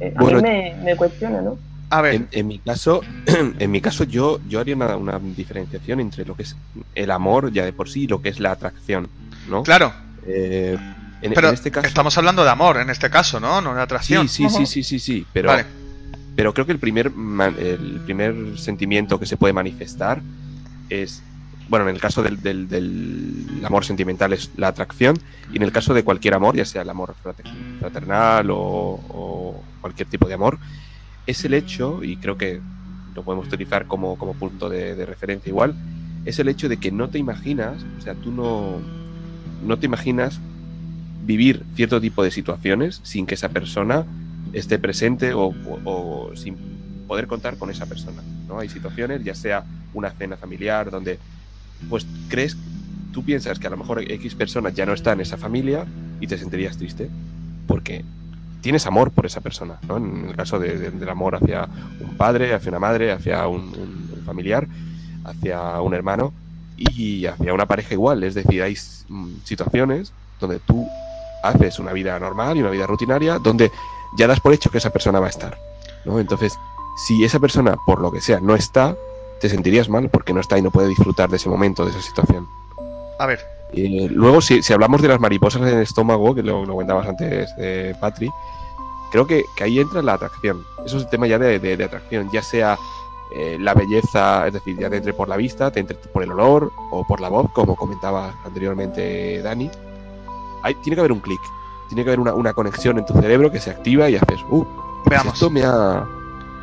eh, 0.00 0.14
a 0.16 0.24
mí 0.24 0.34
me, 0.40 0.96
cuestiona, 0.96 1.42
¿no? 1.42 1.58
A 1.90 2.00
ver. 2.00 2.28
En, 2.30 2.46
mi 2.46 2.60
caso, 2.60 3.02
en 3.58 3.70
mi 3.70 3.80
caso 3.80 4.04
yo, 4.04 4.40
yo 4.48 4.60
haría 4.60 4.76
una, 4.76 4.96
una, 4.96 5.18
diferenciación 5.18 6.00
entre 6.00 6.24
lo 6.24 6.36
que 6.36 6.44
es 6.44 6.56
el 6.94 7.10
amor 7.10 7.52
ya 7.52 7.64
de 7.64 7.72
por 7.72 7.88
sí 7.88 8.04
y 8.04 8.06
lo 8.06 8.22
que 8.22 8.28
es 8.28 8.38
la 8.38 8.52
atracción, 8.52 9.08
¿no? 9.48 9.64
Claro. 9.64 9.92
Pero 10.24 11.50
este 11.50 11.70
caso... 11.70 11.86
estamos 11.86 12.16
hablando 12.16 12.44
de 12.44 12.50
amor 12.50 12.78
en 12.78 12.90
este 12.90 13.10
caso, 13.10 13.40
¿no? 13.40 13.60
No 13.60 13.74
de 13.74 13.82
atracción. 13.82 14.28
Sí, 14.28 14.48
sí, 14.48 14.66
sí, 14.66 14.82
sí, 14.84 14.98
sí, 14.98 15.26
Pero, 15.32 15.52
pero 16.36 16.54
creo 16.54 16.66
que 16.66 16.72
el 16.72 16.78
primer, 16.78 17.10
el 17.58 18.00
primer 18.04 18.58
sentimiento 18.58 19.18
que 19.18 19.26
se 19.26 19.36
puede 19.36 19.52
manifestar 19.52 20.22
es, 20.90 21.22
bueno, 21.68 21.88
en 21.88 21.94
el 21.94 22.00
caso 22.00 22.22
del, 22.22 22.40
del, 22.42 23.60
amor 23.64 23.84
sentimental 23.84 24.32
es 24.32 24.50
la 24.56 24.68
atracción 24.68 25.18
y 25.52 25.56
en 25.56 25.62
el 25.62 25.72
caso 25.72 25.94
de 25.94 26.04
cualquier 26.04 26.34
amor, 26.34 26.56
ya 26.56 26.64
sea 26.64 26.82
el 26.82 26.90
amor 26.90 27.14
fraternal 27.80 28.48
o, 28.50 29.62
cualquier 29.80 30.08
tipo 30.08 30.28
de 30.28 30.34
amor, 30.34 30.58
es 31.26 31.44
el 31.44 31.54
hecho, 31.54 32.02
y 32.02 32.16
creo 32.16 32.36
que 32.36 32.60
lo 33.14 33.22
podemos 33.22 33.46
utilizar 33.46 33.86
como, 33.86 34.16
como 34.16 34.34
punto 34.34 34.68
de, 34.68 35.06
referencia 35.06 35.50
igual, 35.50 35.74
es 36.24 36.38
el 36.38 36.48
hecho 36.48 36.68
de 36.68 36.78
que 36.78 36.90
no 36.90 37.08
te 37.08 37.18
imaginas, 37.18 37.84
o 37.98 38.00
sea, 38.00 38.14
tú 38.14 38.30
no, 38.30 38.80
no 39.62 39.78
te 39.78 39.86
imaginas 39.86 40.40
vivir 41.24 41.64
cierto 41.74 42.00
tipo 42.00 42.22
de 42.22 42.30
situaciones 42.30 43.00
sin 43.02 43.26
que 43.26 43.34
esa 43.34 43.48
persona 43.48 44.04
esté 44.52 44.78
presente 44.78 45.32
o, 45.34 46.30
sin 46.34 46.56
poder 47.06 47.26
contar 47.26 47.56
con 47.56 47.70
esa 47.70 47.86
persona. 47.86 48.22
¿no? 48.46 48.58
Hay 48.58 48.68
situaciones, 48.68 49.24
ya 49.24 49.34
sea 49.34 49.64
una 49.92 50.10
cena 50.10 50.36
familiar, 50.36 50.90
donde 50.90 51.18
pues 51.88 52.06
crees, 52.28 52.56
tú 53.12 53.24
piensas 53.24 53.58
que 53.58 53.66
a 53.66 53.70
lo 53.70 53.76
mejor 53.76 54.00
X 54.00 54.34
personas 54.34 54.74
ya 54.74 54.86
no 54.86 54.92
está 54.92 55.12
en 55.12 55.20
esa 55.20 55.36
familia 55.36 55.86
y 56.20 56.26
te 56.26 56.38
sentirías 56.38 56.76
triste 56.76 57.08
porque 57.66 58.04
tienes 58.60 58.86
amor 58.86 59.10
por 59.10 59.26
esa 59.26 59.40
persona, 59.40 59.78
¿no? 59.86 59.98
En 59.98 60.28
el 60.30 60.36
caso 60.36 60.58
del 60.58 61.08
amor 61.08 61.36
hacia 61.36 61.68
un 62.00 62.16
padre, 62.16 62.54
hacia 62.54 62.70
una 62.70 62.78
madre, 62.78 63.12
hacia 63.12 63.46
un, 63.46 64.22
familiar, 64.24 64.66
hacia 65.22 65.80
un 65.82 65.92
hermano 65.92 66.32
y 66.76 67.26
hacia 67.26 67.52
una 67.52 67.66
pareja 67.66 67.92
igual. 67.92 68.24
Es 68.24 68.34
decir, 68.34 68.62
hay 68.62 68.74
mm, 69.08 69.36
situaciones 69.44 70.14
donde 70.40 70.60
tú 70.60 70.88
haces 71.42 71.78
una 71.78 71.92
vida 71.92 72.18
normal 72.18 72.56
y 72.56 72.60
una 72.60 72.70
vida 72.70 72.86
rutinaria 72.86 73.38
donde 73.38 73.70
ya 74.16 74.26
das 74.26 74.40
por 74.40 74.54
hecho 74.54 74.70
que 74.70 74.78
esa 74.78 74.90
persona 74.90 75.20
va 75.20 75.26
a 75.26 75.30
estar. 75.30 75.58
¿no? 76.06 76.18
Entonces, 76.18 76.54
si 76.96 77.22
esa 77.22 77.38
persona, 77.38 77.76
por 77.86 78.00
lo 78.00 78.10
que 78.10 78.22
sea, 78.22 78.40
no 78.40 78.54
está, 78.54 78.96
te 79.40 79.48
sentirías 79.48 79.88
mal 79.88 80.08
porque 80.08 80.32
no 80.32 80.40
está 80.40 80.58
y 80.58 80.62
no 80.62 80.70
puede 80.70 80.88
disfrutar 80.88 81.30
de 81.30 81.36
ese 81.36 81.48
momento, 81.48 81.84
de 81.84 81.90
esa 81.90 82.02
situación. 82.02 82.46
A 83.18 83.26
ver. 83.26 83.40
luego, 84.10 84.40
si, 84.40 84.60
hablamos 84.72 85.02
de 85.02 85.08
las 85.08 85.20
mariposas 85.20 85.62
en 85.62 85.68
el 85.68 85.82
estómago, 85.82 86.34
que 86.34 86.42
lo, 86.42 86.64
lo 86.64 86.72
comentabas 86.72 87.06
antes, 87.08 87.50
eh, 87.58 87.94
Patri, 88.00 88.30
creo 89.12 89.26
que, 89.26 89.44
ahí 89.60 89.78
entra 89.78 90.02
la 90.02 90.14
atracción. 90.14 90.64
Eso 90.84 90.96
es 90.96 91.04
el 91.04 91.08
tema 91.08 91.26
ya 91.26 91.38
de, 91.38 91.84
atracción, 91.84 92.30
ya 92.32 92.42
sea 92.42 92.78
eh, 93.36 93.56
la 93.60 93.74
belleza, 93.74 94.46
es 94.46 94.54
decir, 94.54 94.76
ya 94.78 94.90
te 94.90 94.96
entre 94.96 95.12
por 95.12 95.28
la 95.28 95.36
vista, 95.36 95.70
te 95.70 95.80
entre 95.80 95.96
por 95.96 96.22
el 96.22 96.32
olor 96.32 96.72
o 96.90 97.06
por 97.06 97.20
la 97.20 97.28
voz, 97.28 97.50
como 97.52 97.76
comentaba 97.76 98.34
anteriormente 98.44 99.42
Dani 99.42 99.70
tiene 100.72 100.96
que 100.96 101.00
haber 101.00 101.12
un 101.12 101.20
clic, 101.20 101.40
tiene 101.88 102.04
que 102.04 102.10
haber 102.10 102.20
una, 102.20 102.52
conexión 102.54 102.98
en 102.98 103.04
tu 103.04 103.12
cerebro 103.14 103.50
que 103.50 103.60
se 103.60 103.70
activa 103.70 104.08
y 104.08 104.16
haces, 104.16 104.40
uh, 104.48 104.64
Veamos. 105.06 105.34
esto 105.34 105.50
me 105.50 105.62
ha, 105.62 106.06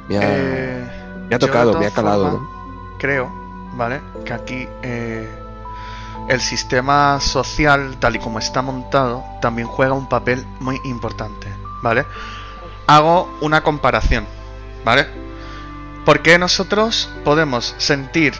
me 0.10 0.18
ha, 0.18 0.22
eh, 0.24 1.26
me 1.30 1.36
ha 1.36 1.40
tocado, 1.40 1.78
me 1.78 1.86
ha 1.86 1.92
calado. 1.92 2.42
Creo, 3.02 3.32
¿vale? 3.74 4.00
Que 4.24 4.32
aquí 4.32 4.68
eh, 4.84 5.28
el 6.30 6.40
sistema 6.40 7.20
social, 7.20 7.98
tal 8.00 8.16
y 8.16 8.20
como 8.20 8.38
está 8.38 8.62
montado, 8.62 9.24
también 9.42 9.68
juega 9.68 9.94
un 9.94 10.08
papel 10.08 10.46
muy 10.60 10.80
importante, 10.84 11.52
¿vale? 11.82 12.06
Hago 12.86 13.40
una 13.42 13.64
comparación, 13.64 14.28
¿vale? 14.86 15.08
Porque 16.06 16.38
nosotros 16.38 17.10
podemos 17.26 17.74
sentir 17.80 18.36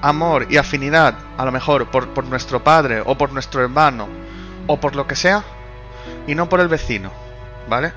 amor 0.00 0.46
y 0.48 0.56
afinidad, 0.56 1.14
a 1.36 1.44
lo 1.44 1.52
mejor 1.52 1.90
por, 1.90 2.08
por 2.14 2.24
nuestro 2.24 2.64
padre 2.64 3.02
o 3.04 3.18
por 3.18 3.30
nuestro 3.30 3.60
hermano 3.60 4.08
o 4.68 4.80
por 4.80 4.96
lo 4.96 5.06
que 5.06 5.16
sea 5.16 5.44
y 6.26 6.34
no 6.34 6.48
por 6.48 6.60
el 6.60 6.68
vecino, 6.68 7.12
¿vale? 7.68 7.92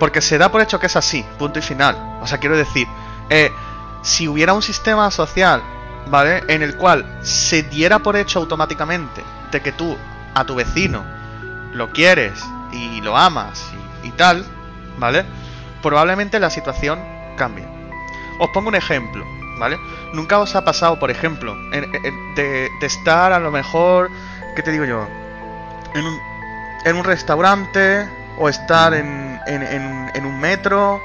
Porque 0.00 0.22
se 0.22 0.38
da 0.38 0.50
por 0.50 0.62
hecho 0.62 0.80
que 0.80 0.86
es 0.86 0.96
así, 0.96 1.22
punto 1.38 1.58
y 1.58 1.62
final. 1.62 2.18
O 2.22 2.26
sea, 2.26 2.38
quiero 2.38 2.56
decir, 2.56 2.88
eh, 3.28 3.52
si 4.08 4.26
hubiera 4.26 4.54
un 4.54 4.62
sistema 4.62 5.10
social, 5.10 5.62
¿vale? 6.06 6.42
En 6.48 6.62
el 6.62 6.76
cual 6.76 7.04
se 7.22 7.62
diera 7.62 7.98
por 7.98 8.16
hecho 8.16 8.38
automáticamente 8.38 9.22
de 9.52 9.60
que 9.60 9.72
tú 9.72 9.96
a 10.34 10.44
tu 10.44 10.54
vecino 10.54 11.04
lo 11.72 11.90
quieres 11.92 12.32
y 12.72 13.00
lo 13.02 13.16
amas 13.16 13.62
y, 14.02 14.10
tal, 14.12 14.44
¿vale? 14.98 15.24
Probablemente 15.82 16.40
la 16.40 16.48
situación 16.50 16.98
cambie. 17.36 17.66
Os 18.40 18.48
pongo 18.54 18.68
un 18.68 18.74
ejemplo, 18.76 19.24
¿vale? 19.58 19.78
Nunca 20.14 20.38
os 20.38 20.54
ha 20.56 20.64
pasado, 20.64 20.98
por 20.98 21.10
ejemplo, 21.10 21.54
de, 21.70 22.68
de 22.80 22.86
estar 22.86 23.32
a 23.32 23.38
lo 23.38 23.50
mejor, 23.50 24.10
¿qué 24.56 24.62
te 24.62 24.72
digo 24.72 24.86
yo? 24.86 25.06
En 25.94 26.04
un, 26.06 26.18
en 26.86 26.96
un 26.96 27.04
restaurante 27.04 28.08
o 28.38 28.48
estar 28.48 28.94
en- 28.94 29.38
en 29.46 30.24
un 30.26 30.40
metro 30.40 31.02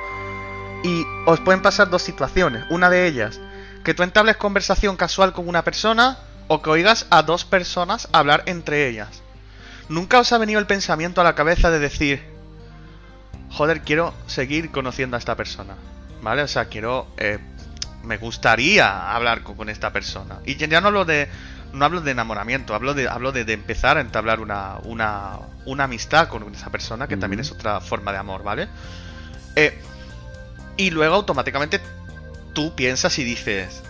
y 0.84 1.06
os 1.26 1.40
pueden 1.40 1.62
pasar 1.62 1.90
dos 1.90 2.02
situaciones. 2.02 2.66
Una 2.70 2.90
de 2.90 3.08
ellas, 3.08 3.40
que 3.84 3.94
tú 3.94 4.04
entables 4.04 4.38
conversación 4.38 4.96
casual 4.98 5.34
con 5.34 5.48
una 5.48 5.64
persona 5.64 6.18
o 6.48 6.62
que 6.62 6.70
oigas 6.70 7.08
a 7.10 7.24
dos 7.24 7.46
personas 7.46 8.08
hablar 8.12 8.44
entre 8.46 8.88
ellas. 8.88 9.22
Nunca 9.90 10.20
os 10.20 10.32
ha 10.32 10.38
venido 10.38 10.60
el 10.60 10.68
pensamiento 10.68 11.22
a 11.22 11.24
la 11.24 11.36
cabeza 11.36 11.72
de 11.72 11.80
decir, 11.80 12.24
joder, 13.52 13.82
quiero 13.82 14.14
seguir 14.28 14.72
conociendo 14.72 15.16
a 15.16 15.20
esta 15.20 15.36
persona, 15.36 15.76
¿vale? 16.22 16.42
O 16.42 16.48
sea, 16.48 16.66
quiero, 16.66 17.08
eh, 17.18 17.40
me 18.04 18.18
gustaría 18.18 19.14
hablar 19.14 19.44
con, 19.44 19.56
con 19.56 19.70
esta 19.70 19.92
persona. 19.92 20.40
Y 20.46 20.56
ya 20.56 20.82
no 20.82 20.88
hablo 20.88 21.06
de, 21.06 21.30
no 21.74 21.86
hablo 21.86 22.02
de 22.02 22.12
enamoramiento, 22.12 22.76
hablo 22.76 22.94
de, 22.94 23.08
hablo 23.08 23.32
de, 23.32 23.46
de 23.46 23.54
empezar 23.54 23.98
a 23.98 24.02
entablar 24.02 24.40
una, 24.40 24.78
una, 24.84 25.40
una 25.66 25.84
amistad 25.86 26.28
con 26.28 26.54
esa 26.54 26.70
persona, 26.70 27.08
que 27.08 27.18
también 27.18 27.42
es 27.42 27.52
otra 27.52 27.82
forma 27.82 28.12
de 28.12 28.18
amor, 28.18 28.44
¿vale? 28.44 28.70
Eh, 29.56 29.82
y 30.78 30.90
luego 30.92 31.16
automáticamente 31.16 31.80
tú 32.54 32.74
piensas 32.76 33.18
y 33.20 33.24
dices, 33.24 33.84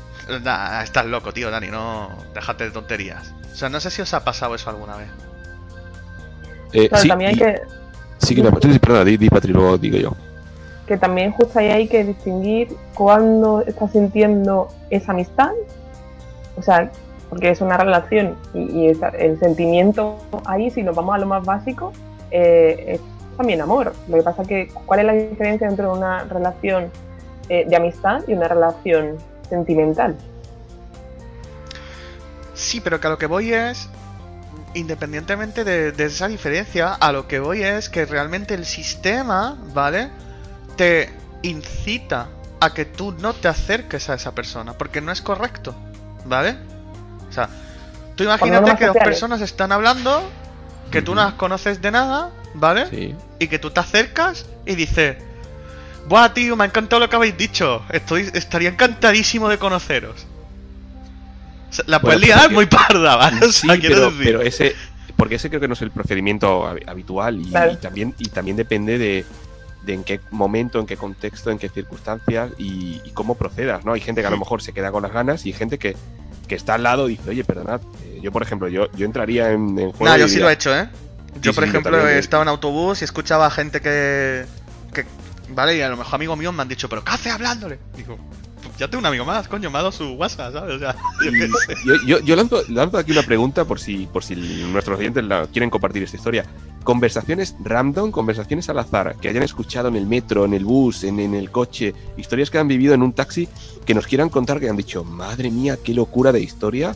"Nah, 0.43 0.81
estás 0.83 1.05
loco, 1.05 1.33
tío, 1.33 1.51
Dani, 1.51 1.67
no, 1.67 2.09
déjate 2.33 2.65
de 2.65 2.71
tonterías. 2.71 3.33
O 3.51 3.55
sea, 3.55 3.69
no 3.69 3.79
sé 3.79 3.89
si 3.91 4.01
os 4.01 4.13
ha 4.13 4.23
pasado 4.23 4.55
eso 4.55 4.69
alguna 4.69 4.95
vez. 4.97 5.09
Eh, 6.73 6.89
Claro, 6.89 7.03
sí, 7.03 7.07
también 7.09 7.29
hay 7.31 7.35
y- 7.35 7.39
que, 7.39 7.61
sí 8.19 8.35
que 8.35 8.43
me- 8.43 8.49
sí, 8.61 8.73
sí, 8.73 8.79
perdona, 8.79 9.05
di, 9.05 9.17
di, 9.17 9.29
Patri, 9.29 9.53
luego 9.53 9.77
digo 9.77 9.97
yo. 9.97 10.13
que 10.87 10.97
también 10.97 11.31
justo 11.31 11.59
ahí 11.59 11.67
hay 11.69 11.87
que 11.87 12.03
distinguir 12.03 12.75
cuándo 12.93 13.61
estás 13.65 13.93
sintiendo 13.93 14.67
esa 14.89 15.13
amistad, 15.13 15.51
o 16.57 16.61
sea, 16.61 16.91
porque 17.29 17.51
es 17.51 17.61
una 17.61 17.77
relación 17.77 18.35
y, 18.53 18.59
y 18.81 18.87
esa- 18.89 19.07
el 19.09 19.39
sentimiento 19.39 20.17
ahí, 20.45 20.69
si 20.71 20.83
nos 20.83 20.93
vamos 20.93 21.15
a 21.15 21.19
lo 21.19 21.25
más 21.25 21.45
básico, 21.45 21.93
eh, 22.31 22.95
es 22.95 23.01
también 23.35 23.61
amor. 23.61 23.93
Lo 24.07 24.17
que 24.17 24.23
pasa 24.23 24.41
es 24.43 24.47
que, 24.47 24.67
¿cuál 24.85 25.01
es 25.01 25.05
la 25.05 25.13
diferencia 25.13 25.67
entre 25.67 25.87
una 25.87 26.23
relación 26.25 26.91
eh, 27.49 27.65
de 27.67 27.75
amistad 27.75 28.21
y 28.27 28.33
una 28.33 28.47
relación 28.47 29.17
sentimental? 29.49 30.15
Sí, 32.53 32.81
pero 32.81 32.99
que 32.99 33.07
a 33.07 33.09
lo 33.09 33.17
que 33.17 33.25
voy 33.25 33.53
es, 33.53 33.89
independientemente 34.73 35.63
de, 35.63 35.91
de 35.91 36.05
esa 36.05 36.27
diferencia, 36.27 36.93
a 36.93 37.11
lo 37.11 37.27
que 37.27 37.39
voy 37.39 37.63
es 37.63 37.89
que 37.89 38.05
realmente 38.05 38.53
el 38.53 38.65
sistema, 38.65 39.57
¿vale? 39.73 40.09
Te 40.75 41.09
incita 41.41 42.29
a 42.59 42.73
que 42.73 42.85
tú 42.85 43.11
no 43.11 43.33
te 43.33 43.47
acerques 43.47 44.09
a 44.09 44.13
esa 44.13 44.33
persona, 44.33 44.73
porque 44.73 45.01
no 45.01 45.11
es 45.11 45.21
correcto, 45.21 45.75
¿vale? 46.25 46.57
O 47.29 47.31
sea, 47.33 47.49
tú 48.15 48.23
imagínate 48.23 48.75
que 48.77 48.85
dos 48.85 48.95
personas 48.95 49.41
están 49.41 49.71
hablando, 49.71 50.23
que 50.89 51.01
tú 51.01 51.13
no 51.15 51.23
las 51.23 51.33
conoces 51.33 51.81
de 51.81 51.91
nada, 51.91 52.29
¿vale? 52.53 52.87
Sí. 52.89 53.15
y 53.39 53.47
que 53.47 53.59
tú 53.59 53.71
te 53.71 53.79
acercas 53.79 54.45
y 54.65 54.75
dices, 54.75 55.17
Buah, 56.07 56.33
tío, 56.33 56.55
me 56.55 56.63
ha 56.63 56.67
encantado 56.67 56.99
lo 56.99 57.09
que 57.09 57.15
habéis 57.15 57.37
dicho. 57.37 57.81
Estoy, 57.89 58.29
estaría 58.33 58.69
encantadísimo 58.69 59.47
de 59.49 59.57
conoceros. 59.57 60.25
O 61.69 61.73
sea, 61.73 61.85
la 61.87 61.99
Bueno, 61.99 62.19
puedes 62.19 62.21
liar 62.35 62.47
que- 62.49 62.53
muy 62.55 62.65
parda, 62.65 63.15
¿vale? 63.15 63.45
O 63.45 63.51
Sí, 63.51 63.67
sea, 63.67 63.79
quiero 63.79 63.95
pero, 63.95 64.11
decir. 64.11 64.23
pero 64.25 64.41
ese, 64.41 64.75
porque 65.15 65.35
ese 65.35 65.49
creo 65.49 65.61
que 65.61 65.67
no 65.67 65.73
es 65.75 65.81
el 65.81 65.91
procedimiento 65.91 66.63
hab- 66.65 66.83
habitual 66.87 67.39
y, 67.41 67.45
Claro. 67.49 67.71
y 67.73 67.77
también 67.77 68.13
y 68.19 68.25
también 68.29 68.57
depende 68.57 68.97
de, 68.97 69.25
de 69.83 69.93
en 69.93 70.03
qué 70.03 70.19
momento, 70.31 70.79
en 70.79 70.85
qué 70.85 70.97
contexto, 70.97 71.51
en 71.51 71.57
qué 71.57 71.69
circunstancias 71.69 72.51
y, 72.57 73.01
y 73.05 73.11
cómo 73.11 73.35
procedas, 73.35 73.83
¿no? 73.85 73.93
Hay 73.93 74.01
gente 74.01 74.21
que 74.21 74.27
a 74.27 74.31
lo 74.31 74.37
mejor 74.37 74.61
se 74.61 74.73
queda 74.73 74.91
con 74.91 75.03
las 75.03 75.11
ganas 75.13 75.45
y 75.45 75.49
hay 75.49 75.53
gente 75.53 75.77
que, 75.79 75.95
que 76.47 76.55
está 76.55 76.73
al 76.75 76.83
lado 76.83 77.07
y 77.09 77.15
dice, 77.17 77.29
oye, 77.29 77.43
perdonad, 77.45 77.79
eh, 78.03 78.19
yo 78.21 78.31
por 78.33 78.43
ejemplo, 78.43 78.67
yo, 78.67 78.91
yo 78.91 79.05
entraría 79.05 79.51
en, 79.51 79.79
en 79.79 79.91
juego 79.93 80.05
Nah, 80.05 80.17
yo 80.17 80.27
sí 80.27 80.39
lo 80.39 80.49
he 80.49 80.53
hecho, 80.53 80.75
¿eh? 80.77 80.89
Yo, 81.41 81.53
por 81.53 81.63
ejemplo, 81.63 82.07
he 82.07 82.19
estado 82.19 82.43
en 82.43 82.49
autobús 82.49 83.01
y 83.01 83.05
escuchaba 83.05 83.47
a 83.47 83.51
gente 83.51 83.81
que, 83.81 84.45
que. 84.93 85.05
Vale, 85.49 85.77
y 85.77 85.81
a 85.81 85.89
lo 85.89 85.97
mejor 85.97 86.15
amigos 86.15 86.37
míos 86.37 86.53
me 86.53 86.61
han 86.61 86.67
dicho, 86.67 86.87
¿pero 86.89 87.03
qué 87.03 87.11
hace 87.11 87.29
hablándole? 87.29 87.79
Digo, 87.95 88.17
pues 88.63 88.77
ya 88.77 88.87
tengo 88.87 88.99
un 88.99 89.05
amigo 89.05 89.25
más, 89.25 89.47
coño, 89.47 89.69
me 89.69 89.77
ha 89.77 89.81
dado 89.81 89.91
su 89.91 90.13
WhatsApp, 90.13 90.53
¿sabes? 90.53 90.75
O 90.75 90.79
sea, 90.79 90.95
yo 91.25 91.31
qué 91.31 91.47
sé. 91.47 91.75
Yo, 91.85 91.95
yo, 92.05 92.19
yo 92.21 92.35
lanzo, 92.35 92.63
lanzo 92.69 92.97
aquí 92.97 93.11
una 93.11 93.23
pregunta 93.23 93.65
por 93.65 93.79
si, 93.79 94.07
por 94.07 94.23
si 94.23 94.35
nuestros 94.35 94.99
oyentes 94.99 95.23
la, 95.23 95.47
quieren 95.47 95.69
compartir 95.69 96.03
esta 96.03 96.17
historia. 96.17 96.45
Conversaciones 96.83 97.55
random, 97.63 98.11
conversaciones 98.11 98.69
al 98.69 98.79
azar, 98.79 99.15
que 99.21 99.29
hayan 99.29 99.43
escuchado 99.43 99.87
en 99.87 99.95
el 99.95 100.05
metro, 100.05 100.45
en 100.45 100.53
el 100.53 100.65
bus, 100.65 101.03
en, 101.03 101.19
en 101.19 101.33
el 101.33 101.51
coche, 101.51 101.93
historias 102.17 102.49
que 102.49 102.57
han 102.57 102.67
vivido 102.67 102.93
en 102.93 103.01
un 103.03 103.13
taxi, 103.13 103.47
que 103.85 103.93
nos 103.93 104.07
quieran 104.07 104.29
contar 104.29 104.59
que 104.59 104.69
han 104.69 104.77
dicho, 104.77 105.03
madre 105.03 105.51
mía, 105.51 105.77
qué 105.83 105.93
locura 105.93 106.31
de 106.31 106.41
historia. 106.41 106.95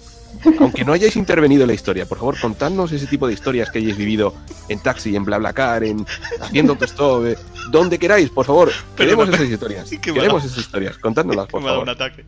Aunque 0.60 0.84
no 0.86 0.94
hayáis 0.94 1.16
intervenido 1.16 1.64
en 1.64 1.68
la 1.68 1.74
historia, 1.74 2.06
por 2.06 2.18
favor, 2.18 2.40
contadnos 2.40 2.92
ese 2.92 3.08
tipo 3.08 3.28
de 3.28 3.34
historias 3.34 3.70
que 3.72 3.80
hayáis 3.80 3.98
vivido 3.98 4.34
en 4.70 4.80
taxi, 4.80 5.16
en 5.16 5.26
BlaBlaCar, 5.26 5.84
en 5.84 6.06
haciendo 6.42 6.74
autostop, 6.74 7.26
eh, 7.26 7.38
donde 7.72 7.98
queráis, 7.98 8.30
por 8.30 8.46
favor. 8.46 8.72
Queremos 8.96 9.30
esas 9.30 9.50
historias. 9.50 9.90
Queremos 10.02 10.44
esas 10.46 10.58
historias. 10.60 10.98
Contádnoslas, 10.98 11.48
por 11.48 11.64
favor. 11.64 11.84
un 11.84 11.90
ataque. 11.90 12.26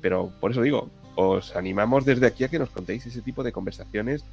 Pero 0.00 0.30
por 0.40 0.52
eso 0.52 0.62
digo, 0.62 0.90
os 1.16 1.56
animamos 1.56 2.04
desde 2.04 2.26
aquí 2.26 2.44
a 2.44 2.48
que 2.48 2.58
nos 2.58 2.70
contéis 2.70 3.04
ese 3.06 3.20
tipo 3.22 3.42
de 3.42 3.52
conversaciones 3.52 4.24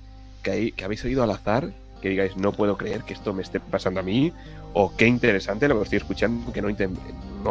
que, 0.44 0.52
hay- 0.52 0.72
que 0.72 0.86
habéis 0.86 1.04
oído 1.04 1.24
al 1.24 1.32
azar, 1.32 1.72
que 2.02 2.10
digáis, 2.10 2.38
no 2.38 2.52
puedo 2.52 2.78
creer 2.78 3.02
que 3.04 3.14
esto 3.14 3.34
me 3.34 3.42
esté 3.42 3.60
pasando 3.60 4.00
a 4.00 4.04
mí, 4.04 4.32
o 4.74 4.96
qué 4.96 5.08
interesante 5.08 5.68
lo 5.68 5.78
que 5.78 5.84
estoy 5.84 5.98
escuchando, 5.98 6.52
que 6.54 6.62
no, 6.62 6.70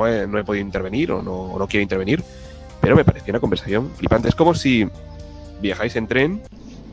he, 0.06 0.26
no 0.26 0.38
he 0.38 0.44
podido 0.44 0.64
intervenir 0.64 1.10
o 1.10 1.22
no, 1.22 1.32
o 1.32 1.58
no 1.58 1.66
quiero 1.66 1.82
intervenir, 1.82 2.22
pero 2.84 2.96
me 2.96 3.04
pareció 3.04 3.32
una 3.32 3.40
conversación 3.40 3.90
flipante. 3.96 4.28
Es 4.28 4.34
como 4.34 4.54
si 4.54 4.86
viajáis 5.62 5.96
en 5.96 6.06
tren 6.06 6.42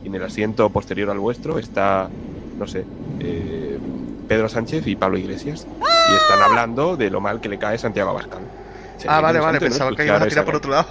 y 0.02 0.06
en 0.08 0.14
el 0.14 0.22
asiento 0.22 0.70
posterior 0.70 1.10
al 1.10 1.18
vuestro 1.18 1.58
está, 1.58 2.08
no 2.58 2.66
sé, 2.66 2.84
eh, 3.20 3.78
Pedro 4.26 4.48
Sánchez 4.48 4.86
y 4.86 4.96
Pablo 4.96 5.18
Iglesias, 5.18 5.66
y 6.10 6.14
están 6.14 6.42
hablando 6.42 6.96
de 6.96 7.10
lo 7.10 7.20
mal 7.20 7.40
que 7.42 7.50
le 7.50 7.58
cae 7.58 7.76
Santiago 7.76 8.10
Abascal. 8.10 8.40
Sería 8.96 9.18
Ah, 9.18 9.20
vale, 9.20 9.38
vale, 9.38 9.60
pensaba 9.60 9.94
que 9.94 10.06
iban 10.06 10.22
a 10.22 10.26
tirar 10.26 10.44
por 10.46 10.56
otro 10.56 10.70
lado. 10.70 10.86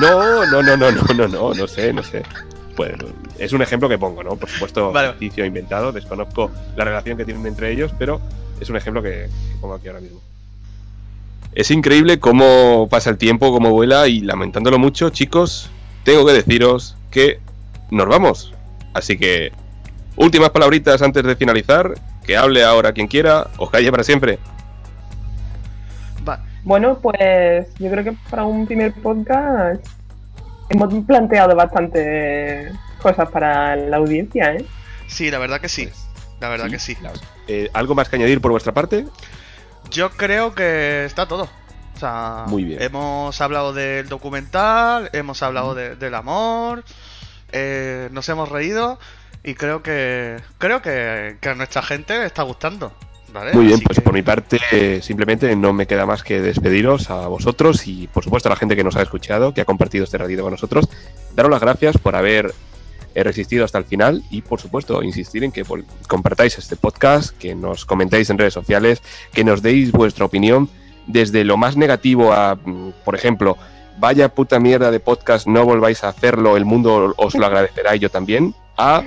no, 0.00 0.46
no, 0.46 0.62
no, 0.62 0.76
no, 0.76 0.90
no, 0.92 1.02
no, 1.14 1.28
no, 1.28 1.54
no 1.54 1.66
sé, 1.66 1.92
no 1.92 2.02
sé. 2.04 2.22
Pues 2.76 2.92
es 3.38 3.52
un 3.52 3.62
ejemplo 3.62 3.88
que 3.88 3.98
pongo, 3.98 4.22
¿no? 4.22 4.36
Por 4.36 4.48
supuesto, 4.48 4.92
Vale. 4.92 5.10
ficticio 5.14 5.44
inventado, 5.44 5.90
desconozco 5.90 6.50
la 6.76 6.84
relación 6.84 7.18
que 7.18 7.24
tienen 7.24 7.44
entre 7.46 7.72
ellos, 7.72 7.92
pero 7.98 8.20
es 8.60 8.70
un 8.70 8.76
ejemplo 8.76 9.02
que 9.02 9.28
pongo 9.60 9.74
aquí 9.74 9.88
ahora 9.88 10.00
mismo. 10.00 10.20
Es 11.52 11.70
increíble 11.70 12.20
cómo 12.20 12.88
pasa 12.88 13.10
el 13.10 13.18
tiempo, 13.18 13.52
cómo 13.52 13.70
vuela 13.70 14.06
y 14.06 14.20
lamentándolo 14.20 14.78
mucho, 14.78 15.10
chicos, 15.10 15.68
tengo 16.04 16.24
que 16.24 16.32
deciros 16.32 16.96
que 17.10 17.40
nos 17.90 18.06
vamos. 18.06 18.54
Así 18.94 19.18
que, 19.18 19.52
últimas 20.16 20.50
palabritas 20.50 21.02
antes 21.02 21.24
de 21.24 21.34
finalizar, 21.36 21.94
que 22.24 22.36
hable 22.36 22.62
ahora 22.62 22.92
quien 22.92 23.08
quiera, 23.08 23.48
o 23.56 23.68
calle 23.68 23.90
para 23.90 24.04
siempre. 24.04 24.38
Va, 26.28 26.40
Bueno, 26.62 26.98
pues 27.00 27.66
yo 27.78 27.90
creo 27.90 28.04
que 28.04 28.12
para 28.30 28.44
un 28.44 28.66
primer 28.66 28.92
podcast 28.94 29.84
hemos 30.68 31.04
planteado 31.04 31.56
bastante 31.56 32.70
cosas 33.02 33.28
para 33.30 33.74
la 33.74 33.96
audiencia, 33.96 34.54
¿eh? 34.54 34.64
sí, 35.08 35.30
la 35.30 35.38
verdad 35.38 35.60
que 35.60 35.68
sí. 35.68 35.86
Pues, 35.86 36.06
La 36.40 36.48
verdad 36.48 36.70
que 36.70 36.78
sí. 36.78 36.96
eh, 37.48 37.68
¿Algo 37.72 37.94
más 37.94 38.08
que 38.08 38.16
añadir 38.16 38.40
por 38.40 38.52
vuestra 38.52 38.72
parte? 38.72 39.04
Yo 39.90 40.10
creo 40.10 40.54
que 40.54 41.04
está 41.04 41.26
todo. 41.26 41.48
O 41.96 41.98
sea, 42.00 42.44
Muy 42.46 42.64
bien. 42.64 42.80
hemos 42.82 43.40
hablado 43.40 43.72
del 43.72 44.08
documental, 44.08 45.10
hemos 45.12 45.42
hablado 45.42 45.74
de- 45.74 45.96
del 45.96 46.14
amor, 46.14 46.84
eh, 47.52 48.08
nos 48.12 48.28
hemos 48.28 48.48
reído 48.48 48.98
y 49.44 49.54
creo 49.54 49.82
que 49.82 50.36
creo 50.58 50.80
que, 50.82 51.36
que 51.40 51.48
a 51.50 51.54
nuestra 51.54 51.82
gente 51.82 52.18
le 52.18 52.26
está 52.26 52.42
gustando. 52.42 52.92
¿vale? 53.32 53.52
Muy 53.52 53.66
bien, 53.66 53.74
Así 53.76 53.84
pues 53.84 53.98
que- 53.98 54.02
por 54.02 54.12
mi 54.12 54.22
parte 54.22 55.02
simplemente 55.02 55.54
no 55.54 55.72
me 55.72 55.86
queda 55.86 56.04
más 56.04 56.22
que 56.24 56.40
despediros 56.40 57.10
a 57.10 57.28
vosotros 57.28 57.86
y 57.86 58.08
por 58.08 58.24
supuesto 58.24 58.48
a 58.48 58.50
la 58.50 58.56
gente 58.56 58.74
que 58.74 58.82
nos 58.82 58.96
ha 58.96 59.02
escuchado, 59.02 59.54
que 59.54 59.60
ha 59.60 59.64
compartido 59.64 60.02
este 60.04 60.18
ratito 60.18 60.42
con 60.42 60.50
nosotros. 60.52 60.88
Daros 61.34 61.50
las 61.50 61.60
gracias 61.60 61.96
por 61.98 62.16
haber 62.16 62.52
eh, 63.14 63.22
resistido 63.24 63.64
hasta 63.64 63.78
el 63.78 63.84
final 63.84 64.22
y 64.30 64.42
por 64.42 64.60
supuesto 64.60 65.02
insistir 65.02 65.44
en 65.44 65.52
que 65.52 65.64
vol- 65.64 65.84
compartáis 66.08 66.58
este 66.58 66.76
podcast, 66.76 67.36
que 67.38 67.54
nos 67.54 67.84
comentéis 67.84 68.30
en 68.30 68.38
redes 68.38 68.54
sociales, 68.54 69.02
que 69.32 69.44
nos 69.44 69.62
deis 69.62 69.92
vuestra 69.92 70.24
opinión 70.24 70.68
desde 71.06 71.44
lo 71.44 71.56
más 71.56 71.76
negativo 71.76 72.32
a, 72.32 72.54
mm, 72.56 72.90
por 73.04 73.14
ejemplo, 73.14 73.56
vaya 73.98 74.28
puta 74.28 74.58
mierda 74.60 74.90
de 74.90 75.00
podcast, 75.00 75.46
no 75.46 75.64
volváis 75.64 76.04
a 76.04 76.08
hacerlo, 76.08 76.56
el 76.56 76.64
mundo 76.64 77.14
os 77.16 77.34
lo 77.34 77.46
agradecerá 77.46 77.96
y 77.96 77.98
yo 77.98 78.10
también, 78.10 78.54
a 78.76 79.02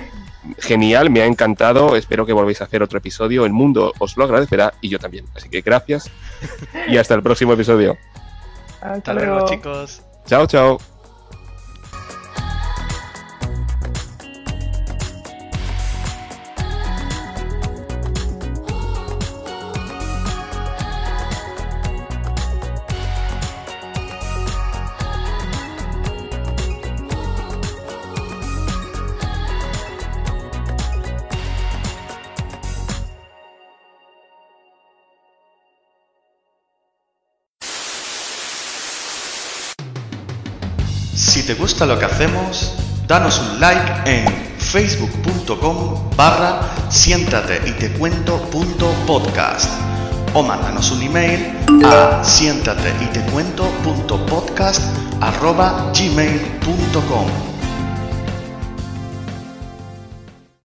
genial, 0.58 1.08
me 1.08 1.22
ha 1.22 1.26
encantado. 1.26 1.96
Espero 1.96 2.26
que 2.26 2.34
volváis 2.34 2.60
a 2.60 2.64
hacer 2.64 2.82
otro 2.82 2.98
episodio. 2.98 3.46
El 3.46 3.52
mundo 3.54 3.94
os 3.98 4.16
lo 4.18 4.24
agradecerá 4.24 4.74
y 4.82 4.90
yo 4.90 4.98
también. 4.98 5.24
Así 5.34 5.48
que 5.48 5.62
gracias 5.62 6.10
y 6.86 6.98
hasta 6.98 7.14
el 7.14 7.22
próximo 7.22 7.54
episodio. 7.54 7.96
Hasta, 8.82 9.14
luego. 9.14 9.46
chicos. 9.46 10.02
Chao, 10.26 10.46
chao. 10.46 10.93
Gusta 41.74 41.86
lo 41.86 41.98
que 41.98 42.04
hacemos, 42.04 42.72
danos 43.08 43.40
un 43.40 43.58
like 43.58 44.08
en 44.08 44.28
facebook.com 44.60 46.08
barra 46.16 46.60
siéntate 46.88 47.60
y 47.68 47.72
te 47.72 47.90
cuento 47.94 48.38
podcast. 49.08 49.68
O 50.34 50.42
mándanos 50.44 50.92
un 50.92 51.02
email 51.02 51.52
a 51.84 52.22
siéntate 52.22 52.92
y 53.02 53.06
te 53.06 53.20
cuento 53.32 53.64
punto 53.82 54.24
podcast 54.26 54.82